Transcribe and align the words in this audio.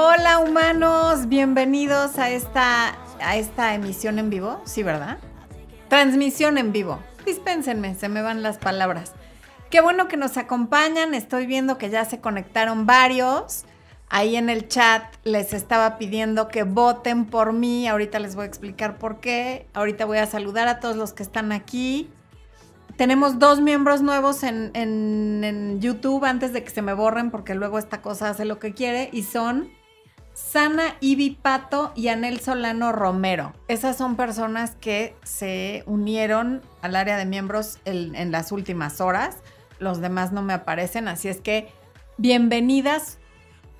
Hola 0.00 0.38
humanos, 0.38 1.26
bienvenidos 1.26 2.20
a 2.20 2.30
esta, 2.30 2.96
a 3.20 3.36
esta 3.36 3.74
emisión 3.74 4.20
en 4.20 4.30
vivo, 4.30 4.62
sí, 4.64 4.84
¿verdad? 4.84 5.18
Transmisión 5.88 6.56
en 6.56 6.70
vivo. 6.70 7.00
Dispénsenme, 7.26 7.96
se 7.96 8.08
me 8.08 8.22
van 8.22 8.44
las 8.44 8.58
palabras. 8.58 9.12
Qué 9.70 9.80
bueno 9.80 10.06
que 10.06 10.16
nos 10.16 10.36
acompañan, 10.36 11.14
estoy 11.14 11.46
viendo 11.46 11.78
que 11.78 11.90
ya 11.90 12.04
se 12.04 12.20
conectaron 12.20 12.86
varios. 12.86 13.64
Ahí 14.08 14.36
en 14.36 14.50
el 14.50 14.68
chat 14.68 15.02
les 15.24 15.52
estaba 15.52 15.98
pidiendo 15.98 16.46
que 16.46 16.62
voten 16.62 17.26
por 17.26 17.52
mí, 17.52 17.88
ahorita 17.88 18.20
les 18.20 18.36
voy 18.36 18.44
a 18.44 18.46
explicar 18.46 18.98
por 18.98 19.18
qué. 19.18 19.66
Ahorita 19.74 20.04
voy 20.04 20.18
a 20.18 20.26
saludar 20.26 20.68
a 20.68 20.78
todos 20.78 20.94
los 20.94 21.12
que 21.12 21.24
están 21.24 21.50
aquí. 21.50 22.08
Tenemos 22.96 23.40
dos 23.40 23.60
miembros 23.60 24.00
nuevos 24.00 24.44
en, 24.44 24.70
en, 24.74 25.80
YouTube 25.80 26.24
antes 26.24 26.52
de 26.52 26.62
que 26.62 26.70
se 26.70 26.82
me 26.82 26.92
borren 26.92 27.32
porque 27.32 27.56
luego 27.56 27.80
esta 27.80 28.00
cosa 28.00 28.30
hace 28.30 28.44
lo 28.44 28.60
que 28.60 28.74
quiere 28.74 29.10
y 29.12 29.24
son 29.24 29.76
Sana 30.50 30.94
Ibi 31.00 31.30
Pato 31.30 31.92
y 31.94 32.08
Anel 32.08 32.40
Solano 32.40 32.92
Romero. 32.92 33.52
Esas 33.68 33.96
son 33.96 34.16
personas 34.16 34.76
que 34.76 35.16
se 35.22 35.82
unieron 35.86 36.62
al 36.82 36.96
área 36.96 37.16
de 37.16 37.26
miembros 37.26 37.78
en 37.84 38.32
las 38.32 38.52
últimas 38.52 39.00
horas. 39.00 39.38
Los 39.78 40.00
demás 40.00 40.32
no 40.32 40.42
me 40.42 40.54
aparecen, 40.54 41.08
así 41.08 41.28
es 41.28 41.40
que 41.40 41.72
bienvenidas 42.16 43.18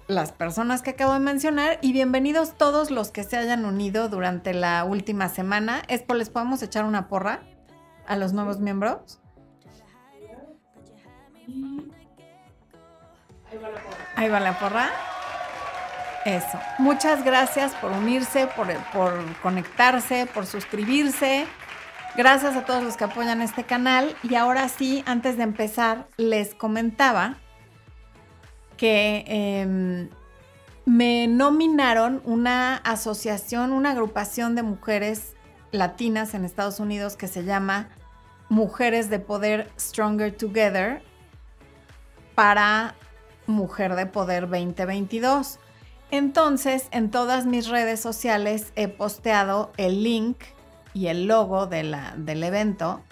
las 0.06 0.32
personas 0.32 0.82
que 0.82 0.90
acabo 0.90 1.12
de 1.12 1.20
mencionar 1.20 1.78
y 1.82 1.92
bienvenidos 1.92 2.56
todos 2.56 2.90
los 2.90 3.10
que 3.10 3.24
se 3.24 3.36
hayan 3.36 3.64
unido 3.64 4.08
durante 4.08 4.54
la 4.54 4.84
última 4.84 5.28
semana. 5.28 5.82
Espo, 5.88 6.14
¿les 6.14 6.30
podemos 6.30 6.62
echar 6.62 6.84
una 6.84 7.08
porra? 7.08 7.40
a 8.08 8.16
los 8.16 8.32
nuevos 8.32 8.58
miembros. 8.58 9.20
Ahí 14.16 14.28
va 14.28 14.40
la 14.40 14.58
porra. 14.58 14.88
Eso. 16.28 16.60
Muchas 16.78 17.24
gracias 17.24 17.74
por 17.76 17.90
unirse, 17.90 18.48
por, 18.54 18.68
conectarse, 19.40 20.26
por 20.26 20.44
suscribirse. 20.44 21.46
Gracias 22.18 22.54
a 22.54 22.66
todos 22.66 22.82
los 22.82 22.98
que 22.98 23.04
apoyan 23.04 23.40
este 23.40 23.64
canal. 23.64 24.14
Y 24.22 24.34
ahora 24.34 24.68
sí, 24.68 25.02
antes 25.06 25.38
de 25.38 25.44
empezar, 25.44 26.06
les 26.18 26.54
comentaba 26.54 27.38
que 28.76 29.24
em, 29.26 30.10
me 30.84 31.28
nominaron 31.28 32.20
una 32.26 32.76
asociación, 32.76 33.72
una 33.72 33.92
agrupación 33.92 34.54
de 34.54 34.62
mujeres 34.62 35.32
latinas 35.72 36.34
en 36.34 36.44
Estados 36.44 36.78
Unidos 36.78 37.16
que 37.16 37.26
se 37.26 37.44
llama 37.44 37.88
Mujeres 38.50 39.08
de 39.08 39.18
Poder 39.18 39.70
Stronger 39.80 40.36
Together 40.36 41.00
para 42.34 42.94
Mujer 43.46 43.94
de 43.94 44.04
Poder 44.04 44.42
2022. 44.42 45.58
Entonces, 46.10 46.88
en 46.90 47.10
todas 47.10 47.46
mis 47.46 47.68
redes 47.68 48.00
sociales 48.00 48.72
he 48.76 48.88
posteado 48.88 49.72
el 49.76 50.02
link 50.02 50.38
y 50.94 51.08
el 51.08 51.26
logo 51.26 51.66
de 51.66 51.82
la, 51.82 52.14
del 52.16 52.42
evento 52.42 53.02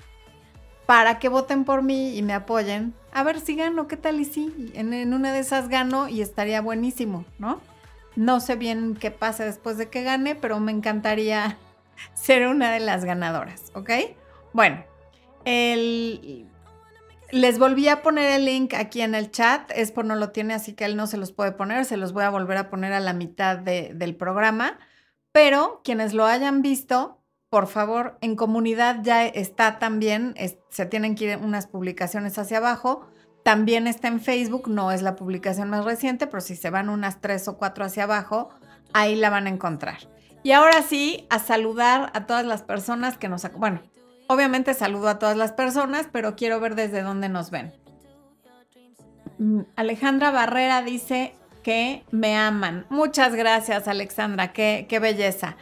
para 0.87 1.19
que 1.19 1.29
voten 1.29 1.65
por 1.65 1.83
mí 1.83 2.17
y 2.17 2.23
me 2.23 2.33
apoyen. 2.33 2.95
A 3.13 3.23
ver 3.23 3.41
si 3.41 3.57
gano, 3.57 3.89
¿qué 3.89 3.97
tal 3.97 4.21
y 4.21 4.25
si? 4.25 4.73
En, 4.75 4.93
en 4.95 5.13
una 5.13 5.33
de 5.33 5.41
esas 5.41 5.69
gano 5.69 6.09
y 6.09 6.23
estaría 6.23 6.61
buenísimo, 6.61 7.25
¿no? 7.39 7.61
No 8.15 8.41
sé 8.41 8.57
bien 8.57 8.97
qué 8.99 9.11
pase 9.11 9.45
después 9.45 9.77
de 9.77 9.91
que 9.91 10.03
gane, 10.03 10.35
pero 10.35 10.59
me 10.59 10.73
encantaría 10.73 11.59
ser 12.15 12.47
una 12.47 12.71
de 12.73 12.81
las 12.81 13.05
ganadoras, 13.05 13.73
¿ok? 13.75 13.91
Bueno, 14.53 14.83
el, 15.45 16.47
les 17.31 17.59
volví 17.59 17.89
a 17.89 18.03
poner 18.03 18.33
el 18.33 18.45
link 18.45 18.75
aquí 18.75 19.01
en 19.01 19.15
el 19.15 19.31
chat. 19.31 19.71
Espo 19.75 20.03
no 20.03 20.15
lo 20.15 20.31
tiene, 20.31 20.55
así 20.55 20.75
que 20.75 20.85
él 20.85 20.97
no 20.97 21.07
se 21.07 21.17
los 21.17 21.33
puede 21.33 21.53
poner. 21.53 21.85
Se 21.85 21.97
los 21.97 22.13
voy 22.13 22.25
a 22.25 22.31
volver 22.31 22.57
a 22.57 22.71
poner 22.71 22.93
a 22.93 23.01
la 23.01 23.13
mitad 23.13 23.59
del 23.59 24.17
programa. 24.17 24.79
Pero 25.33 25.81
quienes 25.85 26.15
lo 26.15 26.25
hayan 26.25 26.63
visto, 26.63 27.23
por 27.51 27.67
favor, 27.67 28.19
en 28.21 28.37
comunidad 28.37 29.01
ya 29.03 29.27
está 29.27 29.79
también. 29.79 30.35
se 30.71 30.87
tienen 30.87 31.15
que 31.15 31.25
ir 31.25 31.39
unas 31.39 31.67
publicaciones 31.67 32.39
hacia 32.39 32.59
abajo. 32.59 33.07
También 33.43 33.87
está 33.87 34.09
en 34.09 34.21
Facebook, 34.21 34.69
no 34.69 34.91
es 34.91 35.03
la 35.03 35.15
publicación 35.15 35.71
más 35.71 35.85
reciente, 35.85 36.27
pero 36.27 36.41
si 36.41 36.57
se 36.57 36.71
van 36.71 36.89
unas 36.89 37.21
tres 37.21 37.47
o 37.47 37.59
cuatro 37.59 37.85
hacia 37.85 38.03
abajo, 38.03 38.51
ahí 38.93 39.15
la 39.15 39.31
van 39.31 39.47
a 39.47 39.51
encontrar. 39.51 39.99
Y 40.43 40.53
ahora 40.53 40.83
sí, 40.83 41.27
a 41.31 41.39
saludar 41.39 42.11
a 42.15 42.27
todas 42.27 42.45
las 42.45 42.63
personas 42.63 43.19
que 43.19 43.29
nos... 43.29 43.51
Bueno, 43.53 43.83
Obviamente 44.29 44.75
saludo 44.75 45.09
a 45.09 45.19
todas 45.19 45.37
las 45.37 45.53
personas, 45.53 46.09
pero 46.11 46.37
quiero 46.37 46.61
ver 46.61 46.75
desde 46.75 47.03
dónde 47.03 47.29
nos 47.29 47.51
ven. 47.51 47.73
Mm, 49.39 49.61
Alejandra 49.77 50.31
Barrera 50.31 50.83
dice 50.83 51.35
que 51.63 52.05
me 52.11 52.37
aman. 52.37 52.87
Muchas 52.91 53.35
gracias, 53.35 53.87
Alexandra. 53.89 54.53
Qué, 54.53 54.87
qué 54.89 54.99
belleza. 54.99 55.57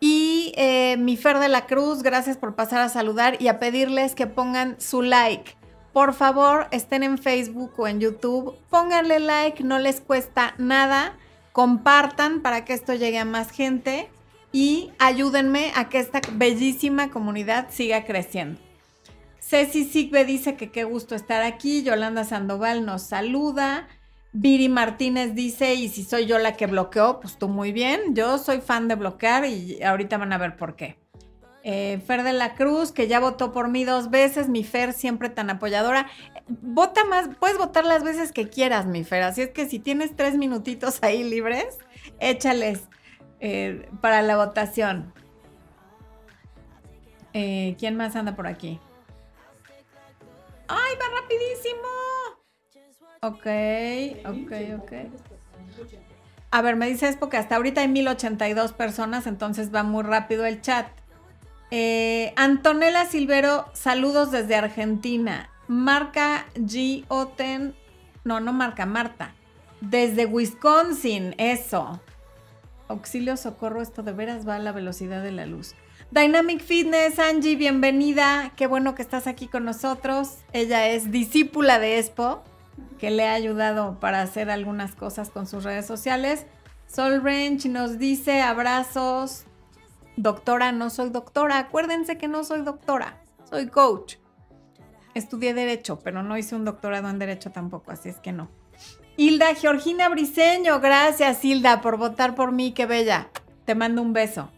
Y 0.00 0.54
eh, 0.56 0.96
mi 0.98 1.16
Fer 1.16 1.38
de 1.38 1.48
la 1.48 1.66
Cruz, 1.66 2.02
gracias 2.02 2.38
por 2.38 2.54
pasar 2.54 2.80
a 2.80 2.88
saludar 2.88 3.40
y 3.40 3.48
a 3.48 3.58
pedirles 3.58 4.14
que 4.14 4.26
pongan 4.26 4.80
su 4.80 5.02
like. 5.02 5.56
Por 5.92 6.14
favor, 6.14 6.68
estén 6.70 7.02
en 7.02 7.18
Facebook 7.18 7.72
o 7.76 7.88
en 7.88 8.00
YouTube, 8.00 8.56
pónganle 8.70 9.18
like, 9.18 9.62
no 9.62 9.78
les 9.78 10.00
cuesta 10.00 10.54
nada. 10.56 11.18
Compartan 11.52 12.40
para 12.40 12.64
que 12.64 12.72
esto 12.72 12.94
llegue 12.94 13.18
a 13.18 13.24
más 13.24 13.50
gente 13.50 14.08
y 14.52 14.92
ayúdenme 14.98 15.72
a 15.76 15.88
que 15.88 15.98
esta 15.98 16.20
bellísima 16.32 17.10
comunidad 17.10 17.68
siga 17.70 18.04
creciendo. 18.04 18.60
Ceci 19.38 19.84
Sigbe 19.84 20.24
dice 20.24 20.54
que 20.56 20.70
qué 20.70 20.84
gusto 20.84 21.14
estar 21.14 21.42
aquí. 21.42 21.82
Yolanda 21.82 22.24
Sandoval 22.24 22.84
nos 22.84 23.02
saluda. 23.02 23.88
Viri 24.32 24.68
Martínez 24.68 25.34
dice, 25.34 25.74
y 25.74 25.88
si 25.88 26.04
soy 26.04 26.26
yo 26.26 26.38
la 26.38 26.56
que 26.56 26.66
bloqueó, 26.66 27.18
pues 27.20 27.36
tú 27.36 27.48
muy 27.48 27.72
bien. 27.72 28.14
Yo 28.14 28.38
soy 28.38 28.60
fan 28.60 28.86
de 28.86 28.94
bloquear 28.94 29.44
y 29.46 29.82
ahorita 29.82 30.18
van 30.18 30.32
a 30.32 30.38
ver 30.38 30.56
por 30.56 30.76
qué. 30.76 30.98
Eh, 31.62 32.00
Fer 32.06 32.22
de 32.22 32.32
la 32.32 32.54
Cruz, 32.54 32.92
que 32.92 33.08
ya 33.08 33.20
votó 33.20 33.52
por 33.52 33.68
mí 33.68 33.84
dos 33.84 34.10
veces, 34.10 34.48
mi 34.48 34.62
Fer 34.62 34.92
siempre 34.92 35.28
tan 35.30 35.50
apoyadora. 35.50 36.08
Vota 36.48 37.04
más, 37.04 37.28
puedes 37.38 37.58
votar 37.58 37.84
las 37.84 38.04
veces 38.04 38.32
que 38.32 38.48
quieras, 38.48 38.86
mi 38.86 39.04
Fer. 39.04 39.24
Así 39.24 39.42
es 39.42 39.50
que 39.50 39.68
si 39.68 39.78
tienes 39.78 40.14
tres 40.14 40.36
minutitos 40.36 40.98
ahí 41.02 41.24
libres, 41.24 41.78
échales. 42.20 42.82
Eh, 43.40 43.88
para 44.00 44.22
la 44.22 44.36
votación. 44.36 45.12
Eh, 47.32 47.76
¿Quién 47.78 47.96
más 47.96 48.16
anda 48.16 48.36
por 48.36 48.46
aquí? 48.46 48.78
¡Ay, 50.68 50.94
va 51.00 51.20
rapidísimo! 51.20 51.88
Ok, 53.22 53.46
ok, 54.26 54.82
ok. 54.82 54.92
A 56.50 56.62
ver, 56.62 56.76
me 56.76 56.88
dices 56.88 57.16
porque 57.16 57.36
hasta 57.36 57.56
ahorita 57.56 57.80
hay 57.80 57.88
1082 57.88 58.72
personas, 58.72 59.26
entonces 59.26 59.74
va 59.74 59.82
muy 59.82 60.02
rápido 60.02 60.44
el 60.46 60.60
chat. 60.60 60.86
Eh, 61.70 62.32
Antonella 62.36 63.06
Silvero, 63.06 63.66
saludos 63.72 64.32
desde 64.32 64.56
Argentina. 64.56 65.50
Marca 65.68 66.46
G. 66.54 67.04
Oten, 67.08 67.74
no, 68.24 68.40
no 68.40 68.52
marca, 68.52 68.86
Marta. 68.86 69.34
Desde 69.80 70.26
Wisconsin, 70.26 71.34
eso. 71.38 72.00
Auxilio, 72.90 73.36
socorro, 73.36 73.80
esto 73.82 74.02
de 74.02 74.10
veras 74.10 74.48
va 74.48 74.56
a 74.56 74.58
la 74.58 74.72
velocidad 74.72 75.22
de 75.22 75.30
la 75.30 75.46
luz. 75.46 75.76
Dynamic 76.10 76.60
Fitness, 76.60 77.20
Angie, 77.20 77.54
bienvenida. 77.54 78.50
Qué 78.56 78.66
bueno 78.66 78.96
que 78.96 79.02
estás 79.02 79.28
aquí 79.28 79.46
con 79.46 79.64
nosotros. 79.64 80.38
Ella 80.52 80.88
es 80.88 81.12
discípula 81.12 81.78
de 81.78 82.00
Expo, 82.00 82.42
que 82.98 83.12
le 83.12 83.28
ha 83.28 83.34
ayudado 83.34 84.00
para 84.00 84.22
hacer 84.22 84.50
algunas 84.50 84.96
cosas 84.96 85.30
con 85.30 85.46
sus 85.46 85.62
redes 85.62 85.86
sociales. 85.86 86.46
Sol 86.88 87.22
Ranch 87.22 87.66
nos 87.66 88.00
dice 88.00 88.42
abrazos. 88.42 89.44
Doctora, 90.16 90.72
no 90.72 90.90
soy 90.90 91.10
doctora. 91.10 91.58
Acuérdense 91.58 92.18
que 92.18 92.26
no 92.26 92.42
soy 92.42 92.62
doctora, 92.62 93.22
soy 93.48 93.68
coach. 93.68 94.16
Estudié 95.14 95.54
derecho, 95.54 96.00
pero 96.00 96.24
no 96.24 96.36
hice 96.36 96.56
un 96.56 96.64
doctorado 96.64 97.08
en 97.08 97.20
derecho 97.20 97.52
tampoco, 97.52 97.92
así 97.92 98.08
es 98.08 98.16
que 98.16 98.32
no. 98.32 98.50
Hilda 99.20 99.54
Georgina 99.54 100.08
Briseño, 100.08 100.80
gracias 100.80 101.44
Hilda 101.44 101.82
por 101.82 101.98
votar 101.98 102.34
por 102.34 102.52
mí, 102.52 102.72
qué 102.72 102.86
bella. 102.86 103.28
Te 103.66 103.74
mando 103.74 104.00
un 104.00 104.14
beso. 104.14 104.48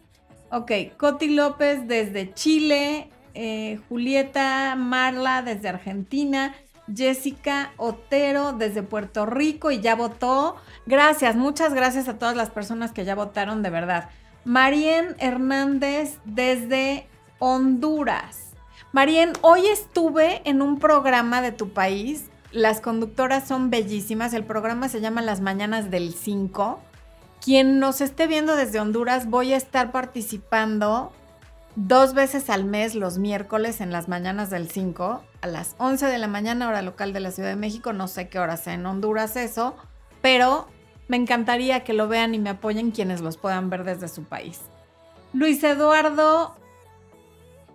Ok, 0.53 0.71
Coti 0.97 1.31
López 1.31 1.89
desde 1.89 2.33
Chile, 2.33 3.11
eh, 3.35 3.81
Julieta 3.89 4.77
Marla 4.77 5.43
desde 5.43 5.69
Argentina, 5.69 6.55
Jessica 6.95 7.73
Otero 7.77 8.53
desde 8.53 8.85
Puerto 8.85 9.27
Rico 9.27 9.73
y 9.73 9.81
ya 9.81 9.97
votó. 9.97 10.55
Gracias, 10.87 11.35
muchas 11.35 11.75
gracias 11.75 12.07
a 12.07 12.17
todas 12.17 12.37
las 12.37 12.51
personas 12.51 12.93
que 12.93 13.05
ya 13.05 13.17
votaron 13.17 13.65
de 13.65 13.71
verdad. 13.71 14.11
Marien 14.45 15.17
Hernández 15.19 16.19
desde 16.25 17.09
Honduras. 17.41 18.53
Marien, 18.93 19.33
hoy 19.41 19.67
estuve 19.67 20.41
en 20.49 20.63
un 20.63 20.79
programa 20.79 21.43
de 21.43 21.51
tu 21.51 21.71
país 21.71 22.31
las 22.53 22.81
conductoras 22.81 23.49
son 23.49 23.71
bellísimas. 23.71 24.35
El 24.35 24.45
programa 24.45 24.89
se 24.89 25.01
llama 25.01 25.23
Las 25.23 25.41
Mañanas 25.41 25.91
del 25.91 26.15
5. 26.15 26.81
Quien 27.43 27.81
nos 27.81 28.01
esté 28.01 28.27
viendo 28.27 28.55
desde 28.57 28.79
Honduras, 28.79 29.29
voy 29.29 29.53
a 29.53 29.57
estar 29.57 29.91
participando 29.91 31.13
dos 31.75 32.15
veces 32.15 32.51
al 32.51 32.65
mes, 32.65 32.95
los 32.95 33.19
miércoles, 33.19 33.81
en 33.81 33.91
las 33.91 34.07
mañanas 34.09 34.51
del 34.51 34.71
5, 34.71 35.23
a 35.41 35.47
las 35.47 35.75
11 35.79 36.07
de 36.07 36.19
la 36.19 36.29
mañana, 36.29 36.69
hora 36.69 36.83
local 36.83 37.13
de 37.13 37.21
la 37.21 37.31
Ciudad 37.31 37.49
de 37.49 37.57
México. 37.57 37.93
No 37.93 38.07
sé 38.07 38.29
qué 38.29 38.39
hora 38.39 38.57
sea 38.57 38.75
en 38.75 38.87
Honduras 38.87 39.37
eso, 39.37 39.75
pero 40.21 40.69
Me 41.09 41.17
encantaría 41.19 41.85
que 41.85 41.93
lo 41.93 42.09
vean 42.09 42.35
y 42.35 42.39
me 42.39 42.49
apoyen 42.49 42.91
quienes 42.91 43.21
los 43.21 43.37
puedan 43.37 43.69
ver 43.69 43.85
desde 43.85 44.09
su 44.09 44.25
país. 44.25 44.61
Luis 45.35 45.63
Eduardo 45.63 46.57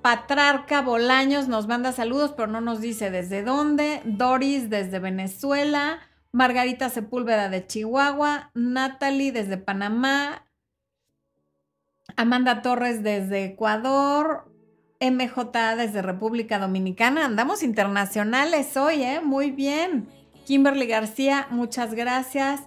Patrarca 0.07 0.81
Bolaños 0.81 1.50
nos 1.50 1.68
manda 1.68 1.92
saludos, 1.92 2.31
pero 2.31 2.48
no 2.48 2.62
nos 2.62 2.80
dice 2.80 3.12
desde 3.12 3.44
dónde. 3.44 4.00
Doris 4.06 4.69
desde 4.69 5.00
Venezuela. 5.00 6.00
Margarita 6.31 6.88
Sepúlveda 6.88 7.50
de 7.50 7.68
Chihuahua. 7.68 8.50
Natalie 8.54 9.33
desde 9.33 9.57
Panamá. 9.57 10.48
Amanda 12.15 12.62
Torres 12.62 13.04
desde 13.04 13.44
Ecuador. 13.44 14.50
MJ 15.01 15.75
desde 15.75 16.01
República 16.01 16.57
Dominicana. 16.57 17.25
Andamos 17.25 17.62
internacionales 17.62 18.77
hoy, 18.77 19.04
¿eh? 19.04 19.19
Muy 19.21 19.51
bien. 19.51 20.07
Kimberly 20.45 20.88
García, 20.88 21.48
muchas 21.50 21.94
gracias. 21.94 22.62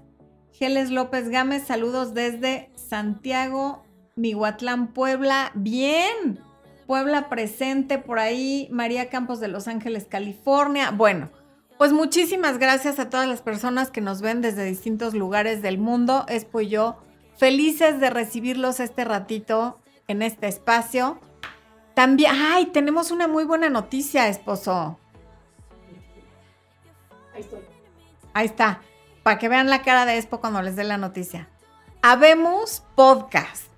Geles 0.53 0.91
López 0.91 1.31
Gámez, 1.31 1.63
saludos 1.67 2.13
desde 2.13 2.71
Santiago, 2.75 3.83
Mihuatlán, 4.15 4.93
Puebla. 4.93 5.53
Bien. 5.55 6.50
Puebla 6.91 7.29
presente 7.29 7.99
por 7.99 8.19
ahí, 8.19 8.67
María 8.73 9.11
Campos 9.11 9.39
de 9.39 9.47
Los 9.47 9.69
Ángeles, 9.69 10.07
California. 10.11 10.91
Bueno, 10.91 11.31
pues 11.79 11.93
muchísimas 11.93 12.59
gracias 12.59 12.99
a 12.99 13.09
todas 13.09 13.29
las 13.29 13.43
personas 13.43 13.93
que 13.93 14.01
nos 14.01 14.23
ven 14.23 14.41
desde 14.41 14.65
distintos 14.65 15.15
lugares 15.15 15.63
del 15.63 15.79
mundo. 15.79 16.25
Espo 16.27 16.63
y 16.63 16.69
yo 16.69 16.99
felices 17.37 18.01
de 18.01 18.11
recibirlos 18.11 18.81
este 18.81 19.05
ratito 19.05 19.79
en 20.09 20.21
este 20.21 20.49
espacio. 20.49 21.21
También, 21.95 22.33
ay, 22.35 22.67
tenemos 22.67 23.13
una 23.13 23.29
muy 23.29 23.45
buena 23.45 23.71
noticia, 23.71 24.27
esposo. 24.27 24.99
Ahí 27.33 27.43
estoy. 27.43 27.61
Ahí 28.35 28.47
está, 28.47 28.81
para 29.23 29.39
que 29.39 29.49
vean 29.49 29.71
la 29.71 29.83
cara 29.83 30.07
de 30.07 30.19
Espo 30.19 30.41
cuando 30.41 30.61
les 30.61 30.75
dé 30.75 30.83
la 30.83 30.99
noticia. 30.99 31.49
Habemos 32.03 32.83
podcast. 32.97 33.70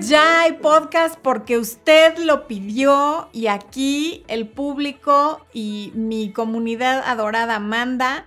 Ya 0.00 0.42
hay 0.42 0.52
podcast 0.52 1.18
porque 1.18 1.56
usted 1.56 2.18
lo 2.18 2.46
pidió 2.46 3.30
y 3.32 3.46
aquí 3.46 4.22
el 4.28 4.46
público 4.46 5.46
y 5.52 5.92
mi 5.94 6.30
comunidad 6.30 7.02
adorada 7.06 7.58
manda. 7.58 8.26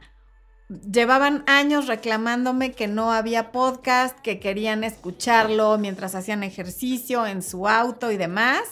Llevaban 0.91 1.43
años 1.47 1.88
reclamándome 1.88 2.71
que 2.71 2.88
no 2.88 3.11
había 3.11 3.51
podcast, 3.51 4.19
que 4.19 4.39
querían 4.39 4.83
escucharlo 4.83 5.77
mientras 5.77 6.15
hacían 6.15 6.43
ejercicio 6.43 7.27
en 7.27 7.44
su 7.44 7.67
auto 7.67 8.11
y 8.11 8.17
demás. 8.17 8.63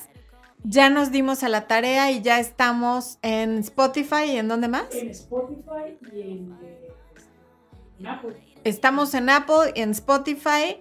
Ya 0.64 0.90
nos 0.90 1.12
dimos 1.12 1.44
a 1.44 1.50
la 1.50 1.68
tarea 1.68 2.12
y 2.12 2.22
ya 2.22 2.40
estamos 2.40 3.20
en 3.22 3.60
Spotify 3.60 4.32
y 4.34 4.38
en 4.38 4.48
dónde 4.48 4.68
más? 4.68 4.94
En 4.94 5.10
Spotify 5.10 5.98
y 6.12 6.22
en, 6.22 6.58
eh, 6.64 8.08
Apple. 8.08 8.36
Estamos 8.64 9.14
en 9.14 9.30
Apple 9.30 9.74
y 9.76 9.82
en 9.82 9.92
Spotify 9.92 10.80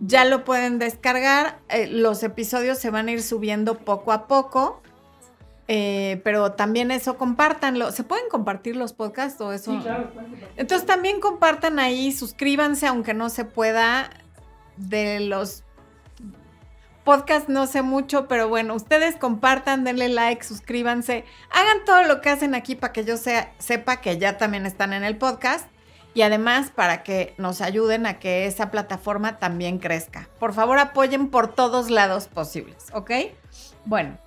ya 0.00 0.24
lo 0.24 0.44
pueden 0.44 0.78
descargar. 0.78 1.60
Eh, 1.68 1.86
los 1.88 2.22
episodios 2.22 2.78
se 2.78 2.90
van 2.90 3.08
a 3.08 3.12
ir 3.12 3.22
subiendo 3.22 3.78
poco 3.78 4.12
a 4.12 4.26
poco. 4.26 4.82
Eh, 5.68 6.20
pero 6.24 6.52
también 6.52 6.90
eso, 6.90 7.16
compártanlo. 7.16 7.92
¿Se 7.92 8.02
pueden 8.02 8.28
compartir 8.28 8.74
los 8.74 8.92
podcasts 8.92 9.40
o 9.40 9.52
eso? 9.52 9.72
Sí, 9.72 9.78
claro. 9.78 10.10
Entonces 10.56 10.86
también 10.86 11.20
compartan 11.20 11.78
ahí, 11.78 12.10
suscríbanse, 12.10 12.86
aunque 12.86 13.14
no 13.14 13.28
se 13.28 13.44
pueda. 13.44 14.10
De 14.76 15.20
los 15.20 15.62
podcasts 17.04 17.48
no 17.48 17.66
sé 17.66 17.82
mucho, 17.82 18.28
pero 18.28 18.48
bueno, 18.48 18.74
ustedes 18.74 19.16
compartan, 19.16 19.84
denle 19.84 20.08
like, 20.08 20.42
suscríbanse, 20.44 21.24
hagan 21.50 21.84
todo 21.84 22.04
lo 22.04 22.20
que 22.20 22.30
hacen 22.30 22.54
aquí 22.54 22.76
para 22.76 22.92
que 22.92 23.04
yo 23.04 23.16
sepa 23.16 24.00
que 24.00 24.16
ya 24.18 24.38
también 24.38 24.64
están 24.64 24.92
en 24.92 25.04
el 25.04 25.18
podcast 25.18 25.66
y 26.14 26.22
además 26.22 26.70
para 26.74 27.02
que 27.02 27.34
nos 27.38 27.60
ayuden 27.60 28.06
a 28.06 28.18
que 28.18 28.46
esa 28.46 28.70
plataforma 28.70 29.38
también 29.38 29.78
crezca. 29.78 30.28
Por 30.38 30.52
favor, 30.52 30.78
apoyen 30.78 31.28
por 31.28 31.54
todos 31.54 31.90
lados 31.90 32.26
posibles, 32.26 32.86
¿ok? 32.92 33.10
Bueno, 33.84 34.18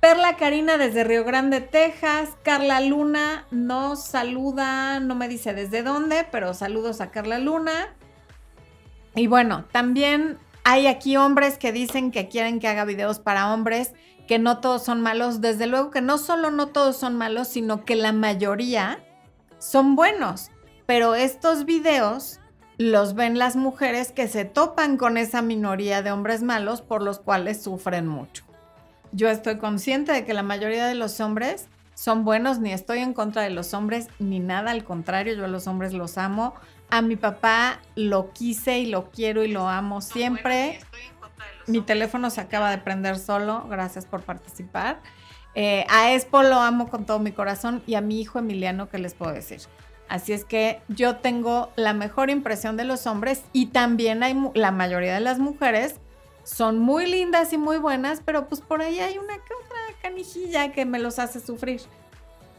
Perla 0.00 0.36
Karina 0.36 0.78
desde 0.78 1.04
Río 1.04 1.24
Grande, 1.24 1.60
Texas. 1.60 2.30
Carla 2.42 2.80
Luna 2.80 3.46
nos 3.50 4.02
saluda, 4.02 5.00
no 5.00 5.14
me 5.14 5.28
dice 5.28 5.54
desde 5.54 5.82
dónde, 5.82 6.26
pero 6.30 6.54
saludos 6.54 7.00
a 7.00 7.10
Carla 7.10 7.38
Luna. 7.38 7.94
Y 9.14 9.26
bueno, 9.26 9.64
también 9.72 10.38
hay 10.64 10.86
aquí 10.86 11.16
hombres 11.16 11.58
que 11.58 11.72
dicen 11.72 12.10
que 12.10 12.28
quieren 12.28 12.60
que 12.60 12.68
haga 12.68 12.84
videos 12.84 13.18
para 13.18 13.52
hombres, 13.52 13.92
que 14.26 14.38
no 14.38 14.58
todos 14.58 14.84
son 14.84 15.00
malos. 15.02 15.40
Desde 15.40 15.66
luego 15.66 15.90
que 15.90 16.00
no 16.00 16.18
solo 16.18 16.50
no 16.50 16.68
todos 16.68 16.96
son 16.96 17.16
malos, 17.16 17.48
sino 17.48 17.84
que 17.84 17.96
la 17.96 18.12
mayoría 18.12 19.04
son 19.58 19.94
buenos 19.94 20.51
pero 20.92 21.14
estos 21.14 21.64
videos 21.64 22.38
los 22.76 23.14
ven 23.14 23.38
las 23.38 23.56
mujeres 23.56 24.12
que 24.12 24.28
se 24.28 24.44
topan 24.44 24.98
con 24.98 25.16
esa 25.16 25.40
minoría 25.40 26.02
de 26.02 26.12
hombres 26.12 26.42
malos 26.42 26.82
por 26.82 27.00
los 27.00 27.18
cuales 27.18 27.62
sufren 27.62 28.06
mucho. 28.06 28.44
Yo 29.10 29.30
estoy 29.30 29.56
consciente 29.56 30.12
de 30.12 30.26
que 30.26 30.34
la 30.34 30.42
mayoría 30.42 30.86
de 30.86 30.94
los 30.94 31.18
hombres 31.20 31.68
son 31.94 32.26
buenos, 32.26 32.58
ni 32.58 32.74
estoy 32.74 32.98
en 32.98 33.14
contra 33.14 33.40
de 33.40 33.48
los 33.48 33.72
hombres, 33.72 34.08
ni 34.18 34.38
nada, 34.38 34.70
al 34.70 34.84
contrario, 34.84 35.32
yo 35.32 35.46
a 35.46 35.48
los 35.48 35.66
hombres 35.66 35.94
los 35.94 36.18
amo. 36.18 36.52
A 36.90 37.00
mi 37.00 37.16
papá 37.16 37.80
lo 37.94 38.30
quise 38.34 38.78
y 38.78 38.84
lo 38.84 39.10
quiero 39.10 39.44
y 39.44 39.48
lo 39.48 39.70
amo 39.70 40.02
siempre. 40.02 40.78
Mi 41.66 41.80
teléfono 41.80 42.28
se 42.28 42.42
acaba 42.42 42.70
de 42.70 42.76
prender 42.76 43.18
solo, 43.18 43.66
gracias 43.66 44.04
por 44.04 44.20
participar. 44.24 45.00
Eh, 45.54 45.86
a 45.88 46.12
Expo 46.12 46.42
lo 46.42 46.56
amo 46.56 46.90
con 46.90 47.06
todo 47.06 47.18
mi 47.18 47.32
corazón 47.32 47.82
y 47.86 47.94
a 47.94 48.02
mi 48.02 48.20
hijo 48.20 48.38
Emiliano, 48.40 48.90
¿qué 48.90 48.98
les 48.98 49.14
puedo 49.14 49.32
decir? 49.32 49.60
Así 50.08 50.32
es 50.32 50.44
que 50.44 50.80
yo 50.88 51.16
tengo 51.16 51.70
la 51.76 51.94
mejor 51.94 52.28
impresión 52.30 52.76
de 52.76 52.84
los 52.84 53.06
hombres 53.06 53.42
y 53.52 53.66
también 53.66 54.22
hay 54.22 54.36
la 54.54 54.70
mayoría 54.70 55.14
de 55.14 55.20
las 55.20 55.38
mujeres 55.38 56.00
son 56.44 56.78
muy 56.78 57.06
lindas 57.06 57.52
y 57.52 57.58
muy 57.58 57.78
buenas, 57.78 58.20
pero 58.24 58.48
pues 58.48 58.60
por 58.60 58.82
ahí 58.82 58.98
hay 58.98 59.18
una 59.18 59.34
otra 59.34 60.00
canijilla 60.02 60.72
que 60.72 60.84
me 60.84 60.98
los 60.98 61.18
hace 61.18 61.40
sufrir. 61.40 61.82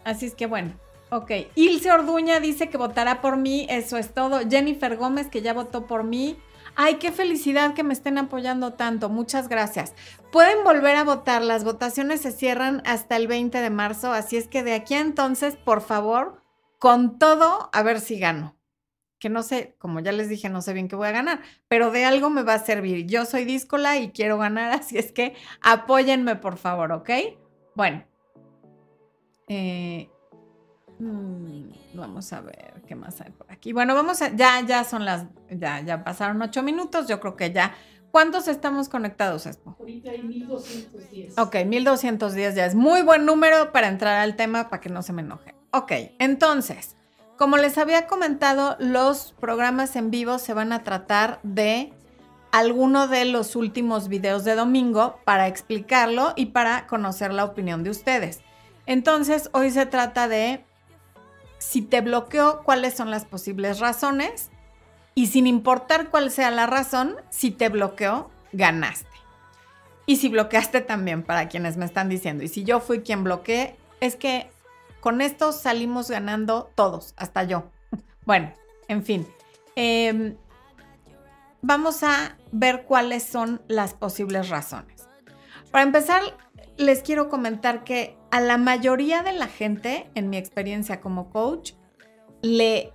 Así 0.05 0.25
es 0.25 0.35
que 0.35 0.45
bueno, 0.45 0.73
ok. 1.09 1.31
Ilse 1.55 1.91
Orduña 1.91 2.39
dice 2.39 2.69
que 2.69 2.77
votará 2.77 3.21
por 3.21 3.37
mí, 3.37 3.67
eso 3.69 3.97
es 3.97 4.13
todo. 4.13 4.39
Jennifer 4.49 4.95
Gómez 4.95 5.27
que 5.27 5.41
ya 5.41 5.53
votó 5.53 5.85
por 5.85 6.03
mí. 6.03 6.37
Ay, 6.75 6.95
qué 6.95 7.11
felicidad 7.11 7.73
que 7.73 7.83
me 7.83 7.93
estén 7.93 8.17
apoyando 8.17 8.73
tanto. 8.73 9.09
Muchas 9.09 9.47
gracias. 9.47 9.93
Pueden 10.31 10.63
volver 10.63 10.95
a 10.95 11.03
votar. 11.03 11.43
Las 11.43 11.63
votaciones 11.63 12.21
se 12.21 12.31
cierran 12.31 12.81
hasta 12.85 13.15
el 13.15 13.27
20 13.27 13.59
de 13.59 13.69
marzo, 13.69 14.11
así 14.11 14.37
es 14.37 14.47
que 14.47 14.63
de 14.63 14.73
aquí 14.73 14.95
a 14.95 15.01
entonces, 15.01 15.55
por 15.55 15.81
favor, 15.81 16.41
con 16.83 17.17
todo, 17.17 17.69
a 17.71 17.81
ver 17.81 18.01
si 18.01 18.19
gano. 18.19 18.57
Que 19.17 19.29
no 19.29 19.41
sé, 19.41 19.73
como 19.79 20.01
ya 20.01 20.11
les 20.11 20.27
dije, 20.27 20.49
no 20.49 20.61
sé 20.61 20.73
bien 20.73 20.89
qué 20.89 20.97
voy 20.97 21.07
a 21.07 21.13
ganar, 21.13 21.39
pero 21.69 21.91
de 21.91 22.03
algo 22.03 22.29
me 22.29 22.43
va 22.43 22.55
a 22.55 22.59
servir. 22.59 23.07
Yo 23.07 23.23
soy 23.23 23.45
díscola 23.45 23.97
y 23.97 24.11
quiero 24.11 24.37
ganar, 24.37 24.73
así 24.81 24.97
es 24.97 25.13
que 25.13 25.33
apóyenme, 25.61 26.35
por 26.35 26.57
favor, 26.57 26.91
¿ok? 26.91 27.09
Bueno. 27.73 28.03
Eh, 29.47 30.09
mm, 30.99 31.69
vamos 31.93 32.33
a 32.33 32.41
ver 32.41 32.83
qué 32.85 32.95
más 32.95 33.21
hay 33.21 33.31
por 33.31 33.49
aquí. 33.49 33.71
Bueno, 33.71 33.95
vamos 33.95 34.21
a, 34.21 34.35
ya, 34.35 34.59
ya 34.67 34.83
son 34.83 35.05
las, 35.05 35.25
ya, 35.49 35.79
ya 35.79 36.03
pasaron 36.03 36.41
ocho 36.41 36.63
minutos, 36.63 37.07
yo 37.07 37.21
creo 37.21 37.37
que 37.37 37.53
ya. 37.53 37.73
¿Cuántos 38.11 38.49
estamos 38.49 38.89
conectados, 38.89 39.45
Expo? 39.45 39.77
Ahorita 39.79 40.11
hay 40.11 40.21
1210. 40.21 41.37
Ok, 41.37 41.55
1210 41.65 42.55
ya 42.55 42.65
es 42.65 42.75
muy 42.75 43.03
buen 43.03 43.25
número 43.25 43.71
para 43.71 43.87
entrar 43.87 44.19
al 44.19 44.35
tema 44.35 44.69
para 44.69 44.81
que 44.81 44.89
no 44.89 45.01
se 45.01 45.13
me 45.13 45.21
enoje. 45.21 45.62
Ok, 45.75 45.91
entonces, 46.19 46.95
como 47.35 47.57
les 47.57 47.79
había 47.79 48.05
comentado, 48.05 48.77
los 48.77 49.33
programas 49.39 49.95
en 49.95 50.11
vivo 50.11 50.37
se 50.37 50.53
van 50.53 50.71
a 50.71 50.83
tratar 50.83 51.39
de 51.41 51.91
alguno 52.51 53.07
de 53.07 53.25
los 53.25 53.55
últimos 53.55 54.07
videos 54.07 54.43
de 54.43 54.53
domingo 54.53 55.19
para 55.25 55.47
explicarlo 55.47 56.33
y 56.35 56.47
para 56.47 56.85
conocer 56.85 57.33
la 57.33 57.43
opinión 57.43 57.83
de 57.83 57.89
ustedes. 57.89 58.41
Entonces, 58.85 59.49
hoy 59.51 59.71
se 59.71 59.87
trata 59.87 60.27
de 60.27 60.63
si 61.57 61.81
te 61.81 62.01
bloqueó, 62.01 62.61
cuáles 62.63 62.93
son 62.93 63.09
las 63.09 63.25
posibles 63.25 63.79
razones 63.79 64.51
y 65.15 65.25
sin 65.25 65.47
importar 65.47 66.11
cuál 66.11 66.29
sea 66.29 66.51
la 66.51 66.67
razón, 66.67 67.15
si 67.31 67.49
te 67.49 67.69
bloqueó, 67.69 68.29
ganaste. 68.51 69.07
Y 70.05 70.17
si 70.17 70.29
bloqueaste 70.29 70.81
también, 70.81 71.23
para 71.23 71.47
quienes 71.47 71.77
me 71.77 71.85
están 71.85 72.09
diciendo, 72.09 72.43
y 72.43 72.47
si 72.47 72.63
yo 72.63 72.79
fui 72.79 73.01
quien 73.01 73.23
bloqueé, 73.23 73.75
es 74.01 74.15
que 74.15 74.52
con 75.03 75.19
esto 75.19 75.51
salimos 75.51 76.09
ganando 76.09 76.71
todos, 76.75 77.13
hasta 77.17 77.43
yo. 77.43 77.65
Bueno, 78.25 78.53
en 78.87 79.03
fin. 79.03 79.27
Em, 79.75 80.37
vamos 81.61 82.03
a 82.03 82.37
ver 82.53 82.85
cuáles 82.85 83.23
son 83.23 83.61
las 83.67 83.93
posibles 83.93 84.47
razones. 84.47 85.09
Para 85.71 85.83
empezar, 85.83 86.21
les 86.77 87.03
quiero 87.03 87.27
comentar 87.27 87.83
que 87.83 88.17
a 88.31 88.39
la 88.39 88.57
mayoría 88.57 89.23
de 89.23 89.33
la 89.33 89.47
gente, 89.47 90.09
en 90.15 90.29
mi 90.29 90.37
experiencia 90.37 91.01
como 91.01 91.29
coach, 91.31 91.73
le 92.41 92.93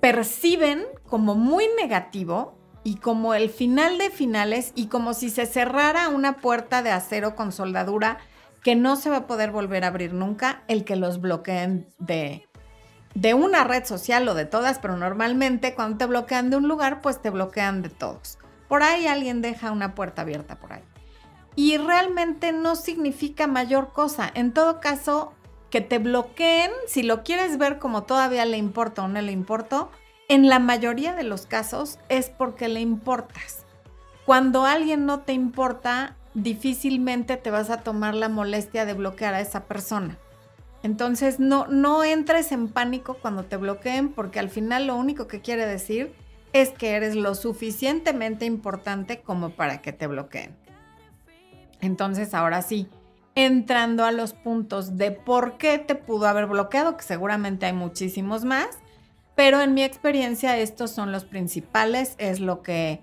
perciben 0.00 0.84
como 1.08 1.36
muy 1.36 1.68
negativo 1.80 2.58
y 2.84 2.96
como 2.96 3.32
el 3.32 3.48
final 3.48 3.96
de 3.96 4.10
finales 4.10 4.72
y 4.74 4.88
como 4.88 5.14
si 5.14 5.30
se 5.30 5.46
cerrara 5.46 6.10
una 6.10 6.36
puerta 6.36 6.82
de 6.82 6.90
acero 6.90 7.34
con 7.34 7.50
soldadura 7.50 8.18
que 8.64 8.74
no 8.74 8.96
se 8.96 9.10
va 9.10 9.18
a 9.18 9.26
poder 9.26 9.52
volver 9.52 9.84
a 9.84 9.88
abrir 9.88 10.14
nunca 10.14 10.64
el 10.66 10.84
que 10.84 10.96
los 10.96 11.20
bloqueen 11.20 11.86
de, 11.98 12.48
de 13.14 13.34
una 13.34 13.62
red 13.62 13.84
social 13.84 14.26
o 14.26 14.34
de 14.34 14.46
todas, 14.46 14.78
pero 14.78 14.96
normalmente 14.96 15.74
cuando 15.74 15.98
te 15.98 16.06
bloquean 16.06 16.48
de 16.50 16.56
un 16.56 16.66
lugar, 16.66 17.02
pues 17.02 17.20
te 17.20 17.28
bloquean 17.28 17.82
de 17.82 17.90
todos. 17.90 18.38
Por 18.66 18.82
ahí 18.82 19.06
alguien 19.06 19.42
deja 19.42 19.70
una 19.70 19.94
puerta 19.94 20.22
abierta 20.22 20.58
por 20.58 20.72
ahí. 20.72 20.82
Y 21.54 21.76
realmente 21.76 22.52
no 22.52 22.74
significa 22.74 23.46
mayor 23.46 23.92
cosa. 23.92 24.30
En 24.34 24.52
todo 24.52 24.80
caso, 24.80 25.34
que 25.68 25.82
te 25.82 25.98
bloqueen, 25.98 26.70
si 26.86 27.02
lo 27.02 27.22
quieres 27.22 27.58
ver 27.58 27.78
como 27.78 28.04
todavía 28.04 28.46
le 28.46 28.56
importa 28.56 29.04
o 29.04 29.08
no 29.08 29.20
le 29.20 29.32
importa, 29.32 29.88
en 30.28 30.48
la 30.48 30.58
mayoría 30.58 31.14
de 31.14 31.22
los 31.22 31.44
casos 31.44 31.98
es 32.08 32.30
porque 32.30 32.68
le 32.68 32.80
importas. 32.80 33.66
Cuando 34.24 34.64
alguien 34.64 35.04
no 35.04 35.20
te 35.20 35.34
importa, 35.34 36.16
difícilmente 36.34 37.36
te 37.36 37.50
vas 37.50 37.70
a 37.70 37.78
tomar 37.78 38.14
la 38.14 38.28
molestia 38.28 38.84
de 38.84 38.94
bloquear 38.94 39.34
a 39.34 39.40
esa 39.40 39.64
persona. 39.64 40.18
Entonces 40.82 41.40
no, 41.40 41.66
no 41.68 42.04
entres 42.04 42.52
en 42.52 42.68
pánico 42.68 43.14
cuando 43.14 43.44
te 43.44 43.56
bloqueen 43.56 44.10
porque 44.10 44.38
al 44.38 44.50
final 44.50 44.86
lo 44.86 44.96
único 44.96 45.26
que 45.26 45.40
quiere 45.40 45.66
decir 45.66 46.12
es 46.52 46.70
que 46.70 46.90
eres 46.90 47.16
lo 47.16 47.34
suficientemente 47.34 48.44
importante 48.44 49.20
como 49.20 49.50
para 49.50 49.80
que 49.80 49.92
te 49.92 50.06
bloqueen. 50.06 50.54
Entonces 51.80 52.34
ahora 52.34 52.62
sí, 52.62 52.88
entrando 53.34 54.04
a 54.04 54.12
los 54.12 54.34
puntos 54.34 54.96
de 54.96 55.10
por 55.10 55.56
qué 55.56 55.78
te 55.78 55.94
pudo 55.94 56.26
haber 56.26 56.46
bloqueado, 56.46 56.96
que 56.96 57.02
seguramente 57.02 57.66
hay 57.66 57.72
muchísimos 57.72 58.44
más, 58.44 58.78
pero 59.34 59.60
en 59.60 59.74
mi 59.74 59.82
experiencia 59.82 60.56
estos 60.58 60.90
son 60.90 61.12
los 61.12 61.24
principales, 61.24 62.14
es 62.18 62.40
lo 62.40 62.62
que 62.62 63.02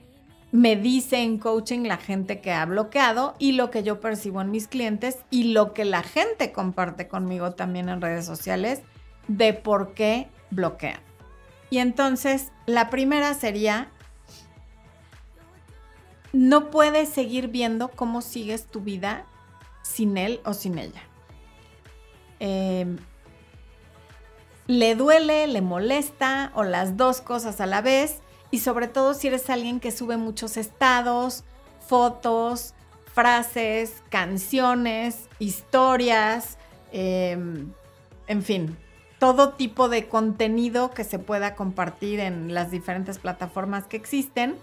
me 0.51 0.75
dice 0.75 1.19
en 1.19 1.37
coaching 1.37 1.83
la 1.83 1.97
gente 1.97 2.41
que 2.41 2.51
ha 2.51 2.65
bloqueado 2.65 3.35
y 3.39 3.53
lo 3.53 3.71
que 3.71 3.83
yo 3.83 4.01
percibo 4.01 4.41
en 4.41 4.51
mis 4.51 4.67
clientes 4.67 5.19
y 5.29 5.53
lo 5.53 5.73
que 5.73 5.85
la 5.85 6.03
gente 6.03 6.51
comparte 6.51 7.07
conmigo 7.07 7.51
también 7.51 7.87
en 7.87 8.01
redes 8.01 8.25
sociales 8.25 8.81
de 9.27 9.53
por 9.53 9.93
qué 9.93 10.27
bloquean. 10.49 10.99
Y 11.69 11.77
entonces, 11.77 12.51
la 12.65 12.89
primera 12.89 13.33
sería, 13.33 13.89
no 16.33 16.69
puedes 16.69 17.07
seguir 17.07 17.47
viendo 17.47 17.89
cómo 17.89 18.21
sigues 18.21 18.65
tu 18.65 18.81
vida 18.81 19.25
sin 19.83 20.17
él 20.17 20.41
o 20.43 20.53
sin 20.53 20.77
ella. 20.77 21.01
Em, 22.39 22.97
le 24.67 24.95
duele, 24.95 25.47
le 25.47 25.61
molesta 25.61 26.51
o 26.55 26.63
las 26.63 26.97
dos 26.97 27.21
cosas 27.21 27.61
a 27.61 27.65
la 27.65 27.81
vez 27.81 28.21
y 28.51 28.59
sobre 28.59 28.87
todo 28.87 29.13
si 29.13 29.27
eres 29.27 29.49
alguien 29.49 29.79
que 29.79 29.91
sube 29.91 30.17
muchos 30.17 30.57
estados, 30.57 31.43
fotos, 31.87 32.73
frases, 33.13 34.03
canciones, 34.09 35.27
historias, 35.39 36.57
em, 36.91 37.71
en 38.27 38.43
fin, 38.43 38.77
todo 39.19 39.53
tipo 39.53 39.89
de 39.89 40.07
contenido 40.07 40.91
que 40.91 41.03
se 41.03 41.19
pueda 41.19 41.55
compartir 41.55 42.19
en 42.19 42.53
las 42.53 42.71
diferentes 42.71 43.19
plataformas 43.19 43.85
que 43.85 43.97
existen. 43.97 44.55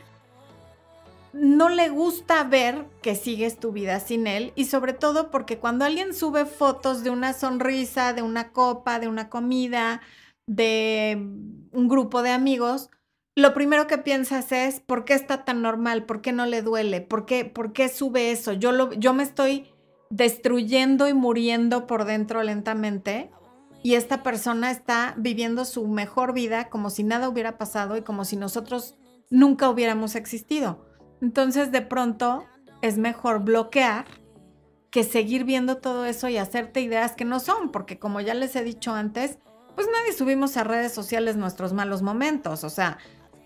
No 1.33 1.69
le 1.69 1.91
gusta 1.91 2.43
ver 2.45 2.87
que 3.03 3.15
sigues 3.15 3.61
tu 3.61 3.71
vida 3.73 4.01
sin 4.01 4.27
él 4.27 4.53
y 4.57 4.65
sobre 4.65 4.95
todo 4.95 5.31
porque 5.31 5.59
cuando 5.59 5.85
alguien 5.85 6.15
sube 6.15 6.47
fotos 6.47 7.05
de 7.05 7.11
una 7.11 7.35
sonrisa, 7.35 8.13
de 8.15 8.23
una 8.23 8.51
copa, 8.51 8.99
de 8.99 9.09
una 9.09 9.29
comida, 9.29 10.01
de 10.47 11.17
un 11.71 11.89
grupo 11.89 12.23
de 12.23 12.31
amigos, 12.31 12.91
lo 13.39 13.55
primero 13.55 13.87
que 13.87 13.99
piensas 13.99 14.51
es, 14.51 14.81
¿por 14.81 15.05
qué 15.05 15.15
está 15.15 15.45
tan 15.45 15.63
normal? 15.63 16.05
¿Por 16.07 16.21
qué 16.21 16.33
no 16.33 16.45
le 16.45 16.61
duele? 16.61 17.01
¿Por 17.01 17.25
qué, 17.25 17.45
por 17.45 17.73
qué 17.73 17.89
sube 17.89 18.33
eso? 18.33 18.53
Yo, 18.53 18.73
lo, 18.73 18.93
yo 18.95 19.15
me 19.15 19.23
estoy 19.23 19.73
destruyendo 20.11 21.07
y 21.07 21.15
muriendo 21.15 21.87
por 21.87 22.05
dentro 22.05 22.43
lentamente 22.43 23.31
y 23.85 23.95
esta 23.95 24.25
persona 24.25 24.73
está 24.73 25.15
viviendo 25.17 25.65
su 25.65 25.87
mejor 25.87 26.33
vida 26.33 26.69
como 26.69 26.91
si 26.91 27.05
nada 27.05 27.29
hubiera 27.29 27.59
pasado 27.59 27.97
y 27.97 28.03
como 28.03 28.25
si 28.25 28.35
nosotros 28.35 28.97
nunca 29.31 29.71
hubiéramos 29.71 30.17
existido. 30.17 30.85
Entonces 31.23 31.71
de 31.71 31.83
pronto 31.83 32.45
es 32.83 32.99
mejor 32.99 33.45
bloquear 33.45 34.07
que 34.91 35.05
seguir 35.05 35.45
viendo 35.45 35.77
todo 35.77 36.07
eso 36.07 36.29
y 36.29 36.39
hacerte 36.39 36.81
ideas 36.81 37.13
que 37.13 37.25
no 37.25 37.39
son, 37.39 37.71
porque 37.71 38.01
como 38.01 38.21
ya 38.21 38.35
les 38.35 38.57
he 38.57 38.65
dicho 38.65 38.95
antes, 38.95 39.39
pues 39.77 39.87
nadie 39.93 40.13
subimos 40.13 40.57
a 40.57 40.65
redes 40.65 40.93
sociales 40.93 41.37
nuestros 41.37 41.73
malos 41.73 42.03
momentos, 42.03 42.65
o 42.65 42.71
sea, 42.71 42.99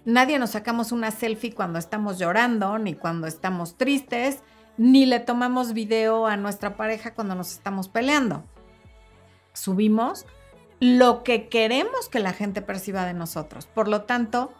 Nadie 0.04 0.38
nos 0.38 0.50
sacamos 0.50 0.90
una 0.90 1.11
selfie 1.11 1.54
cuando 1.54 1.78
estamos 1.78 2.18
llorando, 2.18 2.78
ni 2.78 2.94
cuando 2.94 3.26
estamos 3.26 3.76
tristes, 3.76 4.42
ni 4.76 5.06
le 5.06 5.21
tomamos 5.21 5.75
video 5.75 6.26
a 6.26 6.37
nuestra 6.37 6.76
pareja 6.76 7.14
cuando 7.14 7.35
nos 7.35 7.52
estamos 7.52 7.88
peleando. 7.88 8.44
Subimos 9.52 10.26
lo 10.80 11.23
que 11.23 11.49
queremos 11.49 12.09
que 12.09 12.18
la 12.18 12.32
gente 12.32 12.62
perciba 12.62 13.04
de 13.04 13.14
nosotros. 13.14 13.66
Por 13.66 13.87
lo 13.87 14.02
tanto, 14.02 14.52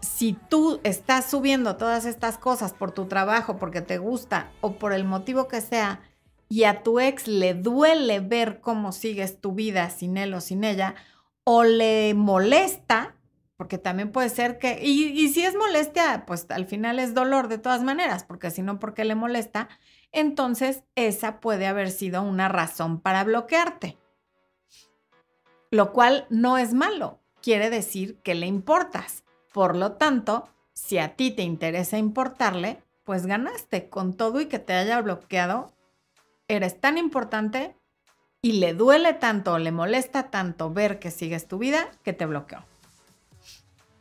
si 0.00 0.34
tú 0.48 0.80
estás 0.84 1.28
subiendo 1.28 1.76
todas 1.76 2.04
estas 2.04 2.38
cosas 2.38 2.72
por 2.72 2.92
tu 2.92 3.06
trabajo, 3.06 3.56
porque 3.56 3.80
te 3.80 3.98
gusta 3.98 4.52
o 4.60 4.74
por 4.74 4.92
el 4.92 5.04
motivo 5.04 5.48
que 5.48 5.60
sea, 5.60 6.00
y 6.48 6.64
a 6.64 6.82
tu 6.82 7.00
ex 7.00 7.26
le 7.26 7.54
duele 7.54 8.20
ver 8.20 8.60
cómo 8.60 8.92
sigues 8.92 9.40
tu 9.40 9.52
vida 9.52 9.90
sin 9.90 10.16
él 10.16 10.32
o 10.34 10.40
sin 10.40 10.62
ella, 10.64 10.94
o 11.42 11.64
le 11.64 12.14
molesta, 12.14 13.16
porque 13.58 13.76
también 13.76 14.12
puede 14.12 14.28
ser 14.28 14.60
que, 14.60 14.78
y, 14.84 15.28
si 15.30 15.44
es 15.44 15.56
molestia, 15.56 16.24
pues 16.26 16.46
al 16.48 16.66
final 16.66 17.00
es 17.00 17.12
dolor 17.12 17.48
de 17.48 17.58
todas 17.58 17.82
maneras, 17.82 18.22
porque 18.22 18.52
si 18.52 18.62
no, 18.62 18.78
porque 18.78 19.04
le 19.04 19.16
molesta, 19.16 19.68
entonces 20.12 20.84
esa 20.94 21.40
puede 21.40 21.66
haber 21.66 21.90
sido 21.90 22.22
una 22.22 22.48
razón 22.48 23.00
para 23.00 23.24
bloquearte. 23.24 23.98
Lo 25.72 25.92
cual 25.92 26.24
no 26.30 26.56
es 26.56 26.72
malo, 26.72 27.18
quiere 27.42 27.68
decir 27.68 28.20
que 28.22 28.36
le 28.36 28.46
importas. 28.46 29.24
Por 29.52 29.74
lo 29.74 29.94
tanto, 29.94 30.48
si 30.72 30.98
a 30.98 31.16
ti 31.16 31.32
te 31.32 31.42
interesa 31.42 31.98
importarle, 31.98 32.80
pues 33.02 33.26
ganaste 33.26 33.88
con 33.88 34.14
todo 34.14 34.40
y 34.40 34.46
que 34.46 34.60
te 34.60 34.74
haya 34.74 35.00
bloqueado. 35.00 35.72
Eres 36.46 36.80
tan 36.80 36.96
importante 36.96 37.74
y 38.40 38.52
le 38.52 38.72
duele 38.72 39.14
tanto 39.14 39.54
o 39.54 39.58
le 39.58 39.72
molesta 39.72 40.30
tanto 40.30 40.72
ver 40.72 41.00
que 41.00 41.10
sigues 41.10 41.48
tu 41.48 41.58
vida 41.58 41.90
que 42.04 42.12
te 42.12 42.24
bloqueó. 42.24 42.62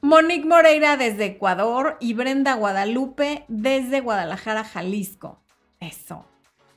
Monique 0.02 0.48
Moreira 0.48 0.96
desde 0.96 1.26
Ecuador 1.26 1.98
y 2.00 2.14
Brenda 2.14 2.54
Guadalupe 2.54 3.46
desde 3.48 4.02
Guadalajara, 4.02 4.64
Jalisco. 4.64 5.42
Eso. 5.80 6.26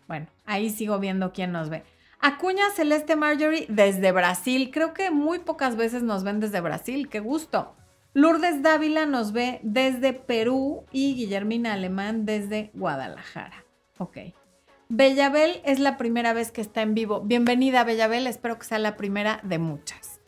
Bueno, 0.08 0.26
ahí 0.46 0.70
sigo 0.70 0.98
viendo 0.98 1.32
quién 1.32 1.52
nos 1.52 1.68
ve. 1.68 1.84
Acuña 2.18 2.70
Celeste 2.74 3.16
Marjorie 3.16 3.66
desde 3.68 4.12
Brasil. 4.12 4.70
Creo 4.72 4.92
que 4.94 5.10
muy 5.10 5.38
pocas 5.38 5.76
veces 5.76 6.02
nos 6.02 6.24
ven 6.24 6.40
desde 6.40 6.60
Brasil. 6.60 7.08
Qué 7.08 7.20
gusto. 7.20 7.74
Lourdes 8.12 8.62
Dávila 8.62 9.06
nos 9.06 9.32
ve 9.32 9.60
desde 9.62 10.12
Perú 10.12 10.84
y 10.90 11.14
Guillermina 11.14 11.74
Alemán 11.74 12.26
desde 12.26 12.70
Guadalajara. 12.74 13.64
Ok. 13.98 14.18
Bellabel 14.88 15.60
es 15.64 15.78
la 15.78 15.96
primera 15.96 16.32
vez 16.32 16.50
que 16.50 16.60
está 16.60 16.82
en 16.82 16.94
vivo. 16.94 17.20
Bienvenida, 17.20 17.84
Bellabel. 17.84 18.26
Espero 18.26 18.58
que 18.58 18.64
sea 18.64 18.78
la 18.80 18.96
primera 18.96 19.40
de 19.44 19.58
muchas. 19.58 20.20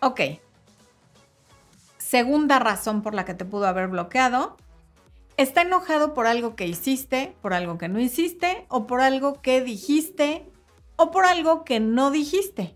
Ok. 0.00 0.20
Segunda 2.10 2.58
razón 2.58 3.02
por 3.02 3.14
la 3.14 3.24
que 3.24 3.34
te 3.34 3.44
pudo 3.44 3.68
haber 3.68 3.86
bloqueado. 3.86 4.56
Está 5.36 5.62
enojado 5.62 6.12
por 6.12 6.26
algo 6.26 6.56
que 6.56 6.66
hiciste, 6.66 7.36
por 7.40 7.54
algo 7.54 7.78
que 7.78 7.88
no 7.88 8.00
hiciste, 8.00 8.66
o 8.68 8.88
por 8.88 9.00
algo 9.00 9.40
que 9.40 9.60
dijiste, 9.60 10.44
o 10.96 11.12
por 11.12 11.24
algo 11.24 11.62
que 11.62 11.78
no 11.78 12.10
dijiste. 12.10 12.74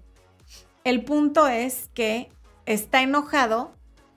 El 0.84 1.04
punto 1.04 1.48
es 1.48 1.90
que 1.94 2.30
está 2.64 3.02
enojado 3.02 3.72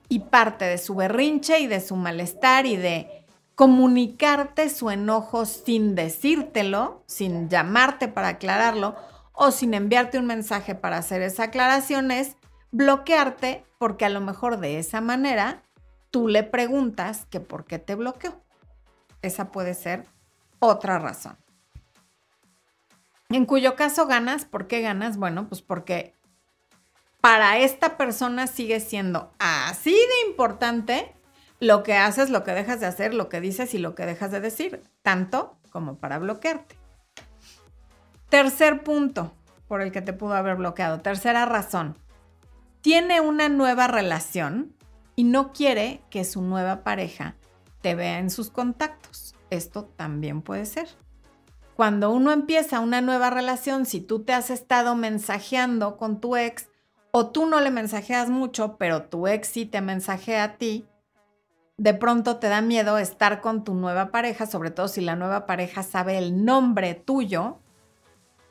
y 0.08 0.20
parte 0.20 0.66
de 0.66 0.78
su 0.78 0.94
berrinche 0.94 1.58
y 1.58 1.66
de 1.66 1.80
su 1.80 1.96
malestar 1.96 2.64
y 2.66 2.76
de 2.76 3.26
comunicarte 3.56 4.70
su 4.70 4.88
enojo 4.88 5.46
sin 5.46 5.96
decírtelo, 5.96 7.02
sin 7.06 7.48
llamarte 7.48 8.06
para 8.06 8.28
aclararlo 8.28 8.94
o 9.32 9.50
sin 9.50 9.74
enviarte 9.74 10.16
un 10.16 10.26
mensaje 10.26 10.76
para 10.76 10.98
hacer 10.98 11.22
esa 11.22 11.42
aclaración 11.42 12.12
es 12.12 12.36
bloquearte 12.70 13.64
porque 13.78 14.04
a 14.04 14.10
lo 14.10 14.20
mejor 14.20 14.58
de 14.58 14.78
esa 14.78 15.00
manera 15.00 15.62
tú 16.10 16.28
le 16.28 16.42
preguntas 16.42 17.26
que 17.26 17.40
por 17.40 17.64
qué 17.64 17.78
te 17.78 17.94
bloqueó. 17.94 18.42
Esa 19.22 19.50
puede 19.50 19.74
ser 19.74 20.06
otra 20.58 20.98
razón. 20.98 21.36
En 23.30 23.44
cuyo 23.44 23.76
caso 23.76 24.06
ganas, 24.06 24.44
¿por 24.44 24.66
qué 24.66 24.80
ganas? 24.80 25.18
Bueno, 25.18 25.48
pues 25.48 25.60
porque 25.60 26.14
para 27.20 27.58
esta 27.58 27.96
persona 27.96 28.46
sigue 28.46 28.80
siendo 28.80 29.32
así 29.38 29.92
de 29.92 30.30
importante 30.30 31.14
lo 31.60 31.82
que 31.82 31.94
haces, 31.94 32.30
lo 32.30 32.44
que 32.44 32.52
dejas 32.52 32.80
de 32.80 32.86
hacer, 32.86 33.12
lo 33.12 33.28
que 33.28 33.40
dices 33.40 33.74
y 33.74 33.78
lo 33.78 33.94
que 33.94 34.06
dejas 34.06 34.30
de 34.30 34.40
decir, 34.40 34.82
tanto 35.02 35.58
como 35.70 35.98
para 35.98 36.18
bloquearte. 36.18 36.76
Tercer 38.28 38.82
punto 38.82 39.32
por 39.66 39.82
el 39.82 39.92
que 39.92 40.00
te 40.00 40.12
pudo 40.12 40.34
haber 40.34 40.56
bloqueado, 40.56 41.00
tercera 41.00 41.44
razón, 41.44 41.96
tiene 42.80 43.20
una 43.20 43.48
nueva 43.48 43.86
relación 43.86 44.74
y 45.16 45.24
no 45.24 45.52
quiere 45.52 46.02
que 46.10 46.24
su 46.24 46.42
nueva 46.42 46.84
pareja 46.84 47.36
te 47.80 47.94
vea 47.94 48.18
en 48.18 48.30
sus 48.30 48.50
contactos. 48.50 49.34
Esto 49.50 49.84
también 49.84 50.42
puede 50.42 50.66
ser. 50.66 50.88
Cuando 51.74 52.10
uno 52.10 52.32
empieza 52.32 52.80
una 52.80 53.00
nueva 53.00 53.30
relación, 53.30 53.86
si 53.86 54.00
tú 54.00 54.24
te 54.24 54.32
has 54.32 54.50
estado 54.50 54.94
mensajeando 54.94 55.96
con 55.96 56.20
tu 56.20 56.36
ex 56.36 56.68
o 57.10 57.30
tú 57.30 57.46
no 57.46 57.60
le 57.60 57.70
mensajeas 57.70 58.28
mucho, 58.28 58.76
pero 58.78 59.04
tu 59.04 59.26
ex 59.26 59.48
sí 59.48 59.64
te 59.64 59.80
mensajea 59.80 60.44
a 60.44 60.56
ti, 60.56 60.86
de 61.76 61.94
pronto 61.94 62.38
te 62.38 62.48
da 62.48 62.60
miedo 62.60 62.98
estar 62.98 63.40
con 63.40 63.62
tu 63.62 63.74
nueva 63.74 64.10
pareja, 64.10 64.46
sobre 64.46 64.70
todo 64.72 64.88
si 64.88 65.00
la 65.00 65.14
nueva 65.14 65.46
pareja 65.46 65.84
sabe 65.84 66.18
el 66.18 66.44
nombre 66.44 66.94
tuyo, 66.94 67.58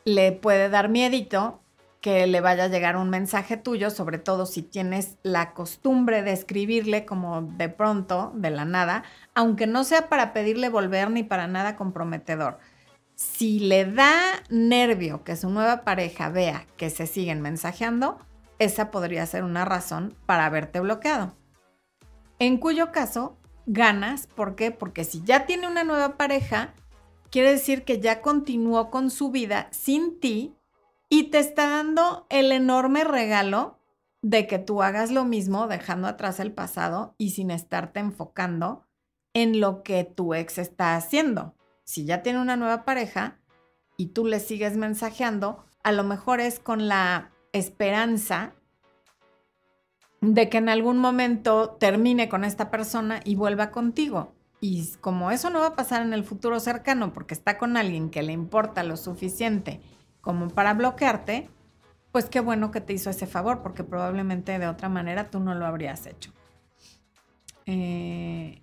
le 0.05 0.31
puede 0.31 0.69
dar 0.69 0.87
miedito 0.87 1.61
que 2.01 2.27
le 2.27 2.41
vaya 2.41 2.65
a 2.65 2.67
llegar 2.67 2.95
un 2.95 3.09
mensaje 3.09 3.57
tuyo, 3.57 3.89
sobre 3.89 4.17
todo 4.17 4.45
si 4.45 4.61
tienes 4.61 5.17
la 5.23 5.53
costumbre 5.53 6.21
de 6.21 6.31
escribirle 6.31 7.05
como 7.05 7.41
de 7.41 7.69
pronto, 7.69 8.31
de 8.35 8.51
la 8.51 8.65
nada, 8.65 9.03
aunque 9.33 9.67
no 9.67 9.83
sea 9.83 10.09
para 10.09 10.33
pedirle 10.33 10.69
volver 10.69 11.09
ni 11.09 11.23
para 11.23 11.47
nada 11.47 11.75
comprometedor. 11.75 12.59
Si 13.15 13.59
le 13.59 13.85
da 13.85 14.13
nervio 14.49 15.23
que 15.23 15.35
su 15.35 15.49
nueva 15.49 15.81
pareja 15.81 16.29
vea 16.29 16.67
que 16.77 16.91
se 16.91 17.07
siguen 17.07 17.41
mensajeando, 17.41 18.19
esa 18.59 18.91
podría 18.91 19.25
ser 19.25 19.43
una 19.43 19.65
razón 19.65 20.15
para 20.25 20.45
haberte 20.45 20.79
bloqueado. 20.79 21.33
En 22.39 22.57
cuyo 22.57 22.91
caso, 22.91 23.37
ganas, 23.65 24.27
¿por 24.27 24.55
qué? 24.55 24.69
Porque 24.69 25.03
si 25.03 25.23
ya 25.23 25.47
tiene 25.47 25.67
una 25.67 25.83
nueva 25.83 26.15
pareja, 26.15 26.73
quiere 27.31 27.51
decir 27.51 27.83
que 27.83 27.99
ya 27.99 28.21
continuó 28.21 28.91
con 28.91 29.09
su 29.09 29.31
vida 29.31 29.67
sin 29.71 30.19
ti 30.19 30.56
y 31.09 31.29
te 31.29 31.39
está 31.39 31.69
dando 31.69 32.27
el 32.29 32.51
enorme 32.51 33.03
regalo 33.03 33.79
de 34.21 34.47
que 34.47 34.59
tú 34.59 34.81
hagas 34.81 35.11
lo 35.11 35.23
mismo 35.23 35.67
dejando 35.67 36.07
atrás 36.07 36.39
el 36.39 36.51
pasado 36.51 37.15
y 37.17 37.31
sin 37.31 37.51
estarte 37.51 37.99
enfocando 37.99 38.85
en 39.33 39.59
lo 39.59 39.83
que 39.83 40.03
tu 40.03 40.33
ex 40.33 40.57
está 40.57 40.95
haciendo. 40.95 41.55
Si 41.83 42.05
ya 42.05 42.23
tiene 42.23 42.41
una 42.41 42.57
nueva 42.57 42.83
pareja 42.83 43.39
y 43.95 44.07
tú 44.07 44.25
le 44.25 44.39
sigues 44.39 44.75
mensajeando, 44.75 45.63
a 45.83 45.91
lo 45.91 46.03
mejor 46.03 46.41
es 46.41 46.59
con 46.59 46.87
la 46.87 47.31
esperanza 47.53 48.53
de 50.19 50.49
que 50.49 50.57
en 50.57 50.67
algún 50.67 50.97
momento 50.97 51.77
termine 51.79 52.27
con 52.27 52.43
esta 52.43 52.69
persona 52.69 53.21
y 53.23 53.35
vuelva 53.35 53.71
contigo. 53.71 54.33
Y 54.59 54.89
como 54.99 55.29
eso 55.29 55.51
no 55.51 55.59
va 55.59 55.67
a 55.67 55.75
pasar 55.75 56.01
en 56.01 56.13
el 56.13 56.23
futuro 56.23 56.59
cercano 56.59 57.13
porque 57.13 57.35
está 57.35 57.59
con 57.59 57.77
alguien 57.77 58.09
que 58.09 58.23
le 58.23 58.33
importa 58.33 58.83
lo 58.83 58.97
suficiente 58.97 59.79
como 60.21 60.49
para 60.49 60.73
bloquearte, 60.73 61.49
pues 62.11 62.25
qué 62.25 62.39
bueno 62.39 62.71
que 62.71 62.81
te 62.81 62.93
hizo 62.93 63.09
ese 63.09 63.27
favor 63.27 63.61
porque 63.61 63.83
probablemente 63.83 64.57
de 64.57 64.67
otra 64.67 64.89
manera 64.89 65.29
tú 65.29 65.39
no 65.39 65.53
lo 65.53 65.65
habrías 65.65 66.05
hecho. 66.07 66.31
Eh, 67.65 68.61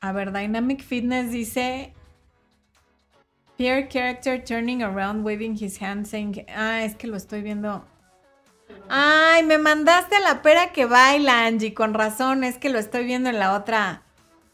a 0.00 0.12
ver, 0.12 0.32
Dynamic 0.32 0.82
Fitness 0.82 1.30
dice, 1.30 1.94
Peer 3.56 3.88
character 3.88 4.42
turning 4.42 4.82
around, 4.82 5.24
waving 5.24 5.56
his 5.60 5.80
hand, 5.80 6.06
saying, 6.06 6.44
ah, 6.54 6.84
es 6.84 6.94
que 6.94 7.06
lo 7.06 7.16
estoy 7.16 7.42
viendo. 7.42 7.84
Ay, 8.88 9.42
me 9.42 9.58
mandaste 9.58 10.16
a 10.16 10.20
la 10.20 10.42
pera 10.42 10.72
que 10.72 10.86
baila, 10.86 11.46
Angie, 11.46 11.74
con 11.74 11.94
razón, 11.94 12.44
es 12.44 12.58
que 12.58 12.68
lo 12.68 12.78
estoy 12.78 13.04
viendo 13.04 13.30
en 13.30 13.38
la 13.38 13.54
otra 13.54 14.03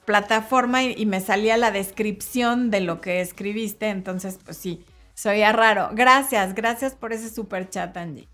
plataforma 0.04 0.83
y, 0.83 1.07
me 1.07 1.21
salía 1.21 1.57
la 1.57 1.71
descripción 1.71 2.71
de 2.71 2.80
lo 2.80 3.00
que 3.00 3.21
escribiste, 3.21 3.88
entonces 3.88 4.38
pues 4.45 4.57
sí, 4.57 4.85
soy 5.14 5.42
raro. 5.45 5.90
Gracias, 5.92 6.54
gracias 6.54 6.95
por 6.95 7.12
ese 7.12 7.30
super 7.30 7.69
chat, 7.69 7.97
Angie. 7.97 8.28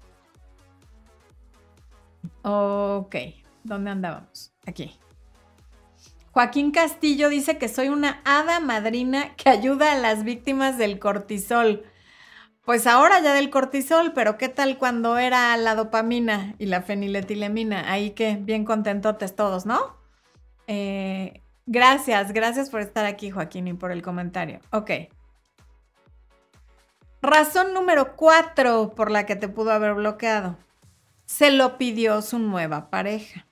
Ok, 2.43 3.17
¿dónde 3.65 3.91
andábamos? 3.91 4.53
Aquí. 4.67 4.99
Joaquín 6.31 6.71
Castillo 6.71 7.31
dice 7.31 7.57
que 7.57 7.69
soy 7.69 7.89
una 7.89 8.21
hada 8.25 8.61
madrina 8.61 9.35
que 9.37 9.49
ayuda 9.49 9.93
a 9.93 9.97
las 9.97 10.23
víctimas 10.23 10.77
del 10.77 10.99
cortisol. 10.99 11.85
Pues 12.67 12.87
ahora 12.87 13.21
ya 13.21 13.33
del 13.33 13.49
cortisol, 13.49 14.13
pero 14.13 14.37
¿qué 14.37 14.49
tal 14.49 14.77
cuando 14.77 15.19
era 15.19 15.57
la 15.57 15.75
dopamina 15.75 16.55
y 16.59 16.67
la 16.67 16.83
feniletilamina? 16.83 17.91
Ahí 17.91 18.11
que 18.11 18.37
bien 18.39 18.65
contentotes 18.65 19.35
todos, 19.35 19.67
¿no? 19.67 19.97
Eh, 20.67 21.43
gracias, 21.67 22.33
gracias 22.33 22.71
por 22.71 22.81
estar 22.81 23.05
aquí, 23.05 23.31
Joaquín, 23.31 23.69
y 23.69 23.75
por 23.75 23.93
el 23.93 24.03
comentario. 24.03 24.61
Ok. 24.71 24.91
Razón 27.23 27.75
número 27.75 28.17
cuatro 28.17 28.95
por 28.95 29.11
la 29.11 29.27
que 29.27 29.37
te 29.37 29.49
pudo 29.49 29.73
haber 29.73 29.95
bloqueado. 29.95 30.57
Se 31.25 31.51
lo 31.51 31.77
pidió 31.77 32.23
su 32.23 32.39
nueva 32.39 32.89
pareja. 32.89 33.47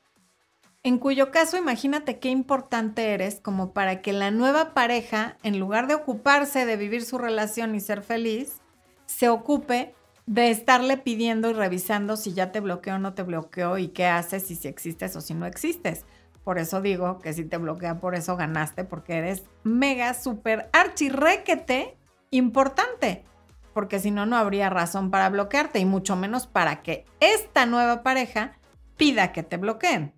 En 0.85 0.98
cuyo 0.98 1.31
caso, 1.31 1.57
imagínate 1.57 2.18
qué 2.18 2.29
importante 2.29 3.14
eres 3.14 3.40
como 3.40 3.72
para 3.72 4.03
que 4.03 4.12
la 4.12 4.31
nueva 4.31 4.74
pareja, 4.74 5.38
en 5.42 5.59
lugar 5.59 5.87
de 5.87 5.94
ocuparse 5.94 6.66
de 6.66 6.77
vivir 6.77 7.05
su 7.07 7.16
relación 7.16 7.74
y 7.74 7.81
ser 7.81 8.03
feliz, 8.03 8.61
se 9.07 9.31
ocupe 9.31 9.94
de 10.27 10.50
estarle 10.50 10.98
pidiendo 10.98 11.50
y 11.50 11.55
revisando 11.55 12.16
si 12.16 12.35
ya 12.35 12.53
te 12.53 12.61
bloqueó 12.61 12.96
o 12.96 12.98
no 12.98 13.14
te 13.14 13.22
bloqueó 13.22 13.79
y 13.79 13.88
qué 13.88 14.07
haces 14.07 14.50
y 14.50 14.57
si 14.57 14.68
existes 14.68 15.16
o 15.16 15.22
si 15.22 15.33
no 15.33 15.46
existes. 15.46 16.05
Por 16.44 16.59
eso 16.59 16.83
digo 16.83 17.18
que 17.18 17.33
si 17.33 17.44
te 17.44 17.57
bloquea, 17.57 18.00
por 18.00 18.14
eso 18.14 18.37
ganaste, 18.37 18.85
porque 18.85 19.16
eres 19.16 19.44
mega, 19.62 20.12
super, 20.12 20.68
archirrequete 20.72 21.96
importante. 22.30 23.24
Porque 23.72 23.98
si 23.98 24.11
no, 24.11 24.26
no 24.26 24.37
habría 24.37 24.70
razón 24.70 25.11
para 25.11 25.30
bloquearte 25.30 25.78
y 25.78 25.85
mucho 25.85 26.16
menos 26.16 26.46
para 26.46 26.83
que 26.83 27.07
esta 27.18 27.66
nueva 27.66 28.02
pareja 28.02 28.59
pida 28.96 29.33
que 29.33 29.42
te 29.42 29.57
bloqueen. 29.57 30.12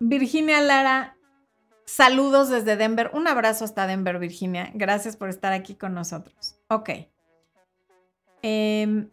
Virginia 0.00 0.60
Lara, 0.60 1.16
saludos 1.84 2.48
desde 2.48 2.76
Denver. 2.76 3.10
Un 3.12 3.28
abrazo 3.28 3.64
hasta 3.64 3.86
Denver, 3.86 4.18
Virginia. 4.18 4.70
Gracias 4.74 5.16
por 5.16 5.28
estar 5.28 5.52
aquí 5.52 5.74
con 5.74 5.94
nosotros. 5.94 6.56
Ok. 6.68 6.90
Em, 8.42 9.10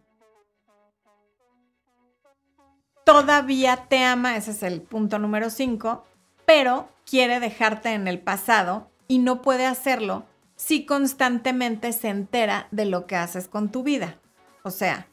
todavía 3.04 3.86
te 3.88 4.04
ama, 4.04 4.36
ese 4.36 4.52
es 4.52 4.62
el 4.62 4.82
punto 4.82 5.18
número 5.18 5.50
5, 5.50 6.04
pero 6.44 6.88
quiere 7.04 7.40
dejarte 7.40 7.92
en 7.92 8.08
el 8.08 8.20
pasado 8.20 8.90
y 9.08 9.18
no 9.18 9.42
puede 9.42 9.66
hacerlo 9.66 10.24
si 10.56 10.84
constantemente 10.84 11.92
se 11.92 12.08
entera 12.08 12.68
de 12.70 12.84
lo 12.84 13.06
que 13.06 13.16
haces 13.16 13.48
con 13.48 13.70
tu 13.70 13.82
vida. 13.82 14.18
O 14.62 14.70
sea, 14.70 15.08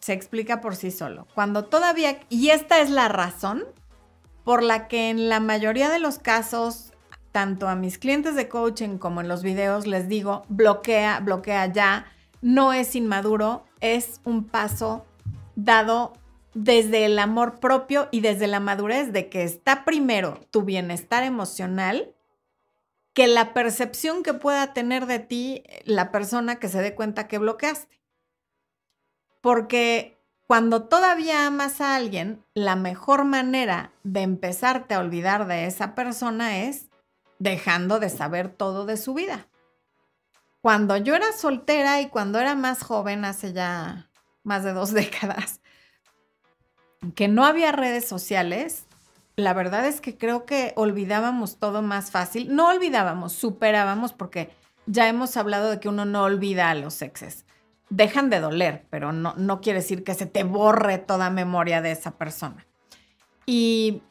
se 0.00 0.12
explica 0.12 0.60
por 0.60 0.74
sí 0.74 0.90
solo. 0.90 1.28
Cuando 1.34 1.64
todavía, 1.66 2.18
y 2.28 2.50
esta 2.50 2.80
es 2.80 2.90
la 2.90 3.08
razón 3.08 3.64
por 4.44 4.62
la 4.62 4.88
que 4.88 5.10
en 5.10 5.28
la 5.28 5.38
mayoría 5.38 5.88
de 5.88 6.00
los 6.00 6.18
casos, 6.18 6.92
tanto 7.30 7.68
a 7.68 7.76
mis 7.76 7.98
clientes 7.98 8.34
de 8.34 8.48
coaching 8.48 8.98
como 8.98 9.20
en 9.20 9.28
los 9.28 9.42
videos, 9.42 9.86
les 9.86 10.08
digo, 10.08 10.42
bloquea, 10.48 11.20
bloquea 11.20 11.66
ya, 11.66 12.06
no 12.40 12.72
es 12.72 12.96
inmaduro, 12.96 13.64
es 13.80 14.20
un 14.24 14.44
paso 14.44 15.06
dado 15.54 16.14
desde 16.54 17.04
el 17.04 17.18
amor 17.18 17.60
propio 17.60 18.08
y 18.10 18.20
desde 18.20 18.46
la 18.46 18.60
madurez 18.60 19.12
de 19.12 19.28
que 19.28 19.42
está 19.42 19.84
primero 19.84 20.40
tu 20.50 20.62
bienestar 20.62 21.22
emocional 21.22 22.14
que 23.14 23.26
la 23.26 23.52
percepción 23.52 24.22
que 24.22 24.34
pueda 24.34 24.72
tener 24.72 25.06
de 25.06 25.18
ti 25.18 25.64
la 25.84 26.10
persona 26.10 26.56
que 26.56 26.68
se 26.68 26.80
dé 26.80 26.94
cuenta 26.94 27.28
que 27.28 27.38
bloqueaste. 27.38 28.00
Porque 29.40 30.18
cuando 30.46 30.84
todavía 30.84 31.46
amas 31.46 31.80
a 31.80 31.94
alguien, 31.94 32.44
la 32.54 32.76
mejor 32.76 33.24
manera 33.24 33.92
de 34.02 34.20
empezarte 34.20 34.94
a 34.94 35.00
olvidar 35.00 35.46
de 35.46 35.66
esa 35.66 35.94
persona 35.94 36.58
es 36.64 36.88
dejando 37.38 37.98
de 37.98 38.08
saber 38.10 38.50
todo 38.50 38.86
de 38.86 38.96
su 38.96 39.14
vida. 39.14 39.48
Cuando 40.60 40.96
yo 40.96 41.16
era 41.16 41.32
soltera 41.32 42.00
y 42.00 42.08
cuando 42.08 42.38
era 42.38 42.54
más 42.54 42.82
joven, 42.82 43.24
hace 43.24 43.52
ya 43.52 44.10
más 44.44 44.62
de 44.62 44.72
dos 44.72 44.92
décadas, 44.92 45.61
que 47.14 47.28
no 47.28 47.44
había 47.44 47.72
redes 47.72 48.06
sociales, 48.06 48.86
la 49.36 49.54
verdad 49.54 49.86
es 49.86 50.00
que 50.00 50.16
creo 50.16 50.44
que 50.44 50.72
olvidábamos 50.76 51.58
todo 51.58 51.82
más 51.82 52.10
fácil. 52.10 52.54
No 52.54 52.68
olvidábamos, 52.68 53.32
superábamos 53.32 54.12
porque 54.12 54.50
ya 54.86 55.08
hemos 55.08 55.36
hablado 55.36 55.70
de 55.70 55.80
que 55.80 55.88
uno 55.88 56.04
no 56.04 56.22
olvida 56.24 56.70
a 56.70 56.74
los 56.74 57.02
exes 57.02 57.44
dejan 57.96 58.30
de 58.30 58.40
doler, 58.40 58.86
pero 58.90 59.12
no, 59.12 59.34
no 59.36 59.60
quiere 59.60 59.80
decir 59.80 60.02
que 60.02 60.14
se 60.14 60.26
te 60.26 60.44
borre 60.44 60.98
toda 60.98 61.30
memoria 61.30 61.82
de 61.82 61.92
esa 61.92 62.12
persona. 62.12 62.66
Y 63.44 64.02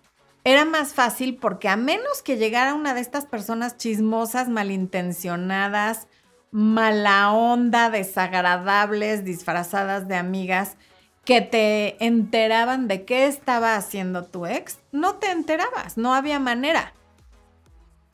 era 0.43 0.65
más 0.65 0.93
fácil 0.93 1.37
porque 1.37 1.67
a 1.67 1.77
menos 1.77 2.21
que 2.21 2.37
llegara 2.37 2.75
una 2.75 2.93
de 2.93 3.01
estas 3.01 3.25
personas 3.25 3.77
chismosas, 3.77 4.49
malintencionadas, 4.49 6.07
mala 6.51 7.31
onda, 7.31 7.89
desagradables, 7.89 9.23
disfrazadas 9.23 10.07
de 10.07 10.15
amigas, 10.15 10.77
que 11.25 11.41
te 11.41 12.03
enteraban 12.03 12.87
de 12.87 13.05
qué 13.05 13.27
estaba 13.27 13.75
haciendo 13.75 14.25
tu 14.25 14.45
ex, 14.45 14.79
no 14.91 15.15
te 15.15 15.31
enterabas, 15.31 15.97
no 15.97 16.13
había 16.13 16.39
manera. 16.39 16.93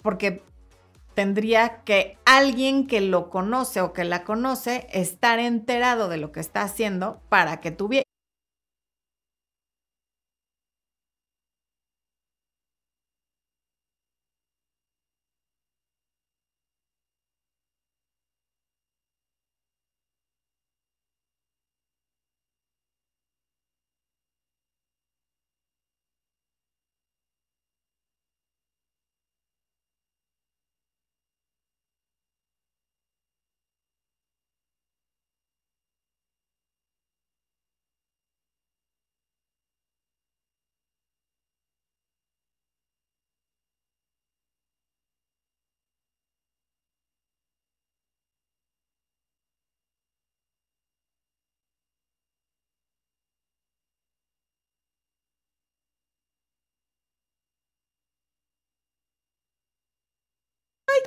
Porque 0.02 0.44
tendría 1.14 1.84
que 1.84 2.18
alguien 2.26 2.86
que 2.86 3.02
lo 3.02 3.30
conoce 3.30 3.82
o 3.82 3.92
que 3.94 4.04
la 4.04 4.24
conoce 4.24 4.88
estar 4.92 5.40
enterado 5.40 6.10
de 6.10 6.18
lo 6.18 6.32
que 6.32 6.40
está 6.40 6.62
haciendo 6.62 7.20
para 7.30 7.60
que 7.60 7.72
tuviera 7.72 8.07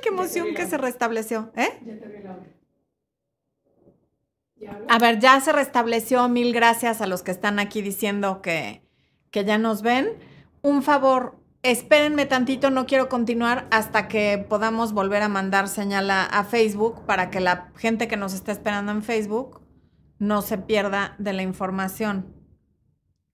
qué 0.01 0.09
emoción 0.09 0.53
que 0.55 0.65
se 0.67 0.77
restableció, 0.77 1.51
¿eh? 1.55 1.69
Ya 1.85 1.99
te 1.99 2.07
vi. 2.07 2.21
A 4.87 4.99
ver, 4.99 5.19
ya 5.19 5.39
se 5.41 5.51
restableció. 5.51 6.27
Mil 6.29 6.53
gracias 6.53 7.01
a 7.01 7.07
los 7.07 7.23
que 7.23 7.31
están 7.31 7.57
aquí 7.59 7.81
diciendo 7.81 8.41
que, 8.41 8.83
que 9.31 9.43
ya 9.43 9.57
nos 9.57 9.81
ven. 9.81 10.09
Un 10.61 10.83
favor, 10.83 11.39
espérenme 11.63 12.25
tantito, 12.27 12.69
no 12.69 12.85
quiero 12.85 13.09
continuar 13.09 13.67
hasta 13.71 14.07
que 14.07 14.37
podamos 14.47 14.93
volver 14.93 15.23
a 15.23 15.29
mandar 15.29 15.67
señal 15.67 16.11
a, 16.11 16.25
a 16.25 16.43
Facebook 16.43 17.05
para 17.07 17.31
que 17.31 17.39
la 17.39 17.71
gente 17.75 18.07
que 18.07 18.17
nos 18.17 18.33
está 18.33 18.51
esperando 18.51 18.91
en 18.91 19.01
Facebook 19.01 19.61
no 20.19 20.43
se 20.43 20.59
pierda 20.59 21.15
de 21.17 21.33
la 21.33 21.41
información. 21.41 22.35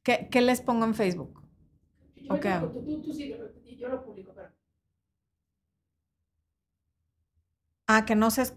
¿Qué, 0.03 0.30
qué 0.32 0.39
les 0.39 0.62
pongo 0.62 0.86
en 0.86 0.95
Facebook? 0.95 1.43
Yo, 2.15 2.34
ok. 2.36 2.45
yo- 2.45 2.69
tú, 2.71 2.86
tú, 2.86 3.01
tú 3.01 3.13
sigue, 3.13 3.38
yo 3.77 3.89
lo 3.89 4.06
publico, 4.06 4.32
pero. 4.34 4.47
Ah, 7.88 8.06
que 8.06 8.15
no 8.15 8.32
se... 8.32 8.41
esc- 8.43 8.56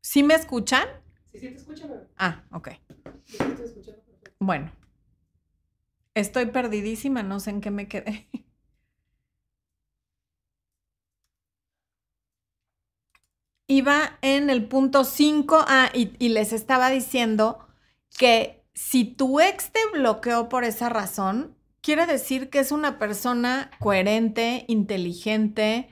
¿Sí 0.00 0.22
me 0.22 0.34
escuchan? 0.34 0.86
Sí, 1.32 1.38
sí, 1.38 1.48
te 1.48 1.56
escucho, 1.56 1.86
pero. 1.88 2.06
Ah, 2.18 2.44
ok. 2.52 2.68
Yo 3.38 3.54
te. 3.54 4.02
Bueno. 4.40 4.72
Estoy 6.14 6.46
perdidísima, 6.46 7.22
no 7.22 7.38
sé 7.38 7.50
en 7.50 7.60
qué 7.60 7.70
me 7.70 7.86
quedé. 7.86 8.26
Iba 13.66 14.18
en 14.22 14.50
el 14.50 14.66
punto 14.68 15.04
5, 15.04 15.64
ah, 15.66 15.90
y, 15.94 16.12
y 16.18 16.28
les 16.30 16.52
estaba 16.52 16.90
diciendo 16.90 17.66
que 18.18 18.64
si 18.74 19.04
tu 19.04 19.40
ex 19.40 19.70
te 19.72 19.80
bloqueó 19.92 20.48
por 20.48 20.64
esa 20.64 20.88
razón, 20.88 21.56
quiere 21.80 22.06
decir 22.06 22.50
que 22.50 22.58
es 22.60 22.70
una 22.72 22.98
persona 22.98 23.70
coherente, 23.80 24.64
inteligente, 24.68 25.88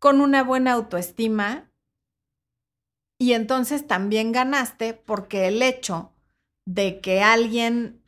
con 0.00 0.20
una 0.20 0.42
buena 0.42 0.72
autoestima, 0.72 1.70
y 3.18 3.34
entonces 3.34 3.86
también 3.86 4.32
ganaste 4.32 4.94
porque 4.94 5.46
el 5.46 5.62
hecho 5.62 6.12
de 6.64 7.00
que 7.00 7.22
alguien 7.22 8.02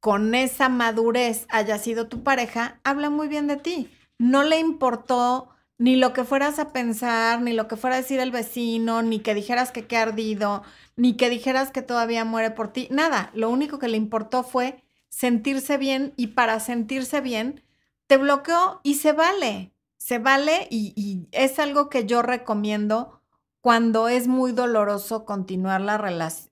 con 0.00 0.34
esa 0.34 0.68
madurez 0.68 1.46
haya 1.48 1.78
sido 1.78 2.08
tu 2.08 2.22
pareja, 2.22 2.78
habla 2.84 3.08
muy 3.08 3.26
bien 3.26 3.46
de 3.46 3.56
ti. 3.56 3.90
No 4.18 4.44
le 4.44 4.60
importó 4.60 5.48
ni 5.78 5.96
lo 5.96 6.12
que 6.12 6.24
fueras 6.24 6.58
a 6.58 6.74
pensar, 6.74 7.40
ni 7.40 7.54
lo 7.54 7.66
que 7.66 7.76
fuera 7.76 7.96
a 7.96 8.00
decir 8.00 8.20
el 8.20 8.30
vecino, 8.30 9.00
ni 9.00 9.20
que 9.20 9.34
dijeras 9.34 9.72
que 9.72 9.86
qué 9.86 9.96
ardido, 9.96 10.62
ni 10.94 11.16
que 11.16 11.30
dijeras 11.30 11.70
que 11.70 11.80
todavía 11.80 12.26
muere 12.26 12.50
por 12.50 12.70
ti, 12.70 12.86
nada. 12.90 13.30
Lo 13.32 13.48
único 13.48 13.78
que 13.78 13.88
le 13.88 13.96
importó 13.96 14.42
fue 14.42 14.84
sentirse 15.08 15.78
bien 15.78 16.12
y 16.16 16.28
para 16.28 16.60
sentirse 16.60 17.22
bien 17.22 17.62
te 18.06 18.18
bloqueó 18.18 18.80
y 18.82 18.96
se 18.96 19.12
vale, 19.12 19.73
se 20.04 20.18
vale 20.18 20.68
y, 20.70 21.28
es 21.32 21.58
algo 21.58 21.88
que 21.88 22.04
yo 22.04 22.20
recomiendo 22.20 23.22
cuando 23.62 24.08
es 24.08 24.28
muy 24.28 24.52
doloroso 24.52 25.24
continuar 25.24 25.80
la 25.80 25.96
relación, 25.96 26.50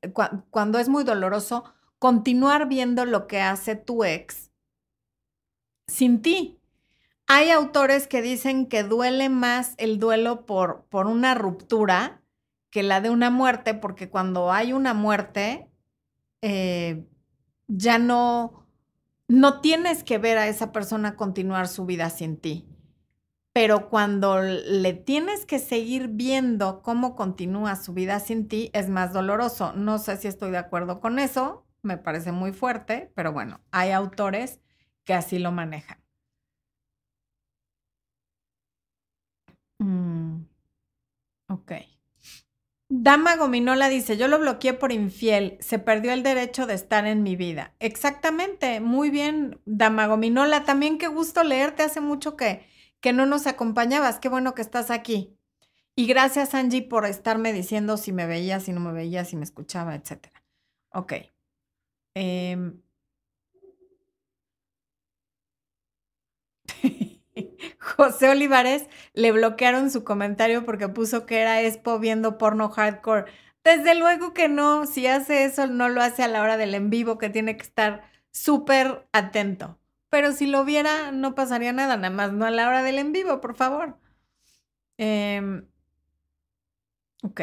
cuando 0.49 0.79
es 0.79 0.89
muy 0.89 1.05
doloroso 1.05 1.65
continuar 1.99 2.67
viendo 2.67 3.05
lo 3.05 3.27
que 3.27 3.43
hace 3.43 3.77
tu 3.77 4.05
ex 4.05 4.51
sin 5.87 6.23
ti. 6.23 6.63
Hay 7.27 7.51
autores 7.51 8.09
que 8.09 8.23
dicen 8.23 8.71
que 8.71 8.85
duele 8.85 9.29
más 9.29 9.75
el 9.77 9.99
duelo 9.99 10.47
por, 10.47 10.87
por 10.89 11.07
una 11.07 11.35
ruptura 11.35 12.23
que 12.71 12.83
la 12.83 13.03
de 13.03 13.11
una 13.11 13.29
muerte, 13.29 13.75
porque 13.75 14.09
cuando 14.09 14.51
hay 14.51 14.73
una 14.73 14.95
muerte, 14.95 15.71
eh, 16.41 17.07
ya 17.69 17.99
no, 17.99 18.67
no 19.29 19.61
tienes 19.61 20.05
que 20.05 20.17
ver 20.17 20.39
a 20.39 20.49
esa 20.49 20.73
persona 20.73 21.17
continuar 21.17 21.69
su 21.69 21.85
vida 21.85 22.09
sin 22.09 22.39
ti. 22.39 22.72
Pero 23.55 23.89
cuando 23.91 24.41
le 24.41 24.95
tienes 24.95 25.45
que 25.47 25.59
seguir 25.59 26.09
viendo 26.09 26.83
cómo 26.83 27.15
continúa 27.15 27.77
su 27.77 27.93
vida 27.93 28.19
sin 28.21 28.49
ti, 28.49 28.71
es 28.73 28.89
más 28.89 29.13
doloroso. 29.13 29.73
No 29.75 29.99
sé 29.99 30.17
si 30.17 30.29
estoy 30.29 30.51
de 30.51 30.59
acuerdo 30.59 31.01
con 31.01 31.19
eso, 31.19 31.67
me 31.83 31.99
parece 31.99 32.33
muy 32.33 32.53
fuerte, 32.53 33.13
pero 33.15 33.33
bueno, 33.33 33.61
hay 33.71 33.91
autores 33.91 34.61
que 35.05 35.13
así 35.15 35.39
lo 35.39 35.53
manejan. 35.53 35.99
Mm, 39.83 40.47
ok. 41.49 41.73
Dama 42.95 43.37
Gominola 43.37 43.89
dice, 43.89 44.17
yo 44.19 44.29
lo 44.29 44.39
bloqueé 44.39 44.75
por 44.75 44.93
infiel, 44.93 45.57
se 45.61 45.79
perdió 45.79 46.13
el 46.13 46.23
derecho 46.23 46.67
de 46.67 46.75
estar 46.75 47.07
en 47.07 47.23
mi 47.23 47.37
vida. 47.37 47.75
Exactamente, 47.81 48.81
muy 48.81 49.09
bien, 49.11 49.61
Dama 49.65 50.07
Gominola, 50.07 50.65
también 50.65 50.99
qué 50.99 51.07
gusto 51.09 51.43
leerte, 51.43 51.83
hace 51.85 52.01
mucho 52.03 52.37
que, 52.37 52.67
que 53.03 53.13
no 53.13 53.27
nos 53.27 53.47
acompañabas, 53.47 54.19
qué 54.21 54.31
bueno 54.31 54.55
que 54.55 54.63
estás 54.63 54.91
aquí. 54.91 55.37
Y 55.97 56.07
gracias 56.07 56.55
Angie 56.55 56.83
por 56.83 57.05
estarme 57.05 57.53
diciendo 57.53 57.97
si 57.99 58.13
me 58.13 58.27
veía, 58.27 58.61
si 58.61 58.73
no 58.73 58.81
me 58.81 58.93
veía, 58.93 59.25
si 59.27 59.37
me 59.37 59.45
escuchaba, 59.45 59.95
etc. 59.95 60.29
Ok. 60.93 61.15
Eh... 62.15 62.73
José 67.79 68.29
Olivares 68.31 68.89
le 69.15 69.33
bloquearon 69.33 69.91
su 69.91 70.05
comentario 70.05 70.65
porque 70.65 70.89
puso 70.89 71.27
que 71.27 71.41
era 71.41 71.63
Expo 71.63 71.99
viendo 71.99 72.39
porno 72.39 72.69
hardcore. 72.71 73.31
Desde 73.65 73.95
luego 73.95 74.33
que 74.35 74.49
no, 74.49 74.87
si 74.87 75.07
hace 75.07 75.45
eso 75.45 75.67
no 75.67 75.89
lo 75.89 76.03
hace 76.03 76.23
a 76.23 76.29
la 76.29 76.43
hora 76.43 76.57
del 76.57 76.75
en 76.75 76.91
vivo 76.91 77.19
que 77.19 77.31
tiene 77.31 77.57
que 77.57 77.63
estar 77.63 78.03
súper 78.31 79.07
atento. 79.13 79.79
Pero 80.13 80.33
si 80.33 80.47
lo 80.47 80.67
viera 80.67 81.11
no 81.11 81.35
pasaría 81.35 81.73
nada, 81.73 81.97
nada 81.97 82.11
más 82.11 82.33
no 82.35 82.45
a 82.45 82.51
la 82.51 82.69
hora 82.69 82.83
del 82.83 82.99
en 82.99 83.13
vivo, 83.13 83.41
por 83.41 83.55
favor. 83.57 83.99
Eh... 84.99 85.63
Ok. 87.25 87.41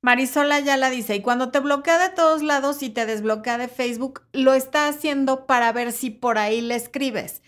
Marisola 0.00 0.60
ya 0.60 0.78
la 0.78 0.88
dice, 0.88 1.16
y 1.16 1.22
cuando 1.22 1.50
te 1.50 1.60
bloquea 1.60 1.98
de 1.98 2.14
todos 2.14 2.42
lados 2.42 2.82
y 2.82 2.88
te 2.88 3.04
desbloquea 3.04 3.58
de 3.58 3.68
Facebook, 3.68 4.22
lo 4.32 4.54
está 4.54 4.88
haciendo 4.88 5.46
para 5.46 5.72
ver 5.72 5.92
si 5.92 6.08
por 6.10 6.38
ahí 6.38 6.62
le 6.62 6.76
escribes. 6.76 7.42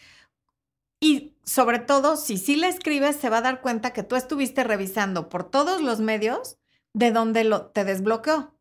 Y 1.01 1.37
sobre 1.45 1.79
todo, 1.79 2.17
si 2.19 2.39
sí 2.39 2.57
le 2.57 2.69
escribes, 2.69 3.17
se 3.17 3.31
va 3.31 3.39
a 3.39 3.43
dar 3.43 3.63
cuenta 3.63 3.93
que 3.95 4.03
tú 4.03 4.17
estuviste 4.17 4.65
revisando 4.65 5.31
por 5.31 5.51
todos 5.51 5.81
los 5.81 6.01
medios 6.01 6.59
de 6.93 7.11
donde 7.13 7.45
lo, 7.45 7.69
te 7.71 7.85
desbloqueó. 7.85 8.56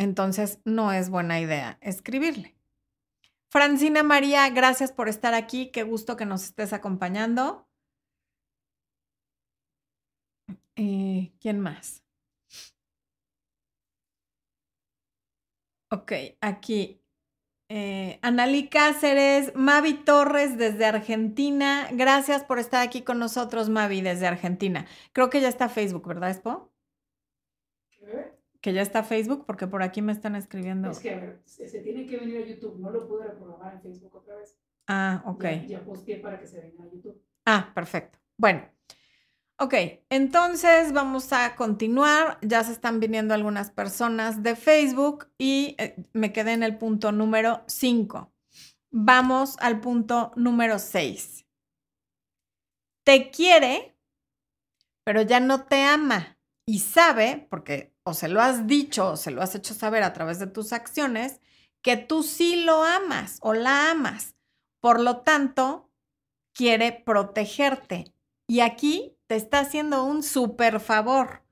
Entonces, 0.00 0.60
no 0.64 0.92
es 0.92 1.10
buena 1.10 1.40
idea 1.40 1.76
escribirle. 1.82 2.56
Francina 3.50 4.02
María, 4.02 4.48
gracias 4.48 4.92
por 4.92 5.10
estar 5.10 5.34
aquí. 5.34 5.70
Qué 5.70 5.82
gusto 5.82 6.16
que 6.16 6.24
nos 6.24 6.44
estés 6.44 6.72
acompañando. 6.72 7.68
Eh, 10.76 11.32
¿Quién 11.38 11.60
más? 11.60 12.02
Ok, 15.90 16.12
aquí. 16.40 17.02
Eh, 17.68 18.18
Analí 18.22 18.68
Cáceres, 18.70 19.52
Mavi 19.54 19.94
Torres 20.04 20.56
desde 20.56 20.86
Argentina. 20.86 21.88
Gracias 21.92 22.42
por 22.44 22.58
estar 22.58 22.80
aquí 22.82 23.02
con 23.02 23.18
nosotros, 23.18 23.68
Mavi, 23.68 24.00
desde 24.00 24.26
Argentina. 24.26 24.86
Creo 25.12 25.28
que 25.28 25.42
ya 25.42 25.48
está 25.48 25.68
Facebook, 25.68 26.06
¿verdad, 26.08 26.30
Expo? 26.30 26.70
Que 28.60 28.72
ya 28.72 28.82
está 28.82 29.02
Facebook, 29.02 29.46
porque 29.46 29.66
por 29.66 29.82
aquí 29.82 30.02
me 30.02 30.12
están 30.12 30.36
escribiendo. 30.36 30.90
Es 30.90 30.98
que, 30.98 31.38
se 31.46 31.80
tiene 31.80 32.06
que 32.06 32.18
venir 32.18 32.42
a 32.42 32.46
YouTube. 32.46 32.78
No 32.78 32.90
lo 32.90 33.08
pude 33.08 33.24
reprogramar 33.24 33.74
en 33.74 33.80
Facebook 33.80 34.14
otra 34.14 34.36
vez. 34.36 34.58
Ah, 34.86 35.22
ok. 35.24 35.44
Ya, 35.44 35.66
ya 35.66 35.84
posteé 35.84 36.16
para 36.18 36.38
que 36.38 36.46
se 36.46 36.60
venga 36.60 36.84
a 36.84 36.90
YouTube. 36.90 37.22
Ah, 37.46 37.72
perfecto. 37.74 38.18
Bueno. 38.36 38.68
Ok, 39.62 39.74
entonces 40.08 40.94
vamos 40.94 41.34
a 41.34 41.54
continuar. 41.54 42.38
Ya 42.40 42.64
se 42.64 42.72
están 42.72 42.98
viniendo 42.98 43.34
algunas 43.34 43.70
personas 43.70 44.42
de 44.42 44.56
Facebook 44.56 45.28
y 45.36 45.76
eh, 45.78 45.96
me 46.14 46.32
quedé 46.32 46.52
en 46.52 46.62
el 46.62 46.78
punto 46.78 47.12
número 47.12 47.62
5. 47.66 48.32
Vamos 48.90 49.56
al 49.60 49.80
punto 49.80 50.32
número 50.34 50.78
6. 50.78 51.46
Te 53.04 53.30
quiere, 53.30 53.94
pero 55.04 55.20
ya 55.20 55.40
no 55.40 55.66
te 55.66 55.82
ama 55.82 56.39
y 56.70 56.78
sabe, 56.78 57.48
porque 57.50 57.92
o 58.04 58.14
se 58.14 58.28
lo 58.28 58.40
has 58.40 58.68
dicho 58.68 59.10
o 59.10 59.16
se 59.16 59.32
lo 59.32 59.42
has 59.42 59.56
hecho 59.56 59.74
saber 59.74 60.04
a 60.04 60.12
través 60.12 60.38
de 60.38 60.46
tus 60.46 60.72
acciones, 60.72 61.40
que 61.82 61.96
tú 61.96 62.22
sí 62.22 62.62
lo 62.62 62.84
amas 62.84 63.38
o 63.40 63.54
la 63.54 63.90
amas. 63.90 64.36
Por 64.78 65.00
lo 65.00 65.16
tanto, 65.22 65.90
quiere 66.52 66.92
protegerte. 66.92 68.14
Y 68.46 68.60
aquí 68.60 69.16
te 69.26 69.34
está 69.34 69.58
haciendo 69.58 70.04
un 70.04 70.22
súper 70.22 70.78
favor, 70.78 71.42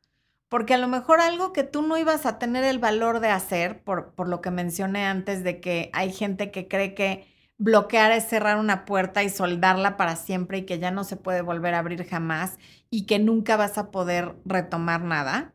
porque 0.48 0.74
a 0.74 0.78
lo 0.78 0.86
mejor 0.86 1.18
algo 1.18 1.52
que 1.52 1.64
tú 1.64 1.82
no 1.82 1.98
ibas 1.98 2.24
a 2.24 2.38
tener 2.38 2.62
el 2.62 2.78
valor 2.78 3.18
de 3.18 3.30
hacer, 3.30 3.82
por, 3.82 4.14
por, 4.14 4.28
lo 4.28 4.40
que 4.40 4.52
mencioné 4.52 5.04
antes 5.04 5.42
de 5.42 5.60
que 5.60 5.90
hay 5.94 6.12
gente 6.12 6.52
que 6.52 6.68
cree 6.68 6.94
que 6.94 7.26
bloquear 7.58 8.12
es 8.12 8.28
cerrar 8.28 8.58
una 8.58 8.84
puerta 8.84 9.22
y 9.22 9.28
soldarla 9.28 9.96
para 9.96 10.16
siempre 10.16 10.58
y 10.58 10.66
que 10.66 10.78
ya 10.78 10.90
no 10.90 11.04
se 11.04 11.16
puede 11.16 11.42
volver 11.42 11.74
a 11.74 11.80
abrir 11.80 12.06
jamás 12.06 12.56
y 12.88 13.06
que 13.06 13.18
nunca 13.18 13.56
vas 13.56 13.76
a 13.78 13.90
poder 13.90 14.36
retomar 14.44 15.02
nada. 15.02 15.52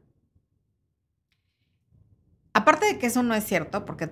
Aparte 2.53 2.85
de 2.85 2.99
que 2.99 3.07
eso 3.07 3.23
no 3.23 3.33
es 3.33 3.45
cierto, 3.45 3.85
porque 3.85 4.11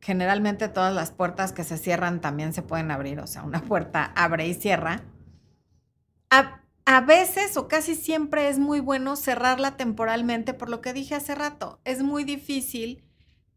generalmente 0.00 0.68
todas 0.68 0.94
las 0.94 1.10
puertas 1.10 1.52
que 1.52 1.64
se 1.64 1.78
cierran 1.78 2.20
también 2.20 2.52
se 2.52 2.62
pueden 2.62 2.90
abrir, 2.90 3.18
o 3.20 3.26
sea, 3.26 3.42
una 3.42 3.62
puerta 3.64 4.12
abre 4.14 4.46
y 4.46 4.54
cierra. 4.54 5.02
A, 6.30 6.60
a 6.84 7.00
veces 7.00 7.56
o 7.56 7.66
casi 7.66 7.94
siempre 7.94 8.48
es 8.48 8.58
muy 8.58 8.80
bueno 8.80 9.16
cerrarla 9.16 9.76
temporalmente, 9.76 10.54
por 10.54 10.68
lo 10.68 10.80
que 10.80 10.92
dije 10.92 11.14
hace 11.14 11.34
rato, 11.34 11.80
es 11.84 12.02
muy 12.02 12.24
difícil 12.24 13.04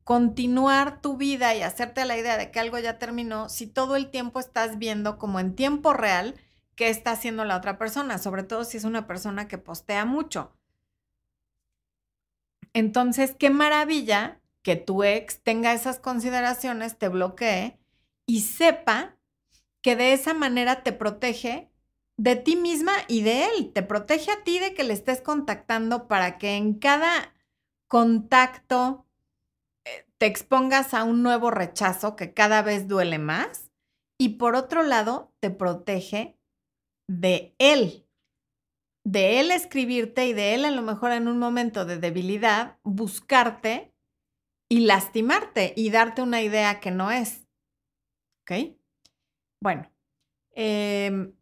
continuar 0.06 1.02
tu 1.02 1.18
vida 1.18 1.56
y 1.56 1.64
hacerte 1.64 2.06
la 2.06 2.16
idea 2.16 2.38
de 2.38 2.52
que 2.52 2.60
algo 2.60 2.78
ya 2.78 3.00
terminó 3.00 3.50
si 3.50 3.66
todo 3.66 3.96
el 3.96 4.12
tiempo 4.12 4.40
estás 4.40 4.78
viendo 4.78 5.18
como 5.18 5.40
en 5.40 5.56
tiempo 5.56 5.94
real 5.94 6.36
qué 6.76 6.90
está 6.90 7.12
haciendo 7.12 7.44
la 7.44 7.58
otra 7.58 7.80
persona, 7.80 8.20
sobre 8.20 8.44
todo 8.44 8.66
si 8.66 8.78
es 8.78 8.84
una 8.84 9.08
persona 9.08 9.48
que 9.48 9.58
postea 9.58 10.06
mucho. 10.06 10.56
Entonces, 12.74 13.36
qué 13.38 13.50
maravilla 13.50 14.40
que 14.62 14.76
tu 14.76 15.04
ex 15.04 15.42
tenga 15.42 15.74
esas 15.74 15.98
consideraciones, 15.98 17.00
te 17.00 17.10
bloquee 17.10 17.80
y 18.28 18.42
sepa 18.42 19.18
que 19.82 19.96
de 19.96 20.14
esa 20.14 20.36
manera 20.36 20.84
te 20.84 20.94
protege 20.94 21.72
de 22.18 22.36
ti 22.36 22.56
misma 22.56 22.94
y 23.08 23.24
de 23.24 23.46
él. 23.46 23.72
Te 23.74 23.82
protege 23.82 24.32
a 24.32 24.44
ti 24.44 24.60
de 24.60 24.76
que 24.76 24.84
le 24.84 24.94
estés 24.94 25.22
contactando 25.22 26.08
para 26.08 26.38
que 26.38 26.58
en 26.58 26.76
cada 26.76 27.34
contacto 27.88 29.05
te 30.20 30.26
expongas 30.26 30.94
a 30.94 31.04
un 31.04 31.24
nuevo 31.24 31.52
rechazo 31.52 32.16
que 32.16 32.34
cada 32.34 32.62
vez 32.62 32.88
duele 32.88 33.20
más. 33.20 33.72
Y 34.18 34.38
por 34.38 34.56
otro 34.56 34.84
lado, 34.84 35.34
te 35.42 35.50
protege 35.52 36.38
de 37.08 37.54
él, 37.60 38.06
de 39.06 39.40
él 39.40 39.52
escribirte 39.52 40.26
y 40.26 40.34
de 40.34 40.56
él 40.56 40.66
a 40.66 40.72
lo 40.72 40.82
mejor 40.82 41.12
en 41.12 41.28
un 41.28 41.38
momento 41.38 41.86
de 41.86 41.98
debilidad 41.98 42.80
buscarte 42.84 43.94
y 44.70 44.80
lastimarte 44.82 45.74
y 45.76 45.92
darte 45.92 46.22
una 46.22 46.42
idea 46.42 46.80
que 46.80 46.92
no 46.92 47.12
es. 47.12 47.46
¿Ok? 48.42 48.78
Bueno, 49.62 49.92
em, 50.54 51.34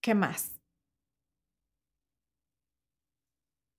¿qué 0.00 0.14
más? 0.14 0.51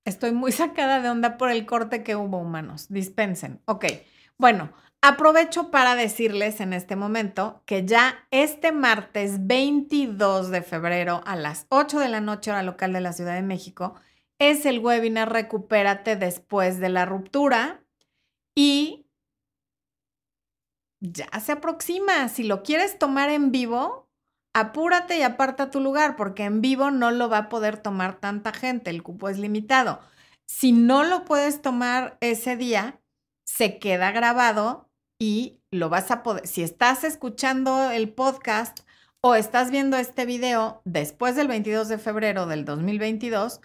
Estoy 0.04 0.32
muy 0.32 0.52
sacada 0.52 1.00
de 1.00 1.10
onda 1.10 1.36
por 1.36 1.50
el 1.50 1.66
corte 1.66 2.02
que 2.02 2.16
hubo, 2.16 2.38
humanos. 2.38 2.86
Dispensen. 2.88 3.60
Ok. 3.66 3.86
Bueno, 4.38 4.72
Aprovecho 5.06 5.70
para 5.70 5.96
decirles 5.96 6.62
en 6.62 6.72
este 6.72 6.96
momento 6.96 7.62
que 7.66 7.84
ya 7.84 8.26
este 8.30 8.72
martes 8.72 9.46
22 9.46 10.50
de 10.50 10.62
febrero 10.62 11.20
a 11.26 11.36
las 11.36 11.66
8 11.68 11.98
de 11.98 12.08
la 12.08 12.22
noche 12.22 12.50
hora 12.50 12.62
local 12.62 12.94
de 12.94 13.02
la 13.02 13.12
Ciudad 13.12 13.34
de 13.34 13.42
México 13.42 13.96
es 14.38 14.64
el 14.64 14.78
webinar 14.78 15.30
Recupérate 15.30 16.16
después 16.16 16.80
de 16.80 16.88
la 16.88 17.04
ruptura 17.04 17.84
y 18.54 19.06
ya 21.00 21.28
se 21.38 21.52
aproxima. 21.52 22.30
Si 22.30 22.42
lo 22.42 22.62
quieres 22.62 22.98
tomar 22.98 23.28
en 23.28 23.52
vivo, 23.52 24.03
apúrate 24.54 25.18
y 25.18 25.22
aparta 25.22 25.70
tu 25.70 25.80
lugar 25.80 26.16
porque 26.16 26.44
en 26.44 26.60
vivo 26.60 26.90
no 26.90 27.10
lo 27.10 27.28
va 27.28 27.38
a 27.38 27.48
poder 27.48 27.76
tomar 27.76 28.20
tanta 28.20 28.52
gente, 28.52 28.90
el 28.90 29.02
cupo 29.02 29.28
es 29.28 29.38
limitado. 29.38 30.00
Si 30.46 30.72
no 30.72 31.04
lo 31.04 31.24
puedes 31.24 31.60
tomar 31.60 32.16
ese 32.20 32.56
día, 32.56 33.00
se 33.44 33.78
queda 33.78 34.12
grabado 34.12 34.88
y 35.18 35.60
lo 35.70 35.88
vas 35.88 36.10
a 36.10 36.22
poder, 36.22 36.46
si 36.46 36.62
estás 36.62 37.04
escuchando 37.04 37.90
el 37.90 38.12
podcast 38.12 38.80
o 39.20 39.34
estás 39.34 39.70
viendo 39.70 39.96
este 39.96 40.24
video 40.24 40.82
después 40.84 41.34
del 41.34 41.48
22 41.48 41.88
de 41.88 41.98
febrero 41.98 42.46
del 42.46 42.64
2022, 42.64 43.60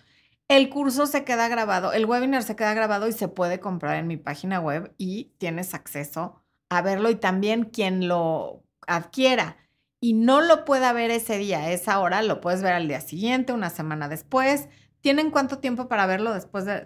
el 0.48 0.70
curso 0.70 1.06
se 1.06 1.24
queda 1.24 1.48
grabado, 1.48 1.94
el 1.94 2.06
webinar 2.06 2.42
se 2.42 2.56
queda 2.56 2.74
grabado 2.74 3.08
y 3.08 3.14
se 3.14 3.28
puede 3.28 3.60
comprar 3.60 3.98
en 3.98 4.08
mi 4.08 4.18
página 4.18 4.60
web 4.60 4.94
y 4.98 5.26
tienes 5.38 5.76
acceso 5.76 6.42
a 6.70 6.82
verlo 6.82 7.12
y 7.12 7.16
también 7.16 7.66
quien 7.66 8.08
lo 8.08 8.64
adquiera 8.88 9.58
y 10.00 10.14
no 10.14 10.42
lo 10.42 10.66
pueda 10.66 10.94
ver 10.94 11.12
ese 11.12 11.38
día, 11.38 11.72
esa 11.72 12.00
hora, 12.00 12.22
lo 12.22 12.42
puedes 12.42 12.62
ver 12.62 12.74
al 12.74 12.88
día 12.88 13.02
siguiente, 13.02 13.54
una 13.54 13.70
semana 13.70 14.08
después. 14.08 14.70
¿Tienen 15.02 15.32
cuánto 15.32 15.60
tiempo 15.60 15.88
para 15.88 16.06
verlo 16.06 16.34
después 16.34 16.66
de, 16.66 16.84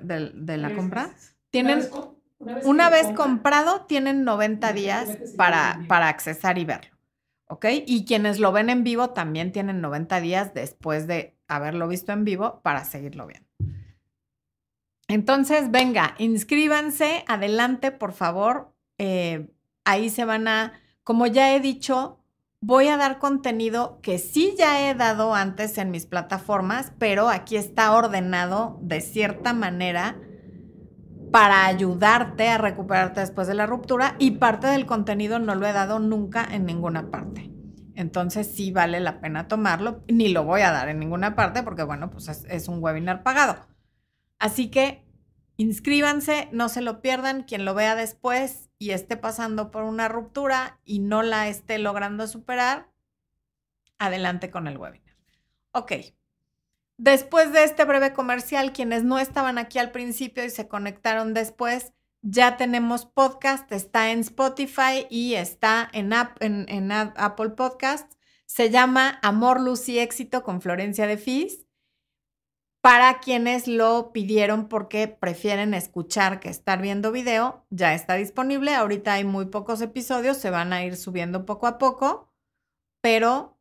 la 0.57 0.75
compra? 0.75 1.13
Tienen 1.49 1.87
una 2.63 2.89
vez, 2.89 3.07
comprado, 3.15 3.85
tienen 3.85 4.23
90 4.23 4.73
días 4.73 5.17
para, 5.37 5.83
para 5.87 6.09
accesar 6.09 6.57
y 6.57 6.65
verlo. 6.65 6.91
¿Ok? 7.47 7.65
Y 7.85 8.05
quienes 8.05 8.39
lo 8.39 8.51
ven 8.51 8.69
en 8.69 8.83
vivo 8.83 9.11
también 9.11 9.51
tienen 9.51 9.81
90 9.81 10.19
días 10.21 10.53
después 10.53 11.07
de 11.07 11.37
haberlo 11.47 11.87
visto 11.87 12.11
en 12.11 12.23
vivo 12.23 12.61
para 12.63 12.83
seguirlo 12.83 13.27
viendo. 13.27 13.47
Entonces, 15.07 15.69
venga, 15.69 16.15
inscríbanse, 16.17 17.23
adelante, 17.27 17.91
por 17.91 18.13
favor. 18.13 18.73
Eh, 18.97 19.51
ahí 19.85 20.09
se 20.09 20.25
van 20.25 20.47
a, 20.47 20.73
como 21.03 21.27
ya 21.27 21.53
he 21.53 21.59
dicho, 21.59 22.22
voy 22.65 22.87
a 22.87 22.95
dar 22.95 23.19
contenido 23.19 23.99
que 24.01 24.17
sí 24.17 24.55
ya 24.57 24.89
he 24.89 24.95
dado 24.95 25.35
antes 25.35 25.77
en 25.77 25.91
mis 25.91 26.05
plataformas, 26.05 26.93
pero 26.97 27.27
aquí 27.27 27.57
está 27.57 27.91
ordenado 27.93 28.79
de 28.81 29.01
cierta 29.01 29.53
manera 29.53 30.17
para 31.29 31.65
ayudarte 31.65 32.47
a 32.47 32.57
recuperarte 32.57 33.19
después 33.19 33.49
de 33.49 33.53
la 33.53 33.65
ruptura 33.65 34.15
y 34.17 34.31
parte 34.31 34.67
del 34.67 34.85
contenido 34.85 35.39
no 35.39 35.55
lo 35.55 35.67
he 35.67 35.73
dado 35.73 35.99
nunca 35.99 36.47
en 36.49 36.65
ninguna 36.65 37.11
parte. 37.11 37.51
Entonces 37.95 38.47
sí 38.47 38.71
vale 38.71 39.01
la 39.01 39.19
pena 39.19 39.49
tomarlo, 39.49 40.01
ni 40.07 40.29
lo 40.29 40.45
voy 40.45 40.61
a 40.61 40.71
dar 40.71 40.87
en 40.87 40.99
ninguna 40.99 41.35
parte 41.35 41.63
porque 41.63 41.83
bueno, 41.83 42.11
pues 42.11 42.29
es, 42.29 42.67
un 42.69 42.81
webinar 42.81 43.23
pagado. 43.23 43.57
Así 44.39 44.69
que 44.69 45.03
inscríbanse, 45.57 46.47
no 46.53 46.69
se 46.69 46.81
lo 46.81 47.01
pierdan, 47.01 47.43
quien 47.43 47.65
lo 47.65 47.73
vea 47.73 47.95
después 47.95 48.69
y 48.83 48.91
esté 48.91 49.15
pasando 49.15 49.71
por 49.71 49.83
una 49.83 50.09
ruptura 50.09 50.77
y 50.83 50.99
no 50.99 51.23
la 51.23 51.47
esté 51.47 51.79
logrando 51.79 52.27
superar, 52.27 52.89
adelante 53.97 54.51
con 54.51 54.67
el 54.67 54.77
webinar. 54.77 55.15
Ok. 55.71 55.93
Después 56.97 57.53
de 57.53 57.63
este 57.63 57.85
breve 57.85 58.11
comercial, 58.11 58.73
quienes 58.73 59.05
no 59.05 59.19
estaban 59.19 59.57
aquí 59.57 59.79
al 59.79 59.91
principio 59.91 60.43
y 60.43 60.49
se 60.49 60.67
conectaron 60.67 61.33
después, 61.33 61.93
ya 62.21 62.57
tenemos 62.57 63.05
podcast, 63.05 63.71
está 63.71 64.11
en 64.11 64.19
Spotify 64.19 65.07
y 65.09 65.35
está 65.35 65.89
en, 65.93 66.11
Apple 66.13 67.51
Podcasts. 67.51 68.17
Se 68.45 68.69
llama 68.69 69.17
Amor, 69.21 69.61
Luz 69.61 69.87
y 69.87 69.99
Éxito 69.99 70.43
con 70.43 70.59
Florencia 70.59 71.07
de 71.07 71.17
Fis. 71.17 71.62
Para 72.83 73.19
quienes 73.19 73.67
lo 73.67 74.11
pidieron 74.11 74.67
porque 74.67 75.07
prefieren 75.07 75.73
escuchar 75.73 76.39
que 76.39 76.49
estar 76.49 76.81
viendo 76.81 77.11
video, 77.11 77.65
ya 77.69 77.93
está 77.93 78.15
disponible. 78.15 78.75
Ahorita 78.75 79.13
hay 79.13 79.23
muy 79.23 79.45
pocos 79.45 79.81
episodios, 79.81 80.37
se 80.37 80.49
van 80.49 80.73
a 80.73 80.83
ir 80.83 80.97
subiendo 80.97 81.45
poco 81.45 81.65
a 81.65 81.77
poco, 81.77 82.29
pero 83.01 83.57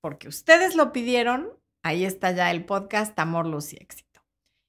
porque 0.00 0.28
ustedes 0.28 0.76
lo 0.76 0.92
pidieron, 0.92 1.60
Ahí 1.82 2.04
está 2.04 2.32
ya 2.32 2.50
el 2.50 2.66
podcast 2.66 3.18
Amor, 3.18 3.46
Luz 3.46 3.72
y 3.72 3.76
Éxito. 3.76 4.20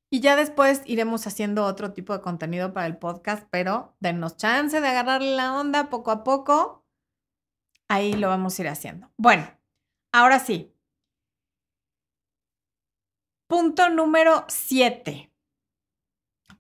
Y 0.10 0.22
ya 0.22 0.36
después 0.36 0.82
iremos 0.86 1.28
haciendo 1.28 1.66
otro 1.66 1.92
tipo 1.94 2.14
de 2.14 2.22
contenido 2.22 2.74
para 2.74 2.88
el 2.88 2.98
podcast, 2.98 3.48
pero 3.50 3.96
denos 4.00 4.38
chance 4.38 4.80
de 4.80 4.88
agarrarle 4.88 5.36
la 5.36 5.60
onda 5.60 5.90
poco 5.90 6.12
a 6.12 6.24
poco. 6.24 6.86
Ahí 7.90 8.14
lo 8.14 8.30
vamos 8.30 8.58
a 8.58 8.62
ir 8.62 8.70
haciendo. 8.70 9.12
Bueno, 9.18 9.46
ahora 10.14 10.40
sí. 10.40 10.74
Punto 13.52 13.90
número 13.90 14.46
7. 14.48 15.30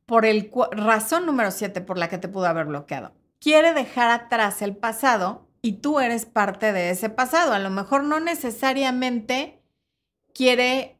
Por 0.05 0.25
el 0.25 0.51
razón 0.73 1.25
número 1.25 1.49
7 1.49 1.79
por 1.79 1.97
la 1.97 2.09
que 2.09 2.17
te 2.17 2.27
pudo 2.27 2.47
haber 2.47 2.65
bloqueado. 2.65 3.13
Quiere 3.39 3.73
dejar 3.73 4.11
atrás 4.11 4.61
el 4.61 4.75
pasado 4.75 5.47
y 5.61 5.77
tú 5.77 6.01
eres 6.01 6.25
parte 6.25 6.73
de 6.73 6.89
ese 6.89 7.09
pasado. 7.09 7.53
A 7.53 7.59
lo 7.59 7.69
mejor 7.69 8.03
no 8.03 8.19
necesariamente 8.19 9.63
quiere 10.35 10.99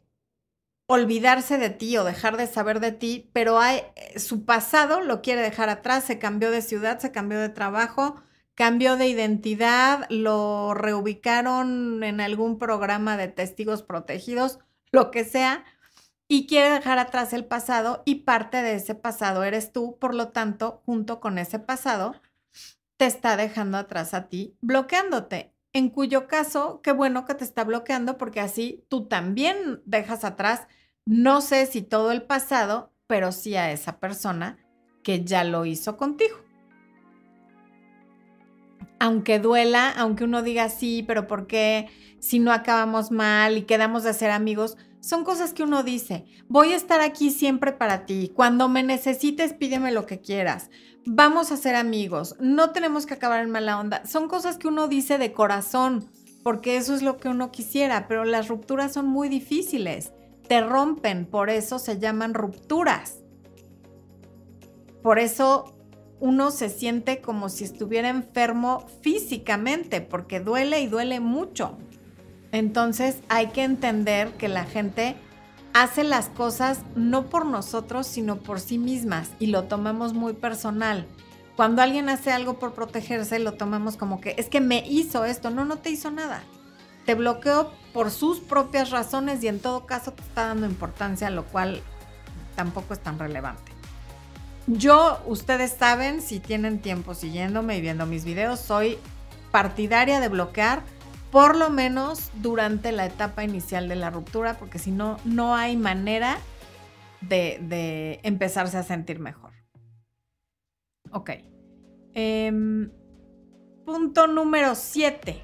olvidarse 0.86 1.58
de 1.58 1.72
ti 1.72 1.98
o 1.98 2.06
dejar 2.06 2.38
de 2.38 2.48
saber 2.48 2.80
de 2.80 2.94
ti, 2.94 3.30
pero 3.34 3.62
eh, 3.62 3.92
su 4.18 4.46
pasado 4.46 5.02
lo 5.02 5.22
quiere 5.22 5.42
dejar 5.42 5.68
atrás, 5.68 6.06
se 6.06 6.20
cambió 6.20 6.52
de 6.52 6.62
ciudad, 6.62 7.00
se 7.00 7.12
cambió 7.12 7.38
de 7.38 7.50
trabajo, 7.50 8.16
cambió 8.56 8.96
de 8.96 9.10
identidad, 9.10 10.08
lo 10.10 10.74
reubicaron 10.74 12.02
en 12.02 12.22
algún 12.22 12.60
programa 12.60 13.18
de 13.18 13.28
testigos 13.28 13.84
protegidos, 13.84 14.60
lo 14.94 15.12
que 15.12 15.26
sea, 15.26 15.66
y 16.32 16.48
quiere 16.48 16.70
dejar 16.70 16.98
atrás 16.98 17.34
el 17.34 17.44
pasado 17.44 18.04
y 18.06 18.24
parte 18.24 18.62
de 18.62 18.76
ese 18.76 18.96
pasado 18.96 19.44
eres 19.44 19.74
tú, 19.74 19.98
por 20.00 20.16
lo 20.16 20.30
tanto, 20.30 20.82
junto 20.86 21.20
con 21.20 21.38
ese 21.38 21.60
pasado, 21.60 22.16
te 22.96 23.06
está 23.06 23.36
dejando 23.36 23.78
atrás 23.78 24.14
a 24.14 24.30
ti, 24.30 24.56
bloqueándote 24.62 25.54
en 25.74 25.90
cuyo 25.90 26.30
caso, 26.30 26.80
qué 26.82 26.94
bueno 26.94 27.26
que 27.26 27.36
te 27.36 27.44
está 27.44 27.66
bloqueando 27.66 28.18
porque 28.18 28.40
así 28.40 28.86
tú 28.88 29.10
también 29.10 29.82
dejas 29.84 30.24
atrás, 30.24 30.68
no 31.06 31.42
sé 31.42 31.66
si 31.66 31.82
todo 31.82 32.14
el 32.14 32.22
pasado, 32.22 32.94
pero 33.08 33.34
sí 33.34 33.58
a 33.58 33.70
esa 33.74 34.00
persona 34.00 34.58
que 35.04 35.26
ya 35.26 35.44
lo 35.44 35.66
hizo 35.66 35.98
contigo. 35.98 36.38
Aunque 39.02 39.38
duela, 39.40 39.90
aunque 39.90 40.24
uno 40.24 40.44
diga 40.44 40.70
sí, 40.70 41.04
pero 41.06 41.28
¿por 41.28 41.46
qué 41.46 41.90
si 42.20 42.40
no 42.40 42.54
acabamos 42.54 43.12
mal 43.12 43.58
y 43.58 43.64
quedamos 43.64 44.04
de 44.04 44.14
ser 44.14 44.32
amigos? 44.32 44.78
Son 45.02 45.24
cosas 45.24 45.54
que 45.54 45.64
uno 45.64 45.84
dice. 45.84 46.26
Voy 46.48 46.74
a 46.74 46.76
estar 46.78 47.02
aquí 47.02 47.32
siempre 47.32 47.74
para 47.74 48.06
ti. 48.06 48.32
Cuando 48.34 48.70
me 48.70 48.84
necesites, 48.84 49.54
pídeme 49.54 49.92
lo 49.92 50.06
que 50.06 50.22
quieras. 50.22 50.70
Vamos 51.06 51.52
a 51.52 51.58
ser 51.58 51.76
amigos. 51.76 52.36
No 52.40 52.70
tenemos 52.70 53.08
que 53.08 53.16
acabar 53.16 53.44
en 53.44 53.50
mala 53.50 53.80
onda. 53.80 54.06
Son 54.06 54.28
cosas 54.28 54.58
que 54.58 54.68
uno 54.68 54.88
dice 54.88 55.18
de 55.18 55.34
corazón, 55.34 56.08
porque 56.44 56.78
eso 56.78 56.94
es 56.94 57.02
lo 57.02 57.18
que 57.18 57.30
uno 57.30 57.52
quisiera, 57.52 58.08
pero 58.08 58.26
las 58.26 58.48
rupturas 58.48 58.94
son 58.94 59.08
muy 59.08 59.28
difíciles. 59.28 60.12
Te 60.48 60.62
rompen, 60.62 61.26
por 61.26 61.50
eso 61.50 61.80
se 61.80 61.98
llaman 61.98 62.36
rupturas. 62.36 63.18
Por 65.02 65.18
eso 65.18 65.76
uno 66.20 66.52
se 66.52 66.70
siente 66.70 67.22
como 67.22 67.50
si 67.50 67.64
estuviera 67.64 68.10
enfermo 68.10 68.86
físicamente, 69.02 70.02
porque 70.02 70.40
duele 70.40 70.82
y 70.82 70.88
duele 70.88 71.20
mucho. 71.20 71.80
Entonces 72.52 73.18
hay 73.30 73.48
que 73.48 73.64
entender 73.64 74.34
que 74.34 74.48
la 74.48 74.66
gente 74.66 75.16
hace 75.74 76.04
las 76.04 76.28
cosas 76.28 76.80
no 76.96 77.28
por 77.28 77.46
nosotros, 77.46 78.08
sino 78.08 78.38
por 78.38 78.60
sí 78.60 78.78
mismas 78.78 79.30
y 79.40 79.48
lo 79.48 79.64
tomamos 79.64 80.14
muy 80.14 80.34
personal. 80.34 81.08
Cuando 81.56 81.82
alguien 81.82 82.10
hace 82.10 82.32
algo 82.32 82.60
por 82.60 82.74
protegerse, 82.74 83.40
lo 83.40 83.54
tomamos 83.54 83.98
como 83.98 84.20
que 84.20 84.36
es 84.38 84.50
que 84.50 84.62
me 84.62 84.84
hizo 84.88 85.26
esto. 85.26 85.50
No, 85.50 85.66
no 85.66 85.78
te 85.78 85.90
hizo 85.90 86.12
nada. 86.12 86.44
Te 87.06 87.16
bloqueó 87.16 87.72
por 87.94 88.12
sus 88.12 88.40
propias 88.40 88.90
razones 88.90 89.44
y 89.44 89.48
en 89.48 89.60
todo 89.60 89.86
caso 89.86 90.12
te 90.14 90.22
está 90.22 90.48
dando 90.48 90.66
importancia, 90.66 91.30
lo 91.30 91.46
cual 91.46 91.82
tampoco 92.56 92.94
es 92.94 93.00
tan 93.00 93.20
relevante. 93.20 93.72
Yo, 94.68 95.20
ustedes 95.26 95.76
saben, 95.78 96.22
si 96.22 96.40
tienen 96.40 96.80
tiempo 96.80 97.16
siguiéndome 97.16 97.78
y 97.78 97.82
viendo 97.82 98.06
mis 98.06 98.24
videos, 98.24 98.60
soy 98.60 98.98
partidaria 99.52 100.20
de 100.20 100.30
bloquear 100.30 100.84
por 101.32 101.56
lo 101.56 101.70
menos 101.70 102.30
durante 102.36 102.92
la 102.92 103.06
etapa 103.06 103.44
inicial 103.44 103.88
de 103.88 103.96
la 103.96 104.10
ruptura, 104.10 104.58
porque 104.58 104.80
si 104.80 104.92
no, 104.92 105.18
no 105.24 105.56
hay 105.56 105.78
manera 105.78 106.38
de, 107.22 108.20
empezarse 108.24 108.78
a 108.78 108.84
sentir 108.84 109.20
mejor. 109.20 109.52
Ok. 111.12 111.32
Em, 112.14 112.92
punto 113.86 114.28
número 114.28 114.76
7. 114.76 115.42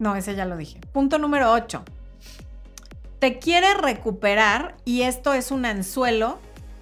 No, 0.00 0.16
ese 0.16 0.34
ya 0.34 0.44
lo 0.44 0.56
dije. 0.56 0.80
Punto 0.92 1.18
número 1.18 1.52
8. 1.52 1.84
Te 3.20 3.38
quiere 3.38 3.74
recuperar 3.74 4.76
y 4.84 5.02
esto 5.02 5.34
es 5.34 5.50
un 5.50 5.64
anzuelo 5.64 6.38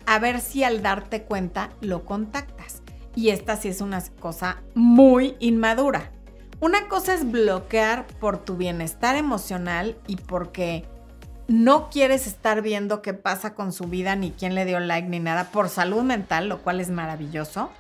a 0.07 0.19
ver 0.19 0.41
si 0.41 0.65
al 0.65 0.83
darte 0.83 1.23
cuenta 1.23 1.71
lo 1.81 2.05
contactas. 2.05 2.83
Y 3.15 3.31
esta 3.31 3.57
sí 3.57 3.69
es 3.69 3.81
una 3.81 4.03
cosa 4.21 4.63
muy 4.75 5.37
inmadura. 5.41 6.13
Una 6.59 6.89
cosa 6.89 7.15
es 7.15 7.31
bloquear 7.31 8.07
por 8.07 8.39
tu 8.39 8.57
bienestar 8.57 9.17
emocional 9.17 9.99
y 10.07 10.17
porque 10.17 10.85
no 11.49 11.91
quieres 11.91 12.27
estar 12.27 12.63
viendo 12.63 13.03
qué 13.03 13.13
pasa 13.13 13.55
con 13.55 13.73
su 13.73 13.85
vida, 13.85 14.17
ni 14.17 14.31
quién 14.31 14.55
le 14.55 14.65
dio 14.65 14.81
like, 14.81 15.09
ni 15.09 15.21
nada, 15.21 15.51
por 15.51 15.69
salud 15.69 16.03
mental, 16.03 16.49
lo 16.49 16.63
cual 16.63 16.81
es 16.81 16.91
maravilloso. 16.91 17.71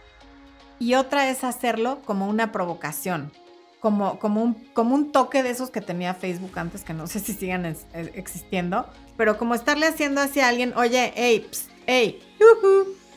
Y 0.78 0.94
otra 0.94 1.30
es 1.30 1.42
hacerlo 1.42 2.00
como 2.04 2.28
una 2.28 2.52
provocación, 2.52 3.32
como, 3.80 4.18
como, 4.18 4.42
un, 4.42 4.54
como 4.74 4.94
un 4.94 5.10
toque 5.10 5.42
de 5.42 5.50
esos 5.50 5.70
que 5.70 5.80
tenía 5.80 6.12
Facebook 6.12 6.58
antes, 6.58 6.84
que 6.84 6.92
no 6.92 7.06
sé 7.06 7.20
si 7.20 7.32
sigan 7.32 7.64
existiendo, 7.94 8.86
pero 9.16 9.38
como 9.38 9.54
estarle 9.54 9.86
haciendo 9.86 10.20
hacia 10.20 10.48
alguien, 10.48 10.74
oye, 10.76 11.14
hey, 11.16 11.48
hey, 11.86 12.20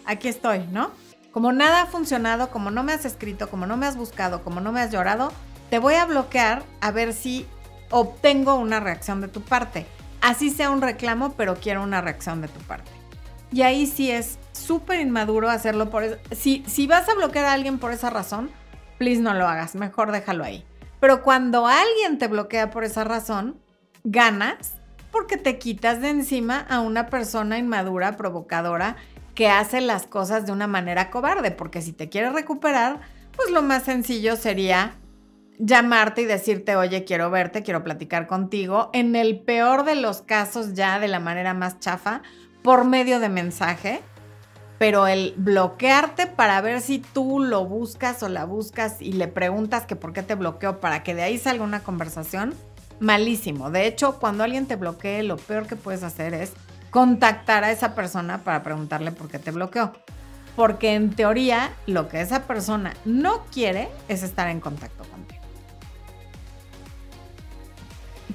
aquí 0.06 0.30
estoy, 0.30 0.66
¿no? 0.72 0.92
Como 1.34 1.52
nada 1.52 1.84
ha 1.84 1.86
funcionado, 1.86 2.50
como 2.50 2.72
no 2.72 2.82
me 2.84 2.94
has 2.94 3.06
escrito, 3.06 3.50
como 3.50 3.68
no 3.68 3.78
me 3.78 3.86
has 3.86 3.98
buscado, 3.98 4.44
como 4.44 4.62
no 4.62 4.72
me 4.72 4.82
has 4.82 4.92
llorado, 4.92 5.32
te 5.70 5.80
voy 5.80 5.96
a 5.96 6.06
bloquear 6.06 6.64
a 6.82 6.92
ver 6.92 7.14
si 7.14 7.46
obtengo 7.90 8.56
una 8.56 8.80
reacción 8.80 9.22
de 9.22 9.28
tu 9.28 9.42
parte. 9.42 9.86
Así 10.22 10.50
sea 10.50 10.70
un 10.70 10.82
reclamo, 10.82 11.34
pero 11.34 11.56
quiero 11.56 11.84
una 11.84 12.02
reacción 12.02 12.42
de 12.42 12.48
tu 12.48 12.60
parte. 12.62 12.92
Y 13.52 13.62
ahí 13.62 13.88
sí 13.88 14.12
es 14.12 14.38
súper 14.52 15.00
inmaduro 15.00 15.50
hacerlo 15.50 15.90
por 15.90 16.04
eso. 16.04 16.18
Si, 16.32 16.64
si 16.68 16.88
vas 16.88 17.08
a 17.10 17.16
bloquear 17.16 17.46
a 17.46 17.54
alguien 17.54 17.80
por 17.80 17.92
esa 17.92 18.10
razón, 18.10 18.50
please 18.98 19.22
no 19.22 19.34
lo 19.34 19.48
hagas, 19.48 19.76
mejor 19.76 20.12
déjalo 20.12 20.44
ahí. 20.44 20.66
Pero 21.00 21.24
cuando 21.24 21.66
alguien 21.66 22.18
te 22.18 22.28
bloquea 22.28 22.70
por 22.70 22.84
esa 22.84 23.04
razón, 23.04 23.60
ganas 24.04 24.74
porque 25.12 25.38
te 25.38 25.58
quitas 25.58 26.02
de 26.02 26.10
encima 26.10 26.60
a 26.70 26.82
una 26.82 27.08
persona 27.08 27.58
inmadura, 27.58 28.18
provocadora, 28.18 28.98
que 29.34 29.48
hace 29.50 29.82
las 29.82 30.06
cosas 30.06 30.46
de 30.46 30.52
una 30.52 30.68
manera 30.68 31.10
cobarde. 31.10 31.52
Porque 31.52 31.82
si 31.82 31.94
te 31.94 32.10
quiere 32.10 32.30
recuperar, 32.30 33.00
pues 33.36 33.50
lo 33.50 33.62
más 33.62 33.84
sencillo 33.84 34.36
sería 34.36 34.96
llamarte 35.60 36.22
y 36.22 36.26
decirte, 36.26 36.76
oye, 36.76 37.04
quiero 37.04 37.30
verte, 37.30 37.62
quiero 37.62 37.84
platicar 37.84 38.26
contigo, 38.26 38.90
en 38.94 39.16
el 39.16 39.40
peor 39.42 39.84
de 39.84 39.96
los 39.96 40.22
casos 40.22 40.74
ya 40.74 41.00
de 41.00 41.10
la 41.10 41.20
manera 41.20 41.54
más 41.54 41.80
chafa, 41.80 42.24
por 42.64 42.86
medio 42.86 43.20
de 43.20 43.30
mensaje, 43.30 44.02
pero 44.80 45.08
el 45.08 45.34
bloquearte 45.38 46.26
para 46.26 46.62
ver 46.62 46.82
si 46.82 47.00
tú 47.00 47.40
lo 47.40 47.66
buscas 47.66 48.24
o 48.24 48.30
la 48.30 48.46
buscas 48.46 49.02
y 49.02 49.12
le 49.12 49.28
preguntas 49.28 49.86
que 49.86 49.98
por 49.98 50.14
qué 50.14 50.24
te 50.24 50.36
bloqueó 50.36 50.80
para 50.80 51.04
que 51.04 51.14
de 51.14 51.24
ahí 51.24 51.38
salga 51.38 51.64
una 51.64 51.82
conversación, 51.82 52.56
malísimo. 53.02 53.70
De 53.70 53.88
hecho, 53.88 54.20
cuando 54.20 54.46
alguien 54.46 54.66
te 54.66 54.78
bloquee, 54.78 55.24
lo 55.24 55.36
peor 55.36 55.68
que 55.68 55.76
puedes 55.76 56.04
hacer 56.04 56.34
es 56.34 56.54
contactar 56.90 57.66
a 57.66 57.72
esa 57.72 57.94
persona 57.94 58.40
para 58.40 58.64
preguntarle 58.64 59.12
por 59.12 59.30
qué 59.30 59.40
te 59.40 59.52
bloqueó. 59.52 59.92
Porque 60.56 60.96
en 60.96 61.12
teoría, 61.12 61.72
lo 61.86 62.08
que 62.08 62.22
esa 62.22 62.44
persona 62.44 62.94
no 63.06 63.46
quiere 63.52 63.90
es 64.08 64.24
estar 64.24 64.48
en 64.48 64.60
contacto 64.60 65.04
contigo. 65.06 65.39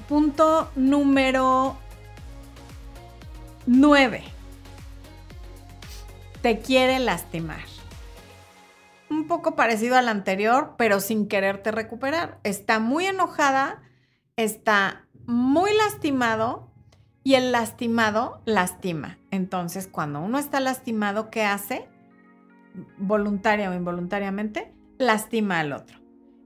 Punto 0.07 0.69
número 0.75 1.77
9. 3.65 4.23
Te 6.41 6.59
quiere 6.59 6.99
lastimar. 6.99 7.63
Un 9.09 9.27
poco 9.27 9.55
parecido 9.55 9.97
al 9.97 10.09
anterior, 10.09 10.75
pero 10.77 10.99
sin 10.99 11.27
quererte 11.27 11.71
recuperar. 11.71 12.39
Está 12.43 12.79
muy 12.79 13.05
enojada, 13.05 13.81
está 14.35 15.05
muy 15.25 15.71
lastimado 15.73 16.71
y 17.23 17.35
el 17.35 17.51
lastimado 17.51 18.41
lastima. 18.45 19.17
Entonces, 19.31 19.87
cuando 19.87 20.21
uno 20.21 20.37
está 20.37 20.59
lastimado, 20.59 21.29
¿qué 21.31 21.43
hace? 21.43 21.87
Voluntaria 22.97 23.69
o 23.69 23.73
involuntariamente, 23.73 24.73
lastima 24.97 25.59
al 25.59 25.73
otro. 25.73 25.99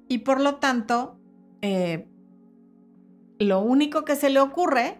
Y 0.07 0.19
por 0.19 0.39
lo 0.39 0.55
tanto, 0.55 1.19
eh, 1.61 2.08
lo 3.39 3.61
único 3.61 4.05
que 4.05 4.15
se 4.15 4.29
le 4.29 4.39
ocurre 4.41 4.99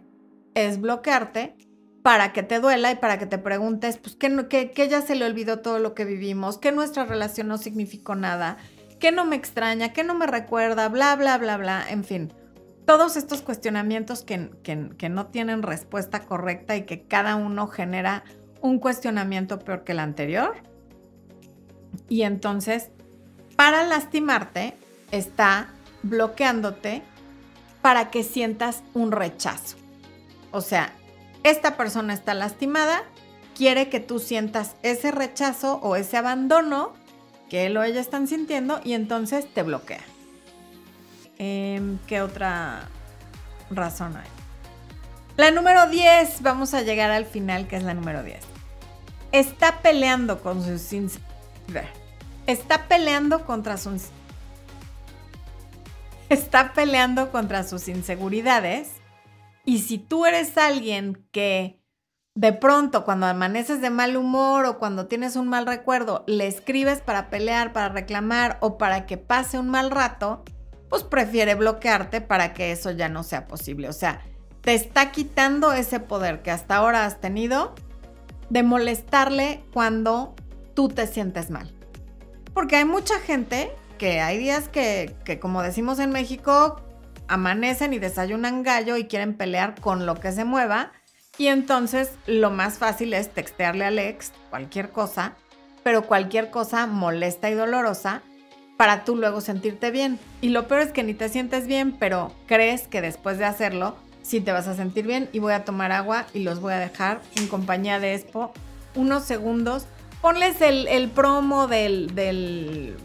es 0.56 0.80
bloquearte 0.80 1.56
para 2.02 2.32
que 2.32 2.42
te 2.42 2.60
duela 2.60 2.92
y 2.92 2.96
para 2.96 3.20
que 3.20 3.26
te 3.26 3.38
preguntes, 3.38 3.98
pues, 3.98 4.16
que, 4.16 4.88
ya 4.90 5.02
se 5.02 5.16
le 5.16 5.26
olvidó 5.26 5.60
todo 5.60 5.80
lo 5.80 5.94
que 5.94 6.06
vivimos, 6.06 6.58
que 6.58 6.72
nuestra 6.72 7.06
relación 7.06 7.50
no 7.50 7.58
significó 7.58 8.16
nada, 8.16 8.58
que 9.00 9.12
no 9.12 9.26
me 9.26 9.36
extraña, 9.36 9.94
que 9.94 10.04
no 10.04 10.16
me 10.16 10.26
recuerda, 10.26 10.88
bla, 10.88 11.16
bla, 11.18 11.38
bla, 11.38 11.58
bla, 11.58 11.86
en 11.90 12.04
fin. 12.04 12.34
Todos 12.86 13.18
estos 13.18 13.42
cuestionamientos 13.42 14.24
que, 14.24 14.50
que 14.64 15.10
no 15.10 15.28
tienen 15.28 15.62
respuesta 15.62 16.22
correcta 16.22 16.76
y 16.76 16.84
que 16.84 17.04
cada 17.04 17.36
uno 17.36 17.68
genera 17.68 18.24
un 18.62 18.80
cuestionamiento 18.80 19.60
peor 19.60 19.84
que 19.84 19.92
el 19.92 20.00
anterior. 20.00 20.56
Y 22.08 22.24
entonces, 22.24 22.90
para 23.56 23.84
lastimarte, 23.84 24.74
está 25.12 25.68
bloqueándote 26.02 27.04
para 27.82 28.12
que 28.12 28.24
sientas 28.24 28.84
un 28.94 29.12
rechazo. 29.12 29.78
O 30.52 30.62
sea, 30.62 30.94
esta 31.44 31.78
persona 31.78 32.14
está 32.14 32.34
lastimada, 32.34 33.04
quiere 33.56 33.90
que 33.90 34.00
tú 34.00 34.20
sientas 34.20 34.76
ese 34.84 35.12
rechazo 35.12 35.80
o 35.82 35.96
ese 35.96 36.18
abandono 36.18 36.94
que 37.50 37.66
él 37.66 37.78
o 37.78 37.84
ella 37.84 38.00
están 38.00 38.28
sintiendo 38.28 38.80
y 38.84 38.94
entonces 38.94 39.52
te 39.54 39.64
bloquea. 39.64 40.04
Em, 41.38 41.98
¿Qué 42.06 42.22
otra 42.22 42.88
razón 43.70 44.16
hay? 44.18 44.28
La 45.38 45.52
número 45.52 45.88
10, 45.88 46.42
vamos 46.42 46.74
a 46.74 46.82
llegar 46.82 47.12
al 47.12 47.26
final, 47.26 47.68
que 47.68 47.78
es 47.78 47.84
la 47.84 47.94
número 47.94 48.24
10. 48.24 48.40
Está 49.32 49.82
peleando 49.82 50.42
con 50.42 50.64
sus... 50.64 51.20
Está 52.46 52.88
peleando 52.88 53.46
contra 53.46 53.78
sus 53.78 54.10
está 56.34 56.74
peleando 56.74 57.32
contra 57.32 57.64
sus 57.64 57.88
inseguridades. 57.88 58.92
Y 59.66 59.80
si 59.80 59.98
tú 59.98 60.26
eres 60.26 60.58
alguien 60.58 61.28
que 61.32 61.80
de 62.36 62.54
pronto 62.54 63.04
cuando 63.04 63.26
amaneces 63.26 63.82
de 63.82 63.90
mal 63.90 64.16
humor 64.16 64.66
o 64.66 64.80
cuando 64.80 65.08
tienes 65.08 65.36
un 65.36 65.50
mal 65.50 65.66
recuerdo, 65.66 66.24
le 66.28 66.48
escribes 66.48 67.02
para 67.02 67.30
pelear, 67.30 67.74
para 67.74 67.90
reclamar 67.90 68.58
o 68.62 68.78
para 68.78 69.06
que 69.06 69.18
pase 69.18 69.60
un 69.60 69.70
mal 69.70 69.92
rato, 69.92 70.44
pues 70.90 71.04
prefiere 71.04 71.56
bloquearte 71.56 72.22
para 72.22 72.54
que 72.54 72.72
eso 72.72 72.92
ya 72.92 73.10
no 73.10 73.24
sea 73.24 73.48
posible. 73.48 73.90
O 73.90 73.94
sea, 73.94 74.22
te 74.62 74.74
está 74.74 75.12
quitando 75.12 75.74
ese 75.74 76.00
poder 76.00 76.42
que 76.42 76.52
hasta 76.52 76.78
ahora 76.78 77.06
has 77.06 77.20
tenido 77.20 77.76
de 78.50 78.64
molestarle 78.64 79.64
cuando 79.74 80.36
tú 80.74 80.90
te 80.90 81.08
sientes 81.08 81.50
mal. 81.50 81.72
Porque 82.54 82.78
hay 82.78 82.86
mucha 82.86 83.20
gente 83.20 83.72
que 84.00 84.22
hay 84.22 84.40
días 84.40 84.68
que, 84.70 85.14
como 85.40 85.62
decimos 85.62 86.00
en 86.00 86.10
México, 86.10 86.82
amanecen 87.28 87.94
y 87.94 88.00
desayunan 88.00 88.64
gallo 88.64 88.98
y 88.98 89.06
quieren 89.06 89.36
pelear 89.36 89.80
con 89.80 90.08
lo 90.08 90.16
que 90.16 90.32
se 90.32 90.46
mueva. 90.46 90.92
Y 91.38 91.48
entonces 91.48 92.14
lo 92.26 92.50
más 92.50 92.80
fácil 92.80 93.14
es 93.14 93.30
textearle 93.30 93.86
al 93.86 94.00
ex 94.00 94.32
cualquier 94.50 94.90
cosa, 94.90 95.36
pero 95.84 96.08
cualquier 96.08 96.50
cosa 96.50 96.88
molesta 96.88 97.52
y 97.52 97.54
dolorosa 97.54 98.24
para 98.78 99.04
tú 99.04 99.16
luego 99.16 99.42
sentirte 99.42 99.92
bien. 99.92 100.18
Y 100.42 100.50
lo 100.50 100.68
peor 100.68 100.82
es 100.82 100.92
que 100.92 101.04
ni 101.04 101.14
te 101.14 101.30
sientes 101.30 101.68
bien, 101.68 101.96
pero 102.00 102.34
crees 102.48 102.88
que 102.88 103.02
después 103.02 103.38
de 103.38 103.46
hacerlo 103.46 103.96
sí 104.22 104.42
te 104.42 104.52
vas 104.52 104.68
a 104.68 104.76
sentir 104.76 105.06
bien 105.06 105.30
y 105.34 105.40
voy 105.40 105.54
a 105.54 105.66
tomar 105.66 105.92
agua 105.92 106.26
y 106.34 106.40
los 106.40 106.60
voy 106.62 106.74
a 106.74 106.80
dejar 106.80 107.22
en 107.36 107.48
compañía 107.48 108.00
de 108.00 108.16
Expo 108.16 108.54
unos 108.96 109.24
segundos. 109.24 109.86
Ponles 110.22 110.62
el, 110.62 111.10
promo 111.10 111.68
del, 111.68 112.14
del, 112.14 112.98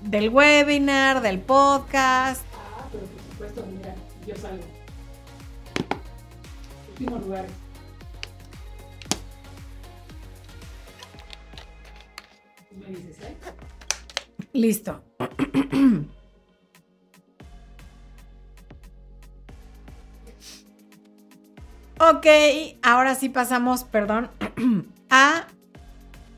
del 0.00 0.30
webinar, 0.30 1.20
del 1.20 1.40
podcast. 1.40 2.42
Ah, 2.54 2.86
pero 2.92 3.04
por 3.04 3.22
supuesto, 3.22 3.66
mira, 3.66 3.94
yo 4.26 4.36
salgo. 4.36 4.64
Último 6.90 7.18
lugar. 7.18 7.46
me 12.78 12.86
dices, 12.96 13.18
¿eh? 13.22 13.36
Listo. 14.52 15.02
ok, 22.00 22.26
ahora 22.82 23.14
sí 23.14 23.28
pasamos, 23.28 23.84
perdón, 23.84 24.30
a 25.10 25.46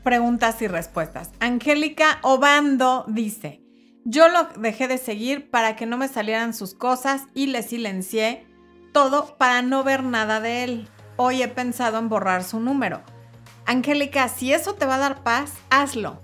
preguntas 0.03 0.61
y 0.61 0.67
respuestas. 0.67 1.31
Angélica 1.39 2.19
Obando 2.21 3.05
dice, 3.07 3.61
yo 4.03 4.27
lo 4.29 4.45
dejé 4.59 4.87
de 4.87 4.97
seguir 4.97 5.49
para 5.49 5.75
que 5.75 5.85
no 5.85 5.97
me 5.97 6.07
salieran 6.07 6.53
sus 6.53 6.73
cosas 6.73 7.23
y 7.33 7.47
le 7.47 7.63
silencié 7.63 8.47
todo 8.93 9.37
para 9.37 9.61
no 9.61 9.83
ver 9.83 10.03
nada 10.03 10.39
de 10.39 10.63
él. 10.63 10.89
Hoy 11.17 11.41
he 11.43 11.47
pensado 11.47 11.99
en 11.99 12.09
borrar 12.09 12.43
su 12.43 12.59
número. 12.59 13.01
Angélica, 13.65 14.27
si 14.27 14.53
eso 14.53 14.73
te 14.73 14.85
va 14.85 14.95
a 14.95 14.99
dar 14.99 15.23
paz, 15.23 15.53
hazlo. 15.69 16.21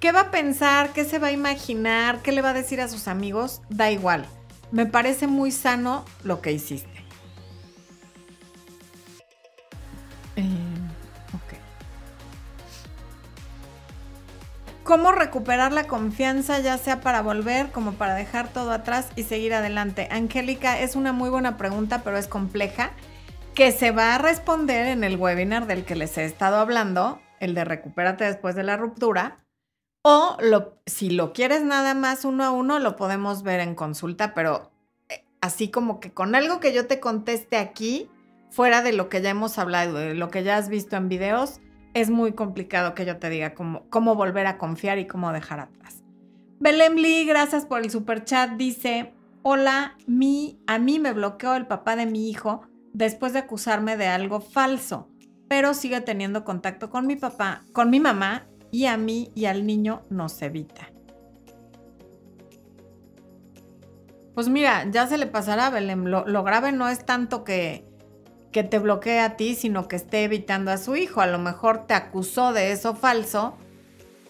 ¿Qué 0.00 0.10
va 0.10 0.22
a 0.22 0.30
pensar? 0.32 0.92
¿Qué 0.92 1.04
se 1.04 1.20
va 1.20 1.28
a 1.28 1.32
imaginar? 1.32 2.22
¿Qué 2.22 2.32
le 2.32 2.42
va 2.42 2.50
a 2.50 2.54
decir 2.54 2.80
a 2.80 2.88
sus 2.88 3.06
amigos? 3.06 3.62
Da 3.68 3.90
igual. 3.90 4.26
Me 4.72 4.84
parece 4.86 5.28
muy 5.28 5.52
sano 5.52 6.04
lo 6.24 6.40
que 6.40 6.52
hiciste. 6.52 6.91
¿Cómo 14.92 15.10
recuperar 15.10 15.72
la 15.72 15.84
confianza 15.84 16.58
ya 16.58 16.76
sea 16.76 17.00
para 17.00 17.22
volver 17.22 17.70
como 17.70 17.94
para 17.94 18.14
dejar 18.14 18.52
todo 18.52 18.72
atrás 18.72 19.08
y 19.16 19.22
seguir 19.22 19.54
adelante? 19.54 20.06
Angélica, 20.10 20.78
es 20.80 20.96
una 20.96 21.14
muy 21.14 21.30
buena 21.30 21.56
pregunta, 21.56 22.02
pero 22.04 22.18
es 22.18 22.28
compleja, 22.28 22.90
que 23.54 23.72
se 23.72 23.90
va 23.90 24.14
a 24.14 24.18
responder 24.18 24.88
en 24.88 25.02
el 25.02 25.16
webinar 25.16 25.66
del 25.66 25.86
que 25.86 25.96
les 25.96 26.18
he 26.18 26.26
estado 26.26 26.58
hablando, 26.58 27.22
el 27.40 27.54
de 27.54 27.64
Recupérate 27.64 28.24
después 28.24 28.54
de 28.54 28.64
la 28.64 28.76
ruptura. 28.76 29.42
O 30.02 30.36
si 30.84 31.08
lo 31.08 31.32
quieres 31.32 31.62
nada 31.62 31.94
más 31.94 32.26
uno 32.26 32.44
a 32.44 32.50
uno, 32.50 32.78
lo 32.78 32.94
podemos 32.94 33.42
ver 33.42 33.60
en 33.60 33.74
consulta, 33.74 34.34
pero 34.34 34.72
eh, 35.08 35.24
así 35.40 35.70
como 35.70 36.00
que 36.00 36.12
con 36.12 36.34
algo 36.34 36.60
que 36.60 36.74
yo 36.74 36.86
te 36.86 37.00
conteste 37.00 37.56
aquí, 37.56 38.10
fuera 38.50 38.82
de 38.82 38.92
lo 38.92 39.08
que 39.08 39.22
ya 39.22 39.30
hemos 39.30 39.56
hablado, 39.56 39.94
de 39.94 40.12
lo 40.12 40.28
que 40.28 40.42
ya 40.42 40.58
has 40.58 40.68
visto 40.68 40.96
en 40.96 41.08
videos, 41.08 41.62
es 41.94 42.10
muy 42.10 42.32
complicado 42.32 42.94
que 42.94 43.04
yo 43.04 43.18
te 43.18 43.30
diga 43.30 43.54
cómo, 43.54 43.84
cómo 43.90 44.14
volver 44.14 44.46
a 44.46 44.58
confiar 44.58 44.98
y 44.98 45.06
cómo 45.06 45.32
dejar 45.32 45.60
atrás. 45.60 46.02
Belém 46.58 46.94
Lee, 46.94 47.24
gracias 47.24 47.66
por 47.66 47.80
el 47.80 47.90
super 47.90 48.24
chat, 48.24 48.52
dice, 48.52 49.12
hola, 49.42 49.96
mi, 50.06 50.60
a 50.66 50.78
mí 50.78 50.98
me 50.98 51.12
bloqueó 51.12 51.54
el 51.54 51.66
papá 51.66 51.96
de 51.96 52.06
mi 52.06 52.30
hijo 52.30 52.62
después 52.92 53.32
de 53.32 53.40
acusarme 53.40 53.96
de 53.96 54.06
algo 54.06 54.40
falso, 54.40 55.08
pero 55.48 55.74
sigue 55.74 56.00
teniendo 56.00 56.44
contacto 56.44 56.88
con 56.88 57.06
mi 57.06 57.16
papá, 57.16 57.62
con 57.72 57.90
mi 57.90 58.00
mamá 58.00 58.46
y 58.70 58.86
a 58.86 58.96
mí 58.96 59.30
y 59.34 59.46
al 59.46 59.66
niño 59.66 60.04
nos 60.08 60.40
evita. 60.40 60.88
Pues 64.34 64.48
mira, 64.48 64.88
ya 64.90 65.06
se 65.06 65.18
le 65.18 65.26
pasará, 65.26 65.68
Belém. 65.68 66.06
Lo, 66.06 66.26
lo, 66.26 66.42
grave 66.42 66.72
no 66.72 66.88
es 66.88 67.04
tanto 67.04 67.44
que, 67.44 67.84
que 68.52 68.62
te 68.62 68.78
bloquee 68.78 69.20
a 69.20 69.36
ti, 69.36 69.54
sino 69.54 69.88
que 69.88 69.96
esté 69.96 70.24
evitando 70.24 70.70
a 70.70 70.78
su 70.78 70.94
hijo. 70.94 71.20
A 71.20 71.26
lo 71.26 71.38
mejor 71.38 71.86
te 71.86 71.94
acusó 71.94 72.52
de 72.52 72.72
eso 72.72 72.94
falso 72.94 73.56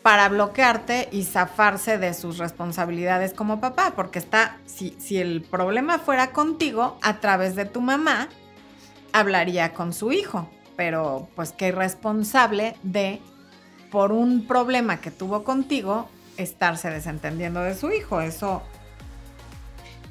para 0.03 0.29
bloquearte 0.29 1.09
y 1.13 1.25
zafarse 1.25 1.99
de 1.99 2.15
sus 2.15 2.39
responsabilidades 2.39 3.35
como 3.35 3.61
papá, 3.61 3.93
porque 3.95 4.19
está, 4.19 4.59
si, 4.67 4.97
si 4.99 5.19
el 5.19 5.43
problema 5.43 5.99
fuera 5.99 6.33
contigo, 6.33 6.99
a 7.03 7.21
través 7.21 7.55
de 7.55 7.67
tu 7.67 7.81
mamá, 7.81 8.29
hablaría 9.13 9.73
con 9.73 9.93
su 9.93 10.13
hijo, 10.13 10.49
pero 10.77 11.29
pues 11.37 11.53
qué 11.53 11.69
irresponsable 11.69 12.77
de 12.83 13.21
por 13.91 14.11
un 14.11 14.47
problema 14.47 15.01
que 15.01 15.11
tuvo 15.11 15.45
contigo, 15.45 16.09
estarse 16.37 16.91
desentendiendo 16.91 17.61
de 17.61 17.75
su 17.75 17.93
hijo. 17.93 18.21
Eso, 18.21 18.63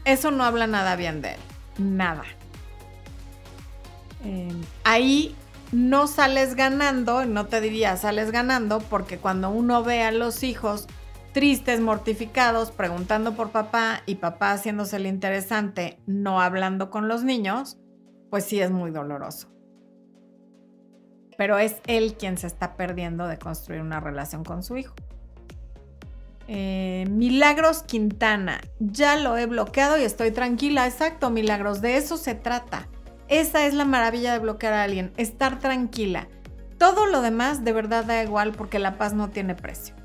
eso 0.05 0.31
no 0.31 0.45
habla 0.45 0.67
nada 0.67 0.95
bien 0.95 1.21
de 1.21 1.33
él. 1.33 1.39
Nada. 1.77 2.23
Em, 4.23 4.61
ahí 4.83 5.35
no 5.71 6.07
sales 6.07 6.55
ganando, 6.55 7.25
no 7.25 7.47
te 7.47 7.61
diría 7.61 7.97
sales 7.97 8.31
ganando, 8.31 8.79
porque 8.79 9.17
cuando 9.17 9.49
uno 9.49 9.83
ve 9.83 10.03
a 10.03 10.11
los 10.11 10.43
hijos 10.43 10.87
tristes, 11.33 11.79
mortificados, 11.79 12.71
preguntando 12.71 13.35
por 13.35 13.51
papá 13.51 14.01
y 14.05 14.15
papá 14.15 14.51
haciéndose 14.51 14.97
el 14.97 15.05
interesante, 15.05 15.99
no 16.05 16.41
hablando 16.41 16.89
con 16.89 17.07
los 17.07 17.23
niños, 17.23 17.77
pues 18.29 18.45
sí 18.45 18.59
es 18.59 18.69
muy 18.69 18.91
doloroso 18.91 19.51
pero 21.41 21.57
es 21.57 21.77
él 21.87 22.13
quien 22.19 22.37
se 22.37 22.45
está 22.45 22.75
perdiendo 22.75 23.25
de 23.25 23.39
construir 23.39 23.81
una 23.81 23.99
relación 23.99 24.43
con 24.43 24.61
su 24.61 24.77
hijo. 24.77 24.93
Eh, 26.47 27.07
Milagros 27.09 27.81
Quintana, 27.81 28.61
ya 28.79 29.15
lo 29.15 29.35
he 29.35 29.47
bloqueado 29.47 29.97
y 29.97 30.03
estoy 30.03 30.29
tranquila. 30.29 30.85
Exacto, 30.85 31.31
Milagros, 31.31 31.81
de 31.81 31.97
eso 31.97 32.17
se 32.17 32.35
trata. 32.35 32.87
Esa 33.31 33.65
es 33.65 33.73
la 33.73 33.85
maravilla 33.85 34.33
de 34.33 34.39
bloquear 34.39 34.73
a 34.73 34.83
alguien, 34.83 35.13
estar 35.15 35.57
tranquila. 35.59 36.27
Todo 36.77 37.05
lo 37.05 37.21
demás 37.21 37.63
de 37.63 37.71
verdad 37.71 38.03
da 38.03 38.21
igual 38.21 38.51
porque 38.51 38.77
la 38.77 38.97
paz 38.97 39.13
no 39.13 39.29
tiene 39.29 39.55
precio. 39.55 39.95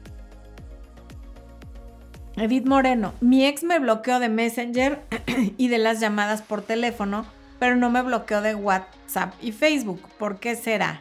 Edith 2.36 2.66
Moreno, 2.66 3.14
mi 3.20 3.44
ex 3.44 3.64
me 3.64 3.80
bloqueó 3.80 4.20
de 4.20 4.28
Messenger 4.28 5.02
y 5.56 5.66
de 5.66 5.78
las 5.78 5.98
llamadas 5.98 6.40
por 6.40 6.62
teléfono, 6.62 7.26
pero 7.58 7.74
no 7.74 7.90
me 7.90 8.00
bloqueó 8.02 8.42
de 8.42 8.54
WhatsApp 8.54 9.34
y 9.42 9.50
Facebook. 9.50 10.02
¿Por 10.20 10.38
qué 10.38 10.54
será? 10.54 11.00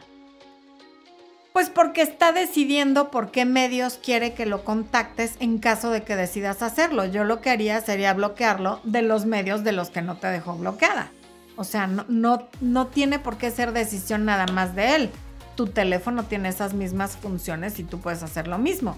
Pues 1.52 1.70
porque 1.70 2.02
está 2.02 2.32
decidiendo 2.32 3.12
por 3.12 3.30
qué 3.30 3.44
medios 3.44 4.00
quiere 4.02 4.34
que 4.34 4.46
lo 4.46 4.64
contactes 4.64 5.36
en 5.38 5.58
caso 5.58 5.90
de 5.90 6.02
que 6.02 6.16
decidas 6.16 6.60
hacerlo. 6.62 7.04
Yo 7.04 7.22
lo 7.22 7.40
que 7.40 7.50
haría 7.50 7.80
sería 7.82 8.12
bloquearlo 8.14 8.80
de 8.82 9.02
los 9.02 9.26
medios 9.26 9.62
de 9.62 9.70
los 9.70 9.90
que 9.90 10.02
no 10.02 10.16
te 10.16 10.26
dejó 10.26 10.56
bloqueada. 10.56 11.12
O 11.56 11.64
sea, 11.64 11.86
no, 11.86 12.04
no, 12.08 12.48
no 12.60 12.86
tiene 12.86 13.18
por 13.18 13.38
qué 13.38 13.50
ser 13.50 13.72
decisión 13.72 14.24
nada 14.24 14.46
más 14.46 14.74
de 14.74 14.94
él. 14.94 15.10
Tu 15.56 15.66
teléfono 15.66 16.24
tiene 16.24 16.50
esas 16.50 16.74
mismas 16.74 17.16
funciones 17.16 17.78
y 17.78 17.84
tú 17.84 17.98
puedes 17.98 18.22
hacer 18.22 18.46
lo 18.46 18.58
mismo. 18.58 18.96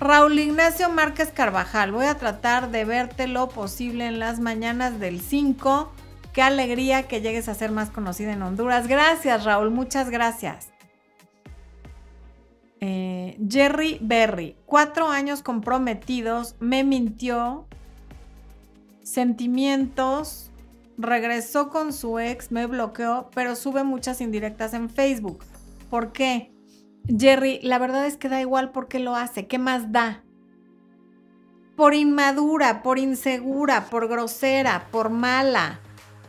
Raúl 0.00 0.38
Ignacio 0.38 0.88
Márquez 0.88 1.30
Carvajal, 1.30 1.92
voy 1.92 2.06
a 2.06 2.16
tratar 2.16 2.70
de 2.70 2.86
verte 2.86 3.28
lo 3.28 3.50
posible 3.50 4.06
en 4.06 4.18
las 4.18 4.40
mañanas 4.40 4.98
del 4.98 5.20
5. 5.20 5.92
Qué 6.32 6.42
alegría 6.42 7.02
que 7.02 7.20
llegues 7.20 7.48
a 7.48 7.54
ser 7.54 7.70
más 7.70 7.90
conocida 7.90 8.32
en 8.32 8.42
Honduras. 8.42 8.88
Gracias, 8.88 9.44
Raúl, 9.44 9.70
muchas 9.70 10.08
gracias. 10.08 10.68
Eh, 12.80 13.38
Jerry 13.46 13.98
Berry, 14.00 14.56
cuatro 14.64 15.08
años 15.08 15.42
comprometidos, 15.42 16.56
me 16.60 16.82
mintió, 16.82 17.66
sentimientos, 19.02 20.49
regresó 21.00 21.68
con 21.68 21.92
su 21.92 22.18
ex, 22.18 22.52
me 22.52 22.66
bloqueó, 22.66 23.30
pero 23.34 23.56
sube 23.56 23.84
muchas 23.84 24.20
indirectas 24.20 24.74
en 24.74 24.88
Facebook. 24.88 25.44
¿Por 25.88 26.12
qué? 26.12 26.52
Jerry, 27.08 27.60
la 27.62 27.78
verdad 27.78 28.06
es 28.06 28.16
que 28.16 28.28
da 28.28 28.40
igual 28.40 28.70
por 28.70 28.88
qué 28.88 28.98
lo 28.98 29.16
hace, 29.16 29.46
¿qué 29.46 29.58
más 29.58 29.90
da? 29.92 30.22
Por 31.76 31.94
inmadura, 31.94 32.82
por 32.82 32.98
insegura, 32.98 33.86
por 33.86 34.08
grosera, 34.08 34.86
por 34.90 35.10
mala, 35.10 35.80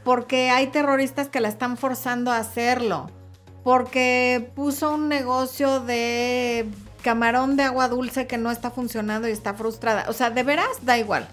porque 0.03 0.49
hay 0.49 0.67
terroristas 0.67 1.29
que 1.29 1.41
la 1.41 1.49
están 1.49 1.77
forzando 1.77 2.31
a 2.31 2.37
hacerlo 2.37 3.09
porque 3.63 4.51
puso 4.55 4.95
un 4.95 5.07
negocio 5.07 5.79
de 5.81 6.67
camarón 7.03 7.55
de 7.55 7.63
agua 7.63 7.87
dulce 7.87 8.27
que 8.27 8.37
no 8.37 8.51
está 8.51 8.71
funcionando 8.71 9.27
y 9.27 9.31
está 9.31 9.53
frustrada. 9.53 10.05
O 10.07 10.13
sea, 10.13 10.29
de 10.29 10.43
veras 10.43 10.83
da 10.83 10.97
igual. 10.97 11.27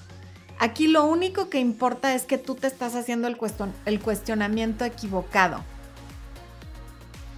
Aquí 0.58 0.88
lo 0.88 1.04
único 1.04 1.48
que 1.48 1.60
importa 1.60 2.14
es 2.14 2.24
que 2.24 2.36
tú 2.36 2.56
te 2.56 2.66
estás 2.66 2.96
haciendo 2.96 3.28
el, 3.28 4.00
cuestionamiento 4.00 4.84
equivocado. 4.84 5.62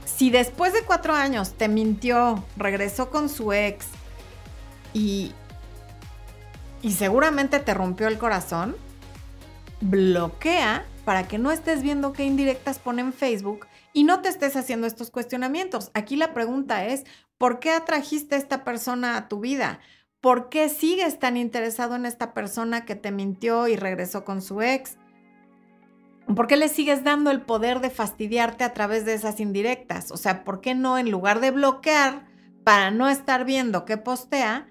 Si 0.07 0.31
después 0.31 0.73
de 0.73 0.83
cuatro 0.83 1.15
años 1.15 1.53
te 1.53 1.69
mintió, 1.69 2.45
regresó 2.57 3.11
con 3.11 3.29
su 3.29 3.53
ex 3.53 3.87
y, 4.95 5.33
y 6.83 6.93
seguramente 6.93 7.61
te 7.61 7.75
rompió 7.75 8.09
el 8.09 8.19
corazón, 8.19 8.75
bloquea 9.83 10.85
para 11.05 11.29
que 11.29 11.39
no 11.39 11.51
estés 11.51 11.83
viendo 11.83 12.13
qué 12.13 12.25
indirectas 12.25 12.79
pone 12.79 13.03
en 13.03 13.13
Facebook 13.13 13.67
y 13.93 14.05
no 14.05 14.21
te 14.21 14.29
estés 14.29 14.57
haciendo 14.57 14.87
estos 14.87 15.11
cuestionamientos. 15.11 15.91
Aquí 15.93 16.17
la 16.17 16.33
pregunta 16.33 16.87
es, 16.87 17.05
¿por 17.37 17.59
qué 17.59 17.73
atrajiste 17.73 18.35
a 18.35 18.39
esta 18.39 18.65
persona 18.65 19.17
a 19.17 19.29
tu 19.29 19.41
vida? 19.41 19.81
¿Por 20.21 20.51
qué 20.51 20.69
sigues 20.69 21.19
tan 21.19 21.37
interesado 21.39 21.97
en 21.97 22.05
esta 22.05 22.35
persona 22.35 22.85
que 22.85 22.95
te 22.95 23.11
mintió 23.11 23.69
y 23.69 23.77
regresó 23.77 24.25
con 24.25 24.43
su 24.43 24.61
ex? 24.61 24.99
¿Por 26.35 26.47
qué 26.47 26.57
le 26.57 26.69
sigues 26.69 27.03
dando 27.03 27.31
el 27.31 27.41
poder 27.41 27.81
de 27.81 27.91
fastidiarte 27.91 28.63
a 28.63 28.75
través 28.75 29.07
de 29.07 29.15
esas 29.15 29.41
indirectas? 29.41 30.11
O 30.11 30.19
sea, 30.19 30.45
¿por 30.45 30.61
qué 30.61 30.75
no 30.75 30.99
en 30.99 31.11
lugar 31.11 31.41
de 31.41 31.51
bloquear 31.51 32.27
para 32.65 32.91
no 32.91 33.09
estar 33.09 33.47
viendo 33.47 33.87
qué 33.87 33.97
postea, 33.97 34.69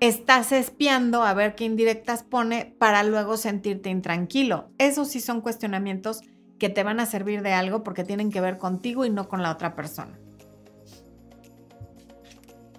estás 0.00 0.50
espiando 0.50 1.22
a 1.22 1.32
ver 1.32 1.54
qué 1.54 1.64
indirectas 1.64 2.24
pone 2.24 2.74
para 2.78 3.04
luego 3.04 3.36
sentirte 3.36 3.88
intranquilo? 3.88 4.70
Esos 4.78 5.08
sí 5.08 5.20
son 5.20 5.40
cuestionamientos 5.42 6.22
que 6.58 6.68
te 6.68 6.82
van 6.82 6.98
a 6.98 7.06
servir 7.06 7.42
de 7.42 7.52
algo 7.52 7.84
porque 7.84 8.02
tienen 8.02 8.30
que 8.30 8.40
ver 8.40 8.58
contigo 8.58 9.04
y 9.04 9.10
no 9.10 9.28
con 9.28 9.42
la 9.42 9.52
otra 9.52 9.76
persona. 9.76 10.18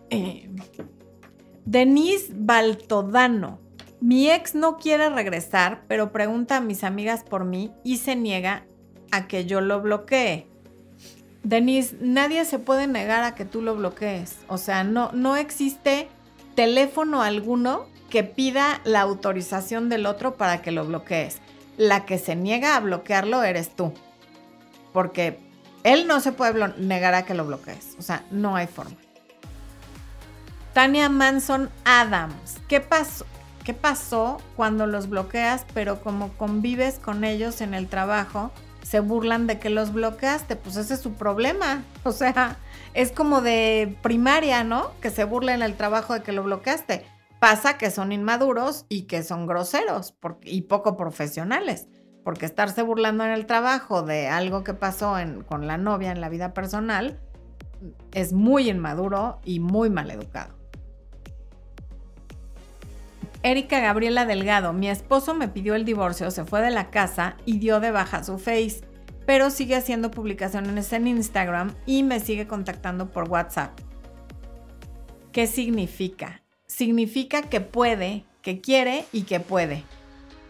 Eh, 0.09 0.51
Denise 1.65 2.31
Baltodano. 2.35 3.59
Mi 4.01 4.29
ex 4.29 4.53
no 4.53 4.77
quiere 4.77 5.09
regresar, 5.09 5.83
pero 5.87 6.11
pregunta 6.11 6.57
a 6.57 6.61
mis 6.61 6.83
amigas 6.83 7.23
por 7.23 7.45
mí 7.45 7.71
y 7.83 7.97
se 7.97 8.15
niega 8.15 8.65
a 9.11 9.27
que 9.27 9.45
yo 9.45 9.61
lo 9.61 9.81
bloquee. 9.81 10.47
Denise, 11.43 11.95
nadie 12.01 12.45
se 12.45 12.59
puede 12.59 12.87
negar 12.87 13.23
a 13.23 13.35
que 13.35 13.45
tú 13.45 13.61
lo 13.61 13.75
bloquees. 13.75 14.37
O 14.47 14.57
sea, 14.57 14.83
no, 14.83 15.11
no 15.13 15.37
existe 15.37 16.09
teléfono 16.55 17.21
alguno 17.21 17.85
que 18.09 18.23
pida 18.23 18.81
la 18.83 19.01
autorización 19.01 19.89
del 19.89 20.05
otro 20.05 20.35
para 20.35 20.61
que 20.61 20.71
lo 20.71 20.85
bloquees 20.85 21.39
la 21.77 22.05
que 22.05 22.17
se 22.17 22.35
niega 22.35 22.75
a 22.75 22.79
bloquearlo 22.79 23.43
eres 23.43 23.75
tú. 23.75 23.93
Porque 24.91 25.39
él 25.83 26.07
no 26.07 26.19
se 26.19 26.31
puede 26.31 26.73
negar 26.77 27.15
a 27.15 27.25
que 27.25 27.33
lo 27.33 27.45
bloquees. 27.45 27.95
O 27.97 28.01
sea, 28.01 28.25
no 28.31 28.55
hay 28.55 28.67
forma. 28.67 28.97
Tania 30.73 31.07
Manson 31.07 31.69
Adams. 31.85 32.57
¿Qué 32.67 32.81
pasó? 32.81 33.25
¿Qué 33.63 33.75
pasó 33.75 34.39
cuando 34.55 34.87
los 34.87 35.07
bloqueas, 35.07 35.65
pero 35.75 36.01
como 36.01 36.29
convives 36.33 36.97
con 36.97 37.23
ellos 37.23 37.61
en 37.61 37.75
el 37.75 37.87
trabajo, 37.87 38.51
se 38.81 38.99
burlan 38.99 39.45
de 39.45 39.59
que 39.59 39.69
los 39.69 39.93
bloqueaste? 39.93 40.55
Pues 40.55 40.75
ese 40.75 40.95
es 40.95 40.99
su 40.99 41.13
problema. 41.13 41.83
O 42.03 42.11
sea, 42.11 42.57
es 42.95 43.11
como 43.11 43.41
de 43.41 43.95
primaria, 44.01 44.63
¿no? 44.63 44.91
Que 44.99 45.11
se 45.11 45.23
burla 45.23 45.53
en 45.53 45.61
el 45.61 45.75
trabajo 45.75 46.15
de 46.15 46.23
que 46.23 46.33
lo 46.33 46.43
bloqueaste. 46.43 47.05
Pasa 47.39 47.77
que 47.77 47.91
son 47.91 48.11
inmaduros 48.11 48.85
y 48.89 49.03
que 49.03 49.21
son 49.21 49.45
groseros 49.45 50.15
y 50.41 50.63
poco 50.63 50.97
profesionales, 50.97 51.87
porque 52.23 52.45
estarse 52.45 52.81
burlando 52.81 53.23
en 53.25 53.31
el 53.31 53.45
trabajo 53.45 54.01
de 54.01 54.27
algo 54.27 54.63
que 54.63 54.73
pasó 54.73 55.15
con 55.45 55.67
la 55.67 55.77
novia 55.77 56.11
en 56.11 56.19
la 56.19 56.29
vida 56.29 56.53
personal 56.53 57.19
es 58.11 58.33
muy 58.33 58.69
inmaduro 58.69 59.39
y 59.43 59.59
muy 59.59 59.89
mal 59.89 60.09
educado. 60.09 60.62
Erika 63.43 63.79
Gabriela 63.79 64.25
Delgado, 64.25 64.73
mi 64.73 64.89
esposo 64.89 65.33
me 65.33 65.47
pidió 65.47 65.75
el 65.75 65.85
divorcio, 65.85 66.31
se 66.31 66.45
fue 66.45 66.61
de 66.61 66.71
la 66.71 66.89
casa 66.89 67.37
y 67.45 67.59
dio 67.59 67.79
de 67.79 67.91
baja 67.91 68.23
su 68.23 68.39
face, 68.39 68.81
pero 69.25 69.49
sigue 69.49 69.75
haciendo 69.75 70.11
publicaciones 70.11 70.91
en 70.93 71.07
Instagram 71.07 71.75
y 71.85 72.03
me 72.03 72.19
sigue 72.19 72.47
contactando 72.47 73.11
por 73.11 73.29
WhatsApp. 73.29 73.77
¿Qué 75.31 75.47
significa? 75.47 76.43
significa 76.73 77.43
que 77.43 77.61
puede, 77.61 78.25
que 78.41 78.59
quiere 78.59 79.05
y 79.11 79.23
que 79.23 79.39
puede. 79.39 79.83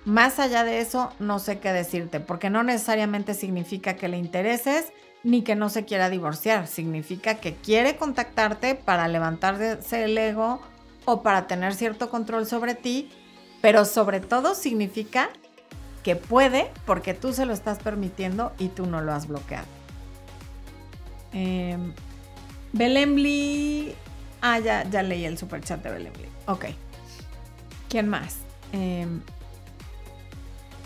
Más 0.06 0.40
allá 0.40 0.64
de 0.64 0.80
eso, 0.80 1.12
no 1.20 1.40
sé 1.40 1.60
qué 1.60 1.74
decirte, 1.74 2.20
porque 2.20 2.50
no 2.50 2.64
necesariamente 2.64 3.34
significa 3.34 3.96
que 3.96 4.08
le 4.08 4.18
intereses 4.18 4.92
ni 5.24 5.44
que 5.44 5.56
no 5.56 5.70
se 5.70 5.86
quiera 5.86 6.10
divorciar. 6.10 6.68
Significa 6.68 7.36
que 7.36 7.56
quiere 7.56 7.98
contactarte 7.98 8.76
para 8.76 9.08
levantarse 9.08 10.04
el 10.04 10.18
ego 10.18 10.62
o 11.06 11.22
para 11.22 11.48
tener 11.48 11.74
cierto 11.74 12.10
control 12.10 12.46
sobre 12.46 12.76
ti, 12.76 13.10
pero 13.62 13.86
sobre 13.86 14.20
todo 14.20 14.56
significa 14.56 15.30
que 16.04 16.16
puede 16.16 16.70
porque 16.86 17.14
tú 17.14 17.34
se 17.34 17.46
lo 17.46 17.54
estás 17.54 17.80
permitiendo 17.80 18.52
y 18.60 18.68
tú 18.68 18.86
no 18.86 19.02
lo 19.02 19.14
has 19.14 19.28
bloqueado. 19.28 19.68
Eh, 21.34 21.78
Ah, 24.46 24.60
ya, 24.60 24.84
ya 24.90 25.04
leí 25.04 25.24
el 25.24 25.38
superchat 25.38 25.82
de 25.82 25.92
Belén. 25.92 26.14
Ok. 26.48 26.66
¿Quién 27.88 28.10
más? 28.10 28.40
Eh, 28.74 29.08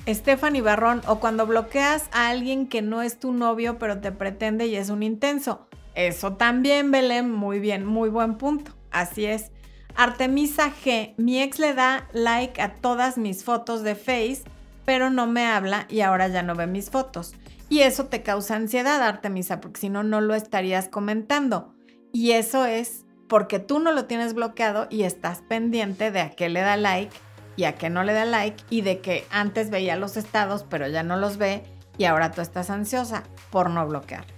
Stephanie 0.08 0.62
Barrón, 0.62 1.02
o 1.08 1.20
cuando 1.20 1.48
bloqueas 1.48 2.08
a 2.12 2.30
alguien 2.30 2.68
que 2.68 2.82
no 2.82 3.02
es 3.02 3.20
tu 3.20 3.34
novio, 3.34 3.80
pero 3.80 4.00
te 4.00 4.12
pretende 4.12 4.68
y 4.68 4.76
es 4.76 4.90
un 4.90 5.02
intenso. 5.02 5.68
Eso 5.96 6.34
también, 6.34 6.92
Belén, 6.92 7.32
muy 7.32 7.60
bien, 7.60 7.84
muy 7.86 8.10
buen 8.10 8.38
punto. 8.38 8.74
Así 8.92 9.26
es. 9.26 9.52
Artemisa 9.98 10.72
G, 10.72 11.16
mi 11.18 11.42
ex 11.42 11.58
le 11.58 11.74
da 11.74 12.08
like 12.14 12.62
a 12.62 12.76
todas 12.76 13.18
mis 13.18 13.44
fotos 13.44 13.82
de 13.82 13.96
Face, 13.96 14.44
pero 14.86 15.10
no 15.10 15.26
me 15.26 15.48
habla 15.48 15.88
y 15.90 16.02
ahora 16.02 16.28
ya 16.28 16.44
no 16.44 16.54
ve 16.54 16.68
mis 16.68 16.92
fotos. 16.92 17.34
Y 17.68 17.80
eso 17.80 18.06
te 18.06 18.22
causa 18.22 18.56
ansiedad, 18.56 19.02
Artemisa, 19.02 19.60
porque 19.60 19.82
si 19.82 19.90
no, 19.90 20.04
no 20.04 20.22
lo 20.22 20.36
estarías 20.36 20.88
comentando. 20.88 21.74
Y 22.14 22.34
eso 22.34 22.66
es 22.66 23.08
porque 23.28 23.58
tú 23.58 23.80
no 23.80 23.92
lo 23.92 24.06
tienes 24.06 24.36
bloqueado 24.36 24.86
y 24.92 25.02
estás 25.02 25.42
pendiente 25.42 26.12
de 26.12 26.22
a 26.22 26.30
qué 26.30 26.48
le 26.50 26.62
da 26.62 26.78
like 26.78 27.18
y 27.56 27.64
a 27.64 27.74
qué 27.74 27.90
no 27.90 28.04
le 28.04 28.14
da 28.14 28.26
like 28.26 28.64
y 28.70 28.82
de 28.82 29.00
que 29.00 29.26
antes 29.32 29.72
veía 29.72 29.96
los 29.96 30.16
estados 30.16 30.64
pero 30.70 30.88
ya 30.88 31.02
no 31.02 31.18
los 31.18 31.38
ve 31.38 31.64
y 31.98 32.06
ahora 32.06 32.32
tú 32.32 32.42
estás 32.42 32.70
ansiosa 32.70 33.24
por 33.50 33.72
no 33.72 33.86
bloquear. 33.88 34.37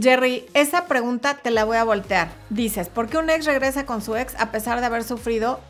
Jerry, 0.00 0.46
esa 0.54 0.86
pregunta 0.86 1.34
te 1.34 1.50
la 1.50 1.64
voy 1.64 1.76
a 1.76 1.84
voltear. 1.84 2.30
Dices, 2.48 2.88
¿por 2.88 3.08
qué 3.08 3.18
un 3.18 3.28
ex 3.28 3.44
regresa 3.44 3.84
con 3.84 4.00
su 4.00 4.16
ex 4.16 4.34
a 4.40 4.50
pesar 4.50 4.80
de 4.80 4.86
haber 4.86 5.04
sufrido 5.04 5.60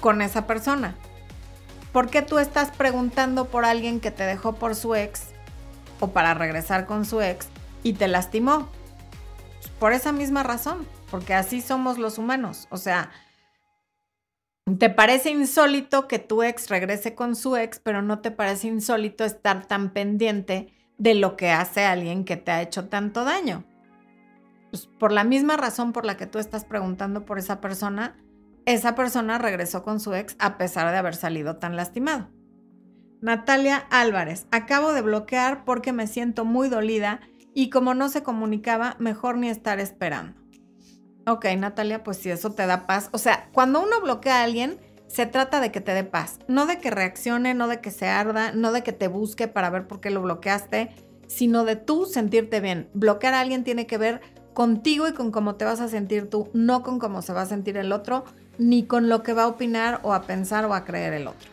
con 0.00 0.22
esa 0.22 0.46
persona? 0.46 0.94
¿Por 1.92 2.08
qué 2.08 2.22
tú 2.22 2.38
estás 2.38 2.70
preguntando 2.70 3.48
por 3.48 3.66
alguien 3.66 4.00
que 4.00 4.10
te 4.10 4.22
dejó 4.22 4.54
por 4.54 4.74
su 4.74 4.94
ex 4.94 5.24
o 6.00 6.08
para 6.08 6.32
regresar 6.32 6.86
con 6.86 7.04
su 7.04 7.20
ex 7.20 7.48
y 7.82 7.92
te 7.92 8.08
lastimó? 8.08 8.70
Por 9.78 9.92
esa 9.92 10.12
misma 10.12 10.42
razón, 10.42 10.86
porque 11.10 11.34
así 11.34 11.60
somos 11.60 11.98
los 11.98 12.16
humanos. 12.16 12.68
O 12.70 12.78
sea, 12.78 13.10
te 14.78 14.88
parece 14.88 15.30
insólito 15.30 16.08
que 16.08 16.18
tu 16.18 16.42
ex 16.42 16.70
regrese 16.70 17.14
con 17.14 17.36
su 17.36 17.56
ex, 17.56 17.80
pero 17.80 18.00
no 18.00 18.20
te 18.20 18.30
parece 18.30 18.68
insólito 18.68 19.24
estar 19.24 19.66
tan 19.66 19.90
pendiente 19.90 20.72
de 21.02 21.16
lo 21.16 21.36
que 21.36 21.50
hace 21.50 21.84
alguien 21.84 22.24
que 22.24 22.36
te 22.36 22.52
ha 22.52 22.62
hecho 22.62 22.88
tanto 22.88 23.24
daño. 23.24 23.64
Pues 24.70 24.86
por 24.86 25.10
la 25.10 25.24
misma 25.24 25.56
razón 25.56 25.92
por 25.92 26.06
la 26.06 26.16
que 26.16 26.28
tú 26.28 26.38
estás 26.38 26.64
preguntando 26.64 27.24
por 27.24 27.40
esa 27.40 27.60
persona, 27.60 28.16
esa 28.66 28.94
persona 28.94 29.36
regresó 29.38 29.82
con 29.82 29.98
su 29.98 30.14
ex 30.14 30.36
a 30.38 30.56
pesar 30.58 30.92
de 30.92 30.98
haber 30.98 31.16
salido 31.16 31.56
tan 31.56 31.74
lastimado. 31.74 32.28
Natalia 33.20 33.78
Álvarez, 33.90 34.46
acabo 34.52 34.92
de 34.92 35.02
bloquear 35.02 35.64
porque 35.64 35.92
me 35.92 36.06
siento 36.06 36.44
muy 36.44 36.68
dolida 36.68 37.18
y 37.52 37.68
como 37.68 37.94
no 37.94 38.08
se 38.08 38.22
comunicaba, 38.22 38.94
mejor 39.00 39.38
ni 39.38 39.48
estar 39.48 39.80
esperando. 39.80 40.40
Ok, 41.26 41.46
Natalia, 41.58 42.04
pues 42.04 42.18
si 42.18 42.30
eso 42.30 42.52
te 42.52 42.64
da 42.64 42.86
paz. 42.86 43.10
O 43.12 43.18
sea, 43.18 43.48
cuando 43.52 43.82
uno 43.82 44.00
bloquea 44.00 44.40
a 44.40 44.44
alguien, 44.44 44.78
se 45.12 45.26
trata 45.26 45.60
de 45.60 45.70
que 45.70 45.82
te 45.82 45.92
dé 45.92 46.04
paz, 46.04 46.38
no 46.48 46.64
de 46.64 46.78
que 46.78 46.90
reaccione, 46.90 47.52
no 47.52 47.68
de 47.68 47.82
que 47.82 47.90
se 47.90 48.08
arda, 48.08 48.52
no 48.52 48.72
de 48.72 48.82
que 48.82 48.92
te 48.92 49.08
busque 49.08 49.46
para 49.46 49.68
ver 49.68 49.86
por 49.86 50.00
qué 50.00 50.08
lo 50.08 50.22
bloqueaste, 50.22 50.88
sino 51.26 51.66
de 51.66 51.76
tú 51.76 52.06
sentirte 52.06 52.60
bien. 52.60 52.88
Bloquear 52.94 53.34
a 53.34 53.40
alguien 53.40 53.62
tiene 53.62 53.86
que 53.86 53.98
ver 53.98 54.22
contigo 54.54 55.06
y 55.06 55.12
con 55.12 55.30
cómo 55.30 55.56
te 55.56 55.66
vas 55.66 55.82
a 55.82 55.88
sentir 55.88 56.30
tú, 56.30 56.48
no 56.54 56.82
con 56.82 56.98
cómo 56.98 57.20
se 57.20 57.34
va 57.34 57.42
a 57.42 57.46
sentir 57.46 57.76
el 57.76 57.92
otro 57.92 58.24
ni 58.56 58.84
con 58.84 59.10
lo 59.10 59.22
que 59.22 59.34
va 59.34 59.42
a 59.42 59.48
opinar 59.48 60.00
o 60.02 60.14
a 60.14 60.22
pensar 60.22 60.64
o 60.64 60.72
a 60.72 60.86
creer 60.86 61.12
el 61.12 61.28
otro. 61.28 61.50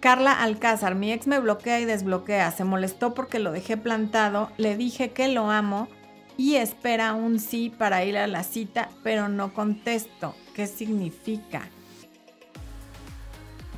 Carla 0.00 0.32
Alcázar, 0.32 0.96
mi 0.96 1.12
ex 1.12 1.28
me 1.28 1.38
bloquea 1.38 1.78
y 1.78 1.84
desbloquea, 1.84 2.50
se 2.50 2.64
molestó 2.64 3.14
porque 3.14 3.38
lo 3.38 3.52
dejé 3.52 3.76
plantado, 3.76 4.50
le 4.56 4.76
dije 4.76 5.12
que 5.12 5.28
lo 5.28 5.48
amo 5.48 5.86
y 6.36 6.56
espera 6.56 7.14
un 7.14 7.38
sí 7.38 7.70
para 7.70 8.04
ir 8.04 8.18
a 8.18 8.26
la 8.26 8.42
cita, 8.42 8.88
pero 9.04 9.28
no 9.28 9.54
contesto. 9.54 10.34
¿Qué 10.54 10.66
significa? 10.68 11.62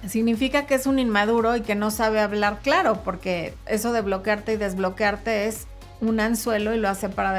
Significa 0.07 0.66
que 0.66 0.74
es 0.74 0.87
un 0.87 0.99
inmaduro 0.99 1.57
y 1.57 1.62
que 1.62 1.74
no 1.74 1.91
sabe 1.91 2.20
hablar 2.20 2.61
claro, 2.62 3.03
porque 3.03 3.55
eso 3.66 3.93
de 3.93 4.03
bloquearte 4.03 4.53
y 4.53 4.57
desbloquearte 4.57 5.47
es 5.49 5.66
un 6.01 6.20
anzuelo 6.20 6.74
y 6.74 6.79
lo 6.79 6.89
hace 6.89 7.09
para 7.09 7.33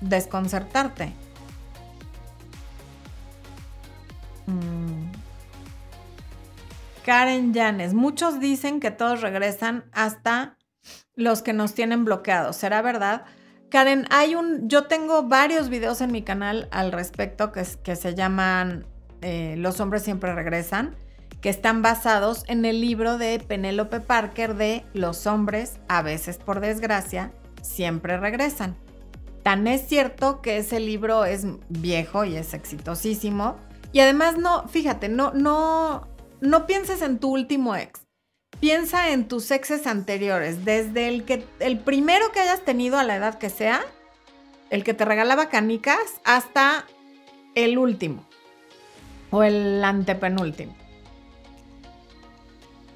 desconcertarte. 0.00 1.14
Mm. 4.46 5.10
Karen 7.04 7.52
Yanes, 7.52 7.94
muchos 7.94 8.38
dicen 8.38 8.78
que 8.78 8.90
todos 8.92 9.22
regresan 9.22 9.84
hasta 9.92 10.56
los 11.16 11.42
que 11.42 11.52
nos 11.52 11.74
tienen 11.74 12.04
bloqueados. 12.04 12.56
¿Será 12.56 12.82
verdad? 12.82 13.24
Karen, 13.72 14.06
hay 14.10 14.34
un, 14.34 14.68
yo 14.68 14.84
tengo 14.84 15.22
varios 15.22 15.70
videos 15.70 16.02
en 16.02 16.12
mi 16.12 16.20
canal 16.20 16.68
al 16.72 16.92
respecto 16.92 17.52
que, 17.52 17.64
se 17.64 18.14
llaman 18.14 18.84
eh, 19.22 19.54
Los 19.56 19.80
hombres 19.80 20.02
siempre 20.02 20.34
regresan, 20.34 20.94
que 21.40 21.48
están 21.48 21.80
basados 21.80 22.44
en 22.48 22.66
el 22.66 22.82
libro 22.82 23.16
de 23.16 23.38
Penélope 23.38 24.00
Parker 24.00 24.56
de 24.56 24.84
Los 24.92 25.26
hombres, 25.26 25.80
a 25.88 26.02
veces 26.02 26.36
por 26.36 26.60
desgracia, 26.60 27.32
siempre 27.62 28.18
regresan. 28.18 28.76
Tan 29.42 29.66
es 29.66 29.88
cierto 29.88 30.42
que 30.42 30.58
ese 30.58 30.78
libro 30.78 31.24
es 31.24 31.46
viejo 31.70 32.26
y 32.26 32.36
es 32.36 32.52
exitosísimo. 32.52 33.56
Y 33.90 34.00
además 34.00 34.36
no, 34.36 34.68
fíjate, 34.68 35.08
no, 35.08 35.32
no, 35.32 36.08
no 36.42 36.66
pienses 36.66 37.00
en 37.00 37.18
tu 37.18 37.30
último 37.30 37.74
ex. 37.74 38.01
Piensa 38.62 39.10
en 39.10 39.26
tus 39.26 39.50
exes 39.50 39.88
anteriores, 39.88 40.64
desde 40.64 41.08
el 41.08 41.24
que 41.24 41.44
el 41.58 41.80
primero 41.80 42.30
que 42.30 42.38
hayas 42.38 42.60
tenido 42.60 42.96
a 42.96 43.02
la 43.02 43.16
edad 43.16 43.36
que 43.36 43.50
sea, 43.50 43.80
el 44.70 44.84
que 44.84 44.94
te 44.94 45.04
regalaba 45.04 45.48
canicas, 45.48 45.98
hasta 46.22 46.84
el 47.56 47.76
último 47.76 48.24
o 49.32 49.42
el 49.42 49.82
antepenúltimo. 49.82 50.76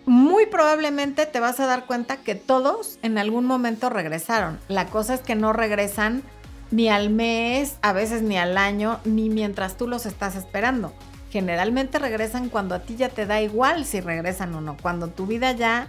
Muy 0.04 0.46
probablemente 0.46 1.26
te 1.26 1.40
vas 1.40 1.58
a 1.58 1.66
dar 1.66 1.86
cuenta 1.86 2.18
que 2.18 2.36
todos 2.36 3.00
en 3.02 3.18
algún 3.18 3.44
momento 3.44 3.90
regresaron. 3.90 4.60
La 4.68 4.86
cosa 4.86 5.14
es 5.14 5.20
que 5.20 5.34
no 5.34 5.52
regresan 5.52 6.22
ni 6.70 6.90
al 6.90 7.10
mes, 7.10 7.78
a 7.82 7.92
veces 7.92 8.22
ni 8.22 8.38
al 8.38 8.56
año, 8.56 9.00
ni 9.04 9.30
mientras 9.30 9.76
tú 9.76 9.88
los 9.88 10.06
estás 10.06 10.36
esperando. 10.36 10.92
Generalmente 11.30 11.98
regresan 11.98 12.48
cuando 12.48 12.74
a 12.74 12.80
ti 12.80 12.96
ya 12.96 13.08
te 13.08 13.26
da 13.26 13.40
igual 13.40 13.84
si 13.84 14.00
regresan 14.00 14.54
o 14.54 14.60
no, 14.60 14.76
cuando 14.80 15.08
tu 15.08 15.26
vida 15.26 15.52
ya 15.52 15.88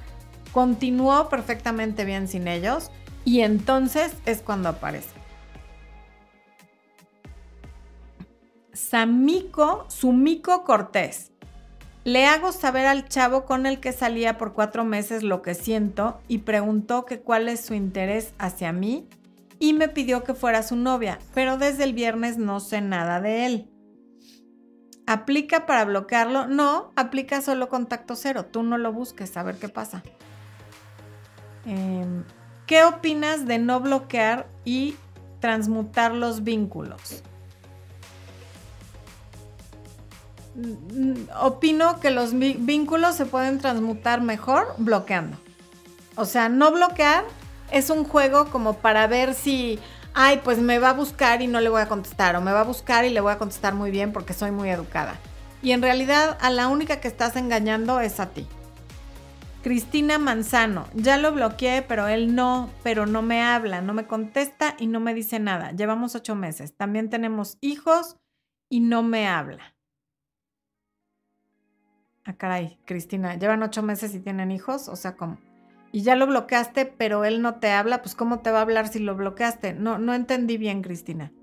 continuó 0.52 1.30
perfectamente 1.30 2.06
bien 2.06 2.28
sin 2.28 2.48
ellos 2.48 2.92
y 3.24 3.42
entonces 3.42 4.14
es 4.26 4.42
cuando 4.42 4.70
aparece. 4.70 5.10
Samico, 8.74 9.86
Sumico 9.90 10.64
Cortés. 10.64 11.32
Le 12.04 12.26
hago 12.26 12.54
saber 12.54 12.86
al 12.86 13.10
chavo 13.10 13.44
con 13.44 13.66
el 13.66 13.82
que 13.82 13.92
salía 13.92 14.38
por 14.38 14.54
cuatro 14.54 14.86
meses 14.86 15.24
lo 15.24 15.42
que 15.42 15.56
siento 15.56 16.22
y 16.30 16.38
preguntó 16.38 17.06
que 17.06 17.20
cuál 17.20 17.50
es 17.50 17.66
su 17.66 17.74
interés 17.74 18.34
hacia 18.38 18.72
mí 18.72 19.10
y 19.60 19.74
me 19.74 19.90
pidió 19.90 20.24
que 20.24 20.34
fuera 20.34 20.64
su 20.64 20.78
novia, 20.78 21.20
pero 21.34 21.58
desde 21.58 21.84
el 21.84 21.94
viernes 21.94 22.38
no 22.38 22.62
sé 22.62 22.80
nada 22.80 23.20
de 23.20 23.46
él. 23.46 23.70
¿Aplica 25.08 25.66
para 25.66 25.86
bloquearlo? 25.86 26.48
No, 26.48 26.92
aplica 26.96 27.42
solo 27.42 27.70
contacto 27.70 28.16
cero. 28.16 28.46
Tú 28.46 28.62
no 28.62 28.78
lo 28.78 28.92
busques, 28.94 29.36
a 29.38 29.44
ver 29.44 29.58
qué 29.58 29.70
pasa. 29.70 30.04
Em, 31.66 32.24
¿Qué 32.68 32.84
opinas 32.84 33.46
de 33.46 33.58
no 33.58 33.80
bloquear 33.80 34.48
y 34.66 34.98
transmutar 35.40 36.14
los 36.14 36.44
vínculos? 36.44 37.24
Mm, 40.56 41.30
opino 41.40 42.02
que 42.02 42.12
los 42.12 42.38
vínculos 42.38 43.16
se 43.16 43.26
pueden 43.26 43.60
transmutar 43.60 44.22
mejor 44.22 44.76
bloqueando. 44.78 45.38
O 46.18 46.26
sea, 46.26 46.50
no 46.50 46.72
bloquear 46.72 47.24
es 47.72 47.90
un 47.90 48.04
juego 48.04 48.50
como 48.50 48.74
para 48.74 49.08
ver 49.08 49.34
si, 49.34 49.80
ay, 50.20 50.42
pues 50.44 50.58
me 50.58 50.80
va 50.80 50.90
a 50.90 50.94
buscar 50.94 51.44
y 51.44 51.48
no 51.48 51.62
le 51.62 51.70
voy 51.70 51.80
a 51.80 51.88
contestar, 51.88 52.36
o 52.36 52.42
me 52.42 52.52
va 52.52 52.62
a 52.62 52.64
buscar 52.64 53.06
y 53.06 53.12
le 53.12 53.22
voy 53.22 53.32
a 53.32 53.38
contestar 53.38 53.76
muy 53.76 53.92
bien 53.92 54.12
porque 54.12 54.34
soy 54.34 54.50
muy 54.50 54.68
educada. 54.68 55.20
Y 55.62 55.74
en 55.74 55.84
realidad 55.84 56.40
a 56.42 56.50
la 56.50 56.70
única 56.70 57.00
que 57.00 57.08
estás 57.08 57.36
engañando 57.36 58.00
es 58.00 58.20
a 58.20 58.32
ti. 58.32 58.48
Cristina 59.62 60.18
Manzano, 60.18 60.88
ya 60.96 61.18
lo 61.18 61.34
bloqueé, 61.34 61.84
pero 61.84 62.08
él 62.08 62.34
no, 62.34 62.68
pero 62.82 63.06
no 63.06 63.22
me 63.22 63.44
habla, 63.44 63.82
no 63.82 63.94
me 63.94 64.08
contesta 64.08 64.76
y 64.80 64.88
no 64.88 65.00
me 65.00 65.14
dice 65.14 65.40
nada. 65.40 65.72
Llevamos 65.72 66.16
ocho 66.16 66.34
meses. 66.34 66.76
También 66.76 67.12
tenemos 67.12 67.60
hijos 67.62 68.18
y 68.70 68.80
no 68.80 69.04
me 69.04 69.28
habla. 69.28 69.76
Ah, 72.26 72.34
caray, 72.34 72.80
Cristina, 72.86 73.36
llevan 73.36 73.62
ocho 73.62 73.84
meses 73.84 74.16
y 74.16 74.20
tienen 74.20 74.52
hijos, 74.52 74.88
o 74.88 74.96
sea, 74.96 75.16
¿cómo? 75.16 75.38
Y 75.98 76.04
ya 76.04 76.16
lo 76.16 76.28
bloqueaste, 76.28 76.86
pero 76.86 77.26
él 77.26 77.42
no 77.42 77.56
te 77.56 77.72
habla, 77.72 78.04
pues 78.04 78.14
¿cómo 78.14 78.42
te 78.42 78.52
va 78.52 78.60
a 78.60 78.62
hablar 78.62 78.88
si 78.88 79.00
lo 79.00 79.16
bloqueaste? 79.16 79.74
No, 79.74 79.98
no 79.98 80.14
entendí 80.14 80.56
bien, 80.56 80.84
Cristina. 80.84 81.34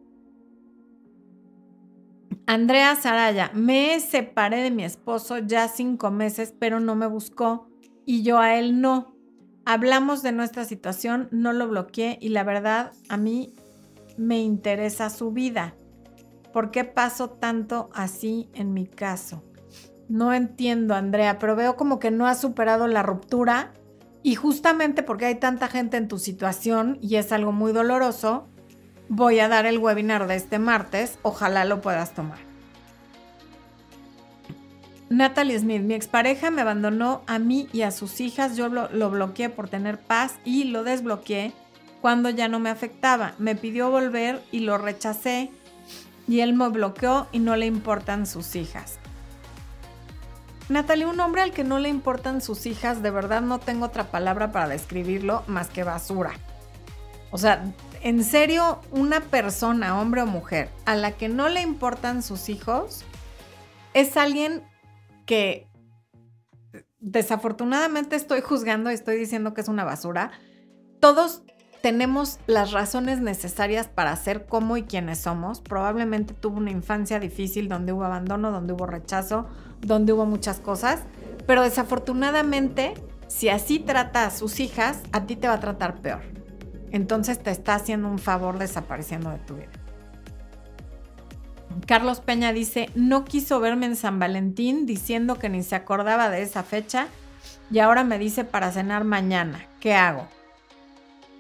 Andrea 2.47 2.95
Saraya, 2.95 3.51
me 3.53 3.99
separé 3.99 4.63
de 4.63 4.71
mi 4.71 4.85
esposo 4.85 5.39
ya 5.39 5.67
cinco 5.67 6.13
meses, 6.13 6.55
pero 6.57 6.79
no 6.79 6.95
me 6.95 7.09
buscó 7.09 7.67
y 8.07 8.23
yo 8.23 8.39
a 8.39 8.55
él 8.55 8.81
no. 8.81 9.17
Hablamos 9.65 10.23
de 10.23 10.31
nuestra 10.31 10.65
situación, 10.65 11.27
no 11.33 11.53
lo 11.53 11.67
bloqueé 11.67 12.17
y 12.21 12.29
la 12.29 12.45
verdad 12.45 12.93
a 13.09 13.17
mí 13.17 13.53
me 14.17 14.39
interesa 14.39 15.11
su 15.11 15.33
vida. 15.33 15.75
¿Por 16.53 16.71
qué 16.71 16.85
paso 16.85 17.29
tanto 17.29 17.91
así 17.93 18.49
en 18.55 18.73
mi 18.73 18.87
caso? 18.87 19.43
No 20.09 20.33
entiendo, 20.33 20.95
Andrea, 20.95 21.41
pero 21.41 21.57
veo 21.57 21.75
como 21.75 21.99
que 21.99 22.13
no 22.13 22.29
has 22.29 22.41
superado 22.41 22.87
la 22.87 23.03
ruptura 23.03 23.73
y 24.25 24.37
justamente 24.37 25.03
porque 25.03 25.27
hay 25.27 25.35
tanta 25.35 25.69
gente 25.69 25.99
en 25.99 26.09
tu 26.09 26.19
situación 26.19 26.99
y 27.03 27.17
es 27.17 27.31
algo 27.31 27.53
muy 27.53 27.73
doloroso, 27.73 28.49
voy 29.11 29.39
a 29.39 29.49
dar 29.49 29.67
el 29.67 29.77
webinar 29.77 30.27
de 30.27 30.35
este 30.35 30.59
martes. 30.59 31.19
Ojalá 31.21 31.67
lo 31.67 31.83
puedas 31.83 32.15
tomar. 32.15 32.39
Natalie 35.11 35.59
Smith, 35.59 35.83
mi 35.83 35.93
expareja 35.93 36.51
me 36.51 36.63
abandonó 36.63 37.23
a 37.27 37.39
mí 37.39 37.69
y 37.75 37.83
a 37.83 37.91
sus 37.91 38.19
hijas. 38.23 38.57
Yo 38.57 38.71
lo, 38.71 38.89
lo, 38.91 39.11
bloqueé 39.11 39.51
por 39.51 39.69
tener 39.69 40.01
paz 40.01 40.37
y 40.43 40.65
lo 40.65 40.85
desbloqueé 40.85 41.53
cuando 42.01 42.31
ya 42.31 42.49
no 42.49 42.59
me 42.61 42.71
afectaba. 42.71 43.35
Me 43.39 43.55
pidió 43.55 43.91
volver 43.91 44.41
y 44.51 44.61
lo 44.61 44.79
rechacé 44.79 45.51
y 46.27 46.41
él 46.41 46.55
me 46.55 46.71
bloqueó 46.71 47.29
y 47.31 47.41
no 47.41 47.57
le 47.57 47.67
importan 47.67 48.27
sus 48.27 48.57
hijas. 48.57 48.99
Natalie, 50.69 51.07
un 51.07 51.21
hombre 51.21 51.43
al 51.43 51.53
que 51.53 51.65
no 51.65 51.79
le 51.79 51.89
importan 51.89 52.41
sus 52.41 52.67
hijas, 52.67 53.03
de 53.03 53.11
verdad 53.11 53.43
no 53.43 53.61
tengo 53.61 53.87
otra 53.87 54.11
palabra 54.11 54.51
para 54.51 54.69
describirlo 54.69 55.43
más 55.47 55.69
que 55.69 55.85
basura. 55.85 56.33
O 57.31 57.39
sea, 57.39 57.65
en 58.03 58.25
serio, 58.25 58.81
una 58.91 59.21
persona, 59.21 60.01
hombre 60.01 60.23
o 60.23 60.27
mujer, 60.27 60.71
a 60.87 60.95
la 60.95 61.13
que 61.13 61.29
no 61.29 61.49
le 61.49 61.61
importan 61.61 62.23
sus 62.23 62.49
hijos, 62.49 63.05
es 63.93 64.17
alguien 64.17 64.63
que 65.27 65.67
desafortunadamente 67.01 68.17
estoy 68.17 68.41
juzgando 68.41 68.91
y 68.91 68.95
estoy 68.95 69.17
diciendo 69.17 69.53
que 69.53 69.61
es 69.61 69.69
una 69.69 69.85
basura. 69.85 70.33
Todos 71.01 71.43
tenemos 71.85 72.39
las 72.47 72.73
razones 72.73 73.21
necesarias 73.21 73.89
para 73.89 74.17
ser 74.17 74.47
como 74.47 74.79
y 74.79 74.85
quienes 74.85 75.19
somos. 75.19 75.61
Probablemente 75.61 76.33
tuvo 76.33 76.57
una 76.57 76.71
infancia 76.71 77.21
difícil 77.21 77.69
donde 77.69 77.93
hubo 77.93 78.05
abandono, 78.05 78.51
donde 78.51 78.73
hubo 78.73 78.87
rechazo, 78.87 79.47
donde 79.83 80.15
hubo 80.15 80.25
muchas 80.25 80.61
cosas, 80.61 81.01
pero 81.47 81.63
desafortunadamente, 81.63 82.95
si 83.29 83.51
así 83.51 83.81
trata 83.81 84.25
a 84.25 84.31
sus 84.31 84.61
hijas, 84.61 85.01
a 85.13 85.27
ti 85.27 85.37
te 85.37 85.47
va 85.47 85.53
a 85.53 85.61
tratar 85.61 86.01
peor. 86.01 86.23
Entonces 86.91 87.39
te 87.39 87.51
está 87.51 87.75
haciendo 87.75 88.09
un 88.09 88.19
favor 88.19 88.57
desapareciendo 88.57 89.29
de 89.29 89.39
tu 89.41 89.57
vida. 89.57 89.69
Carlos 91.87 92.21
Peña 92.21 92.55
dice, 92.55 92.89
no 92.95 93.27
quiso 93.27 93.61
verme 93.61 93.85
en 93.85 93.97
San 93.97 94.19
Valentín 94.19 94.87
diciendo 94.87 95.39
que 95.39 95.51
ni 95.51 95.63
se 95.63 95.75
acordaba 95.75 96.31
de 96.31 96.41
esa 96.41 96.63
fecha 96.63 97.09
y 97.71 97.81
ahora 97.81 98.05
me 98.05 98.19
dice 98.19 98.45
para 98.45 98.73
cenar 98.73 99.05
mañana. 99.05 99.67
¿Qué 99.81 99.93
hago? 99.93 100.27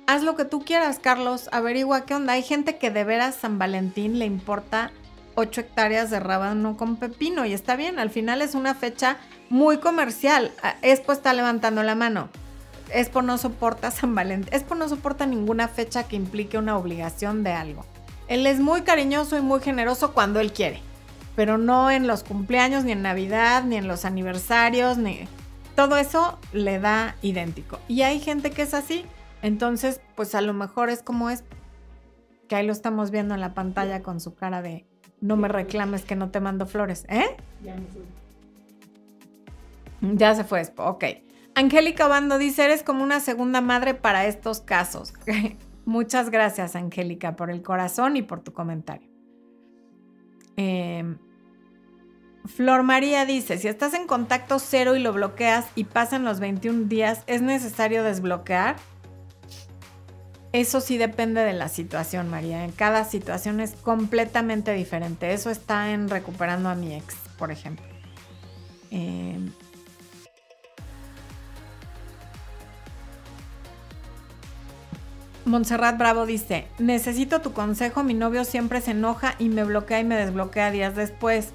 Haz 0.07 0.23
lo 0.23 0.37
que 0.37 0.45
tú 0.45 0.65
quieras, 0.65 0.99
Carlos, 0.99 1.49
averigua 1.53 2.05
qué 2.05 2.15
onda. 2.15 2.35
Hay 2.35 2.43
gente 2.43 2.77
que 2.77 2.91
de 2.91 3.05
veras 3.05 3.35
San 3.35 3.59
Valentín 3.59 4.19
le 4.19 4.27
importa 4.27 4.91
8 5.35 5.63
hectáreas 5.63 6.11
de 6.11 6.21
rábano 6.21 6.77
con 6.77 6.97
pepino 6.97 7.45
y 7.45 7.53
está 7.53 7.77
bien, 7.77 7.99
al 7.99 8.11
final 8.11 8.43
es 8.43 8.55
una 8.55 8.75
fecha 8.75 9.17
muy 9.51 9.79
comercial. 9.79 10.53
Ah, 10.63 10.77
Expo 10.83 11.13
está 11.13 11.33
levantando 11.33 11.83
la 11.83 11.95
mano. 11.95 12.29
Expo 12.91 13.23
no 13.23 13.39
soporta 13.39 13.91
San 13.91 14.15
Valentín. 14.15 14.53
Expo 14.55 14.75
no 14.75 14.89
soporta 14.89 15.27
ninguna 15.27 15.69
fecha 15.69 16.05
que 16.05 16.17
implique 16.17 16.59
una 16.59 16.77
obligación 16.77 17.43
de 17.43 17.53
algo. 17.53 17.85
Él 18.29 18.47
es 18.47 18.61
muy 18.61 18.83
cariñoso 18.83 19.37
y 19.37 19.41
muy 19.41 19.61
generoso 19.61 20.13
cuando 20.13 20.41
él 20.41 20.53
quiere, 20.53 20.81
pero 21.37 21.59
no 21.59 21.91
en 21.91 22.07
los 22.07 22.23
cumpleaños, 22.23 22.85
ni 22.85 22.93
en 22.93 23.03
Navidad, 23.03 23.65
ni 23.65 23.77
en 23.77 23.89
los 23.89 24.05
aniversarios, 24.05 24.97
ni... 24.97 25.27
Todo 25.75 25.97
eso 25.97 26.39
le 26.53 26.79
da 26.79 27.17
idéntico. 27.21 27.81
Y 27.89 28.03
hay 28.03 28.21
gente 28.21 28.53
que 28.53 28.63
es 28.63 28.75
así, 28.75 29.05
entonces, 29.45 30.01
pues 30.17 30.35
a 30.35 30.41
lo 30.41 30.55
mejor 30.55 30.89
es 30.89 31.03
como 31.03 31.29
es, 31.29 31.45
que 32.49 32.57
ahí 32.57 32.67
lo 32.67 32.73
estamos 32.73 33.11
viendo 33.11 33.35
en 33.35 33.43
la 33.43 33.53
pantalla 33.53 34.03
con 34.03 34.19
su 34.19 34.35
cara 34.35 34.63
de 34.63 34.87
no 35.21 35.37
me 35.37 35.49
reclames 35.49 36.03
que 36.07 36.17
no 36.17 36.31
te 36.31 36.41
mando 36.41 36.65
flores, 36.65 37.05
¿eh? 37.11 37.37
Ya 37.63 37.75
me 37.75 37.87
fui. 37.89 38.03
Ya 40.17 40.35
se 40.35 40.45
fue, 40.45 40.63
ok. 40.79 41.05
Angélica 41.55 42.09
Bando 42.09 42.39
dice, 42.39 42.65
eres 42.65 42.83
como 42.83 43.03
una 43.03 43.21
segunda 43.21 43.61
madre 43.61 43.93
para 43.93 44.25
estos 44.25 44.61
casos. 44.61 45.13
Muchas 45.85 46.31
gracias, 46.31 46.75
Angélica, 46.75 47.37
por 47.37 47.51
el 47.51 47.61
corazón 47.61 48.17
y 48.17 48.23
por 48.23 48.41
tu 48.41 48.55
comentario. 48.55 49.11
Em, 50.57 51.19
Flor 52.47 52.83
María 52.83 53.27
dice, 53.27 53.59
si 53.59 53.69
estás 53.69 53.93
en 53.93 54.07
contacto 54.07 54.59
cero 54.59 54.97
y 54.97 55.01
lo 55.01 55.13
bloqueas 55.13 55.67
y 55.75 55.85
pasan 55.85 56.25
los 56.25 56.41
21 56.41 56.89
días, 56.89 57.25
¿es 57.27 57.43
necesario 57.43 58.03
desbloquear? 58.05 58.77
Eso 60.55 60.81
sí 60.81 60.99
depende 60.99 61.41
de 61.41 61.53
la 61.53 61.69
situación, 61.69 62.31
María. 62.31 62.65
En 62.65 62.71
cada 62.71 63.05
situación 63.05 63.59
es 63.59 63.73
completamente 63.73 64.73
diferente. 64.73 65.33
Eso 65.33 65.51
está 65.51 65.91
en 65.91 66.09
recuperando 66.09 66.69
a 66.69 66.77
mi 66.77 66.95
ex, 66.95 67.17
por 67.37 67.51
ejemplo. 67.51 67.85
Eh, 68.93 69.37
Montserrat 75.45 75.99
Bravo 75.99 76.25
dice, 76.25 76.69
necesito 76.79 77.41
tu 77.41 77.53
consejo, 77.53 78.05
mi 78.05 78.15
novio 78.15 78.45
siempre 78.45 78.81
se 78.81 78.93
enoja 78.93 79.35
y 79.41 79.49
me 79.49 79.65
bloquea 79.65 79.99
y 79.99 80.05
me 80.05 80.15
desbloquea 80.15 80.71
días 80.71 80.95
después, 80.95 81.49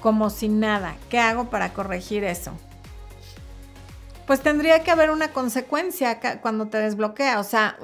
como 0.00 0.28
sin 0.28 0.60
nada. 0.60 0.96
¿Qué 1.08 1.18
hago 1.18 1.48
para 1.48 1.72
corregir 1.72 2.22
eso? 2.22 2.52
Pues 4.26 4.40
tendría 4.40 4.84
que 4.84 4.90
haber 4.90 5.10
una 5.10 5.32
consecuencia 5.32 6.20
cuando 6.40 6.68
te 6.68 6.78
desbloquea, 6.78 7.40
o 7.40 7.44
sea, 7.44 7.76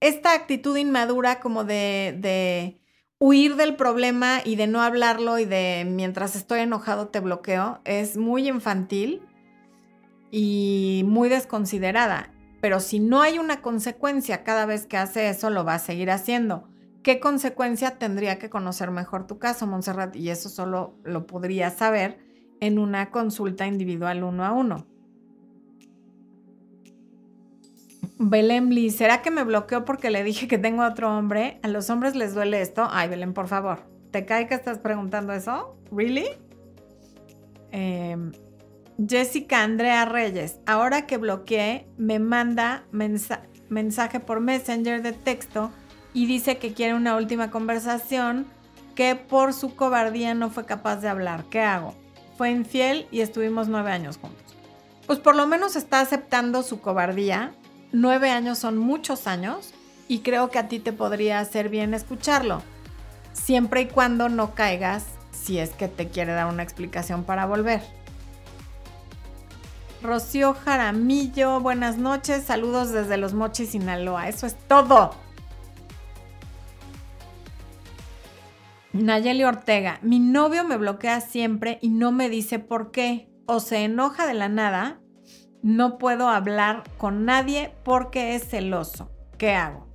esta 0.00 0.34
actitud 0.34 0.76
inmadura 0.76 1.40
como 1.40 1.64
de, 1.64 2.16
de 2.18 2.80
huir 3.18 3.56
del 3.56 3.76
problema 3.76 4.40
y 4.44 4.56
de 4.56 4.66
no 4.66 4.82
hablarlo 4.82 5.38
y 5.38 5.44
de 5.44 5.86
mientras 5.88 6.36
estoy 6.36 6.60
enojado 6.60 7.08
te 7.08 7.20
bloqueo 7.20 7.80
es 7.84 8.16
muy 8.16 8.48
infantil 8.48 9.22
y 10.30 11.04
muy 11.06 11.28
desconsiderada. 11.28 12.32
Pero 12.60 12.80
si 12.80 12.98
no 12.98 13.22
hay 13.22 13.38
una 13.38 13.62
consecuencia 13.62 14.42
cada 14.42 14.66
vez 14.66 14.86
que 14.86 14.96
hace 14.96 15.28
eso, 15.28 15.48
lo 15.48 15.64
va 15.64 15.74
a 15.74 15.78
seguir 15.78 16.10
haciendo. 16.10 16.68
¿Qué 17.04 17.20
consecuencia 17.20 17.98
tendría 17.98 18.38
que 18.38 18.50
conocer 18.50 18.90
mejor 18.90 19.26
tu 19.28 19.38
caso, 19.38 19.66
Montserrat? 19.66 20.16
Y 20.16 20.30
eso 20.30 20.48
solo 20.48 20.98
lo 21.04 21.26
podría 21.26 21.70
saber 21.70 22.18
en 22.60 22.80
una 22.80 23.10
consulta 23.10 23.66
individual 23.66 24.24
uno 24.24 24.44
a 24.44 24.52
uno. 24.52 24.86
Belén 28.18 28.68
Bliss, 28.68 28.96
¿será 28.96 29.22
que 29.22 29.30
me 29.30 29.44
bloqueó 29.44 29.84
porque 29.84 30.10
le 30.10 30.24
dije 30.24 30.48
que 30.48 30.58
tengo 30.58 30.84
otro 30.84 31.16
hombre? 31.16 31.60
¿A 31.62 31.68
los 31.68 31.88
hombres 31.90 32.16
les 32.16 32.34
duele 32.34 32.60
esto? 32.60 32.88
Ay, 32.90 33.08
Belén, 33.08 33.32
por 33.32 33.48
favor. 33.48 33.80
¿Te 34.10 34.24
cae 34.24 34.48
que 34.48 34.54
estás 34.54 34.78
preguntando 34.78 35.32
eso? 35.32 35.76
¿Really? 35.92 36.26
Eh, 37.70 38.16
Jessica 39.06 39.62
Andrea 39.62 40.04
Reyes, 40.06 40.58
ahora 40.66 41.06
que 41.06 41.18
bloqueé, 41.18 41.86
me 41.96 42.18
manda 42.18 42.84
mensaje 42.90 44.18
por 44.18 44.40
Messenger 44.40 45.02
de 45.02 45.12
texto 45.12 45.70
y 46.12 46.26
dice 46.26 46.58
que 46.58 46.72
quiere 46.72 46.94
una 46.94 47.16
última 47.16 47.50
conversación 47.50 48.46
que 48.96 49.14
por 49.14 49.52
su 49.52 49.76
cobardía 49.76 50.34
no 50.34 50.50
fue 50.50 50.66
capaz 50.66 50.96
de 50.96 51.08
hablar. 51.08 51.44
¿Qué 51.50 51.60
hago? 51.60 51.94
Fue 52.36 52.50
infiel 52.50 53.06
y 53.12 53.20
estuvimos 53.20 53.68
nueve 53.68 53.92
años 53.92 54.18
juntos. 54.18 54.56
Pues 55.06 55.20
por 55.20 55.36
lo 55.36 55.46
menos 55.46 55.76
está 55.76 56.00
aceptando 56.00 56.64
su 56.64 56.80
cobardía. 56.80 57.52
Nueve 57.92 58.30
años 58.30 58.58
son 58.58 58.76
muchos 58.76 59.26
años 59.26 59.72
y 60.08 60.20
creo 60.20 60.50
que 60.50 60.58
a 60.58 60.68
ti 60.68 60.78
te 60.78 60.92
podría 60.92 61.40
hacer 61.40 61.68
bien 61.68 61.94
escucharlo. 61.94 62.62
Siempre 63.32 63.82
y 63.82 63.86
cuando 63.86 64.28
no 64.28 64.54
caigas 64.54 65.06
si 65.32 65.58
es 65.58 65.70
que 65.70 65.88
te 65.88 66.08
quiere 66.08 66.32
dar 66.32 66.46
una 66.46 66.62
explicación 66.62 67.24
para 67.24 67.46
volver. 67.46 67.80
Rocío 70.02 70.54
Jaramillo, 70.54 71.60
buenas 71.60 71.98
noches, 71.98 72.44
saludos 72.44 72.92
desde 72.92 73.16
Los 73.16 73.34
Mochis, 73.34 73.70
Sinaloa. 73.70 74.28
Eso 74.28 74.46
es 74.46 74.56
todo. 74.68 75.14
Nayeli 78.92 79.44
Ortega, 79.44 79.98
mi 80.02 80.18
novio 80.18 80.64
me 80.64 80.76
bloquea 80.76 81.20
siempre 81.20 81.78
y 81.82 81.88
no 81.88 82.12
me 82.12 82.28
dice 82.28 82.58
por 82.58 82.90
qué. 82.90 83.28
O 83.46 83.60
se 83.60 83.84
enoja 83.84 84.26
de 84.26 84.34
la 84.34 84.48
nada, 84.48 85.00
no 85.62 85.98
puedo 85.98 86.28
hablar 86.28 86.84
con 86.98 87.24
nadie 87.24 87.72
porque 87.84 88.34
es 88.34 88.48
celoso. 88.48 89.10
¿Qué 89.36 89.54
hago? 89.54 89.86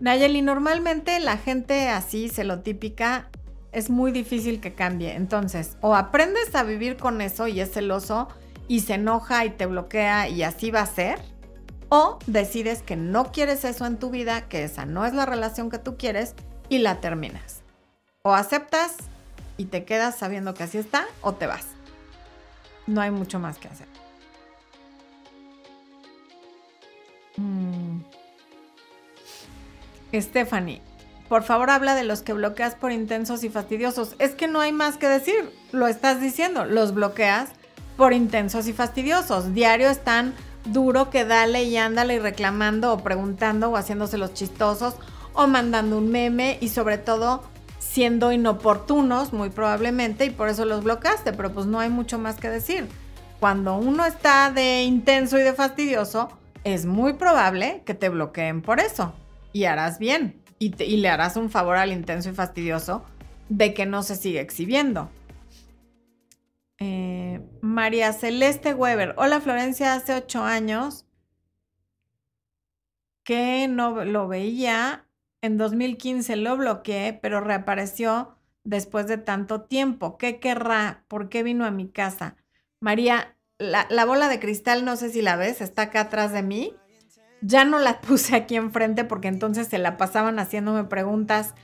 Nayeli, 0.00 0.42
normalmente 0.42 1.18
la 1.20 1.38
gente 1.38 1.88
así, 1.88 2.28
celotípica, 2.28 3.30
es 3.72 3.90
muy 3.90 4.12
difícil 4.12 4.60
que 4.60 4.74
cambie. 4.74 5.14
Entonces, 5.14 5.76
o 5.80 5.94
aprendes 5.94 6.54
a 6.54 6.62
vivir 6.62 6.96
con 6.96 7.20
eso 7.20 7.46
y 7.46 7.60
es 7.60 7.72
celoso, 7.72 8.28
y 8.68 8.80
se 8.80 8.94
enoja 8.94 9.44
y 9.44 9.50
te 9.50 9.66
bloquea 9.66 10.28
y 10.28 10.42
así 10.42 10.70
va 10.70 10.80
a 10.80 10.86
ser. 10.86 11.20
O 11.88 12.18
decides 12.26 12.82
que 12.82 12.96
no 12.96 13.30
quieres 13.30 13.64
eso 13.64 13.86
en 13.86 13.98
tu 13.98 14.10
vida, 14.10 14.48
que 14.48 14.64
esa 14.64 14.86
no 14.86 15.06
es 15.06 15.14
la 15.14 15.24
relación 15.24 15.70
que 15.70 15.78
tú 15.78 15.96
quieres 15.96 16.34
y 16.68 16.78
la 16.78 17.00
terminas. 17.00 17.62
O 18.22 18.34
aceptas 18.34 18.96
y 19.56 19.66
te 19.66 19.84
quedas 19.84 20.16
sabiendo 20.16 20.54
que 20.54 20.64
así 20.64 20.78
está 20.78 21.06
o 21.20 21.34
te 21.34 21.46
vas. 21.46 21.66
No 22.86 23.00
hay 23.00 23.10
mucho 23.10 23.38
más 23.38 23.58
que 23.58 23.68
hacer. 23.68 24.05
Mm. 27.36 28.00
Stephanie, 30.14 30.80
por 31.28 31.42
favor 31.42 31.70
habla 31.70 31.94
de 31.94 32.04
los 32.04 32.22
que 32.22 32.32
bloqueas 32.32 32.74
por 32.74 32.92
intensos 32.92 33.44
y 33.44 33.48
fastidiosos. 33.48 34.14
Es 34.18 34.34
que 34.34 34.46
no 34.46 34.60
hay 34.60 34.72
más 34.72 34.96
que 34.96 35.08
decir, 35.08 35.50
lo 35.72 35.88
estás 35.88 36.20
diciendo, 36.20 36.64
los 36.64 36.94
bloqueas 36.94 37.50
por 37.96 38.12
intensos 38.12 38.68
y 38.68 38.72
fastidiosos. 38.72 39.52
Diario 39.52 39.88
están 39.88 40.34
duro 40.66 41.10
que 41.10 41.24
dale 41.24 41.64
y 41.64 41.76
ándale 41.76 42.14
y 42.14 42.18
reclamando 42.18 42.92
o 42.92 42.98
preguntando 42.98 43.70
o 43.70 43.76
haciéndose 43.76 44.18
los 44.18 44.34
chistosos 44.34 44.94
o 45.32 45.46
mandando 45.46 45.98
un 45.98 46.10
meme 46.10 46.58
y 46.60 46.68
sobre 46.68 46.98
todo 46.98 47.42
siendo 47.78 48.32
inoportunos 48.32 49.32
muy 49.32 49.50
probablemente 49.50 50.24
y 50.24 50.30
por 50.30 50.48
eso 50.48 50.64
los 50.64 50.84
bloqueaste, 50.84 51.32
pero 51.32 51.52
pues 51.52 51.66
no 51.66 51.80
hay 51.80 51.88
mucho 51.88 52.18
más 52.18 52.36
que 52.36 52.48
decir. 52.48 52.88
Cuando 53.40 53.76
uno 53.76 54.04
está 54.06 54.50
de 54.50 54.84
intenso 54.84 55.38
y 55.38 55.42
de 55.42 55.52
fastidioso, 55.52 56.30
es 56.66 56.84
muy 56.84 57.12
probable 57.12 57.84
que 57.86 57.94
te 57.94 58.08
bloqueen 58.08 58.60
por 58.60 58.80
eso 58.80 59.14
y 59.52 59.66
harás 59.66 60.00
bien 60.00 60.42
y, 60.58 60.70
le 60.70 61.08
harás 61.08 61.36
un 61.36 61.48
favor 61.48 61.76
al 61.76 61.92
intenso 61.92 62.30
y 62.30 62.32
fastidioso 62.32 63.04
de 63.48 63.72
que 63.72 63.86
no 63.86 64.02
se 64.02 64.16
siga 64.16 64.40
exhibiendo. 64.40 65.08
Eh, 66.78 67.40
María 67.60 68.12
Celeste 68.12 68.74
Weber. 68.74 69.14
Hola 69.16 69.40
Florencia, 69.40 69.94
hace 69.94 70.14
ocho 70.14 70.42
años 70.42 71.06
que 73.22 73.68
no 73.68 74.04
lo 74.04 74.26
veía. 74.26 75.06
En 75.42 75.58
2015 75.58 76.34
lo 76.34 76.56
bloqueé, 76.56 77.12
pero 77.12 77.40
reapareció 77.40 78.38
después 78.64 79.06
de 79.06 79.18
tanto 79.18 79.62
tiempo. 79.62 80.18
¿Qué 80.18 80.40
querrá? 80.40 81.04
¿Por 81.06 81.28
qué 81.28 81.44
vino 81.44 81.64
a 81.64 81.70
mi 81.70 81.88
casa? 81.88 82.34
María, 82.80 83.35
la, 83.58 83.86
la 83.90 84.04
bola 84.04 84.28
de 84.28 84.38
cristal, 84.40 84.84
no 84.84 84.96
sé 84.96 85.10
si 85.10 85.22
la 85.22 85.36
ves, 85.36 85.60
está 85.60 85.82
acá 85.82 86.02
atrás 86.02 86.32
de 86.32 86.42
mí. 86.42 86.74
Ya 87.40 87.64
no 87.64 87.78
la 87.78 88.00
puse 88.02 88.34
aquí 88.36 88.56
enfrente 88.56 89.04
porque 89.04 89.28
entonces 89.28 89.68
se 89.68 89.78
la 89.78 89.96
pasaban 89.96 90.38
haciéndome 90.38 90.84
preguntas 90.84 91.54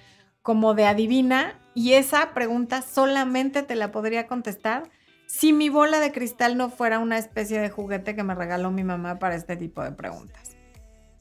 como 0.43 0.75
de 0.75 0.87
adivina 0.87 1.59
y 1.75 1.95
esa 1.95 2.35
pregunta 2.35 2.83
solamente 2.83 3.63
te 3.63 3.77
la 3.77 3.93
podría 3.93 4.27
contestar 4.27 4.91
si 5.27 5.53
mi 5.53 5.71
bola 5.71 6.01
de 6.01 6.13
cristal 6.13 6.59
no 6.59 6.69
fuera 6.69 6.99
una 6.99 7.17
especie 7.17 7.59
de 7.59 7.71
juguete 7.71 8.15
que 8.15 8.23
me 8.23 8.35
regaló 8.35 8.71
mi 8.71 8.85
mamá 8.85 9.19
para 9.19 9.35
este 9.35 9.57
tipo 9.57 9.83
de 9.83 9.93
preguntas. 9.93 10.57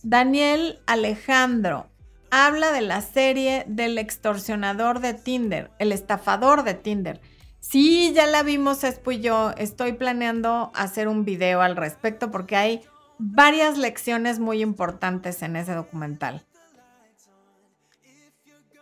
Daniel 0.03 0.80
Alejandro 0.88 1.88
habla 2.30 2.72
de 2.72 2.82
la 2.82 3.01
serie 3.01 3.63
del 3.67 3.97
extorsionador 3.97 4.99
de 4.99 5.13
Tinder, 5.13 5.72
el 5.80 5.91
estafador 5.91 6.63
de 6.63 6.74
Tinder. 6.74 7.22
Sí, 7.62 8.12
ya 8.14 8.26
la 8.26 8.41
vimos, 8.41 8.84
Espo 8.84 9.12
y 9.12 9.22
yo. 9.22 9.51
Estoy 9.55 9.93
planeando 9.93 10.72
hacer 10.74 11.07
un 11.07 11.24
video 11.24 11.62
al 11.62 11.78
respecto 11.78 12.32
porque 12.32 12.55
hay 12.55 12.82
varias 13.20 13.78
lecciones 13.78 14.39
muy 14.39 14.62
importantes 14.62 15.43
en 15.43 15.55
ese 15.55 15.74
documental. 15.74 16.43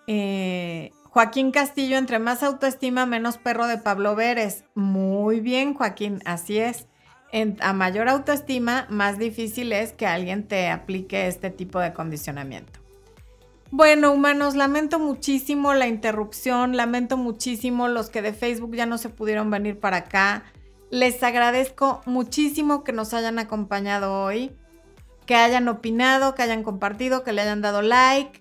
Eh, 0.08 0.92
Joaquín 1.04 1.52
Castillo, 1.52 1.98
entre 1.98 2.20
más 2.20 2.42
autoestima, 2.42 3.06
menos 3.06 3.38
perro 3.38 3.68
de 3.68 3.78
Pablo 3.78 4.16
Vélez. 4.16 4.64
Muy 4.76 5.42
bien, 5.42 5.74
Joaquín, 5.74 6.22
así 6.26 6.58
es. 6.58 6.88
a 7.60 7.74
mayor 7.74 8.08
autoestima, 8.08 8.88
más 8.90 9.20
difícil 9.20 9.74
es 9.74 9.92
que 9.92 10.08
alguien 10.08 10.48
te 10.48 10.70
aplique 10.70 11.28
este 11.28 11.52
tipo 11.52 11.80
de 11.80 11.94
condicionamiento. 11.94 12.79
Bueno, 13.72 14.12
humanos, 14.12 14.56
lamento 14.56 15.00
muchísimo 15.00 15.74
la 15.74 15.88
interrupción, 15.88 16.76
lamento 16.76 17.18
muchísimo 17.18 17.88
los 17.88 18.10
que 18.10 18.22
de 18.22 18.34
Facebook 18.34 18.76
ya 18.76 18.86
no 18.86 18.98
se 18.98 19.10
pudieron 19.10 19.52
venir 19.52 19.80
para 19.80 19.98
acá. 19.98 20.44
Les 20.90 21.22
agradezco 21.22 22.02
muchísimo 22.06 22.84
que 22.84 22.94
nos 22.94 23.14
hayan 23.14 23.38
acompañado 23.38 24.24
hoy, 24.24 24.52
que 25.26 25.36
hayan 25.36 25.68
opinado, 25.68 26.34
que 26.34 26.42
hayan 26.42 26.64
compartido, 26.64 27.24
que 27.24 27.32
le 27.32 27.42
hayan 27.42 27.62
dado 27.62 27.82
like 27.82 28.40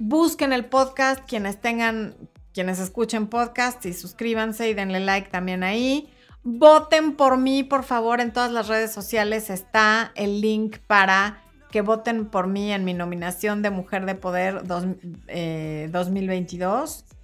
Busquen 0.00 0.52
el 0.52 0.64
podcast, 0.66 1.28
quienes 1.28 1.60
tengan, 1.60 2.14
quienes 2.54 2.78
escuchen 2.78 3.26
podcast 3.26 3.84
y 3.84 3.92
suscríbanse 3.92 4.68
y 4.68 4.74
denle 4.74 5.00
like 5.00 5.28
también 5.28 5.64
ahí. 5.64 6.08
Voten 6.44 7.16
por 7.16 7.36
mí, 7.36 7.64
por 7.64 7.82
favor, 7.82 8.20
en 8.20 8.32
todas 8.32 8.52
las 8.52 8.68
redes 8.68 8.92
sociales 8.92 9.50
está 9.50 10.12
el 10.14 10.40
link 10.40 10.78
para 10.86 11.42
que 11.70 11.82
voten 11.82 12.26
por 12.26 12.46
mí 12.46 12.72
en 12.72 12.84
mi 12.84 12.94
nominación 12.94 13.62
de 13.62 13.70
Mujer 13.70 14.06
de 14.06 14.14
Poder 14.14 14.66
2022. 14.66 17.04
Eh, 17.08 17.14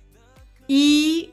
y 0.67 1.33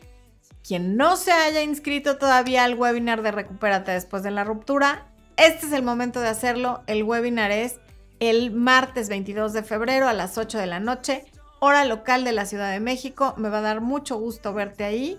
quien 0.63 0.97
no 0.97 1.17
se 1.17 1.31
haya 1.31 1.61
inscrito 1.61 2.17
todavía 2.17 2.63
al 2.63 2.75
webinar 2.75 3.21
de 3.21 3.31
Recupérate 3.31 3.91
después 3.91 4.23
de 4.23 4.31
la 4.31 4.43
ruptura, 4.43 5.07
este 5.37 5.65
es 5.65 5.73
el 5.73 5.83
momento 5.83 6.21
de 6.21 6.27
hacerlo. 6.27 6.83
El 6.87 7.03
webinar 7.03 7.51
es 7.51 7.79
el 8.19 8.51
martes 8.51 9.09
22 9.09 9.53
de 9.53 9.63
febrero 9.63 10.07
a 10.07 10.13
las 10.13 10.37
8 10.37 10.59
de 10.59 10.67
la 10.67 10.79
noche, 10.79 11.25
hora 11.59 11.85
local 11.85 12.23
de 12.23 12.31
la 12.31 12.45
Ciudad 12.45 12.71
de 12.71 12.79
México. 12.79 13.33
Me 13.37 13.49
va 13.49 13.57
a 13.57 13.61
dar 13.61 13.81
mucho 13.81 14.17
gusto 14.17 14.53
verte 14.53 14.83
ahí 14.83 15.17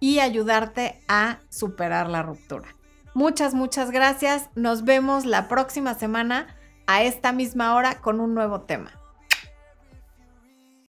y 0.00 0.20
ayudarte 0.20 1.00
a 1.08 1.40
superar 1.48 2.08
la 2.08 2.22
ruptura. 2.22 2.76
Muchas, 3.14 3.54
muchas 3.54 3.90
gracias. 3.90 4.48
Nos 4.54 4.84
vemos 4.84 5.24
la 5.24 5.48
próxima 5.48 5.94
semana 5.94 6.46
a 6.86 7.02
esta 7.02 7.32
misma 7.32 7.74
hora 7.74 8.00
con 8.00 8.20
un 8.20 8.34
nuevo 8.34 8.62
tema. 8.62 9.03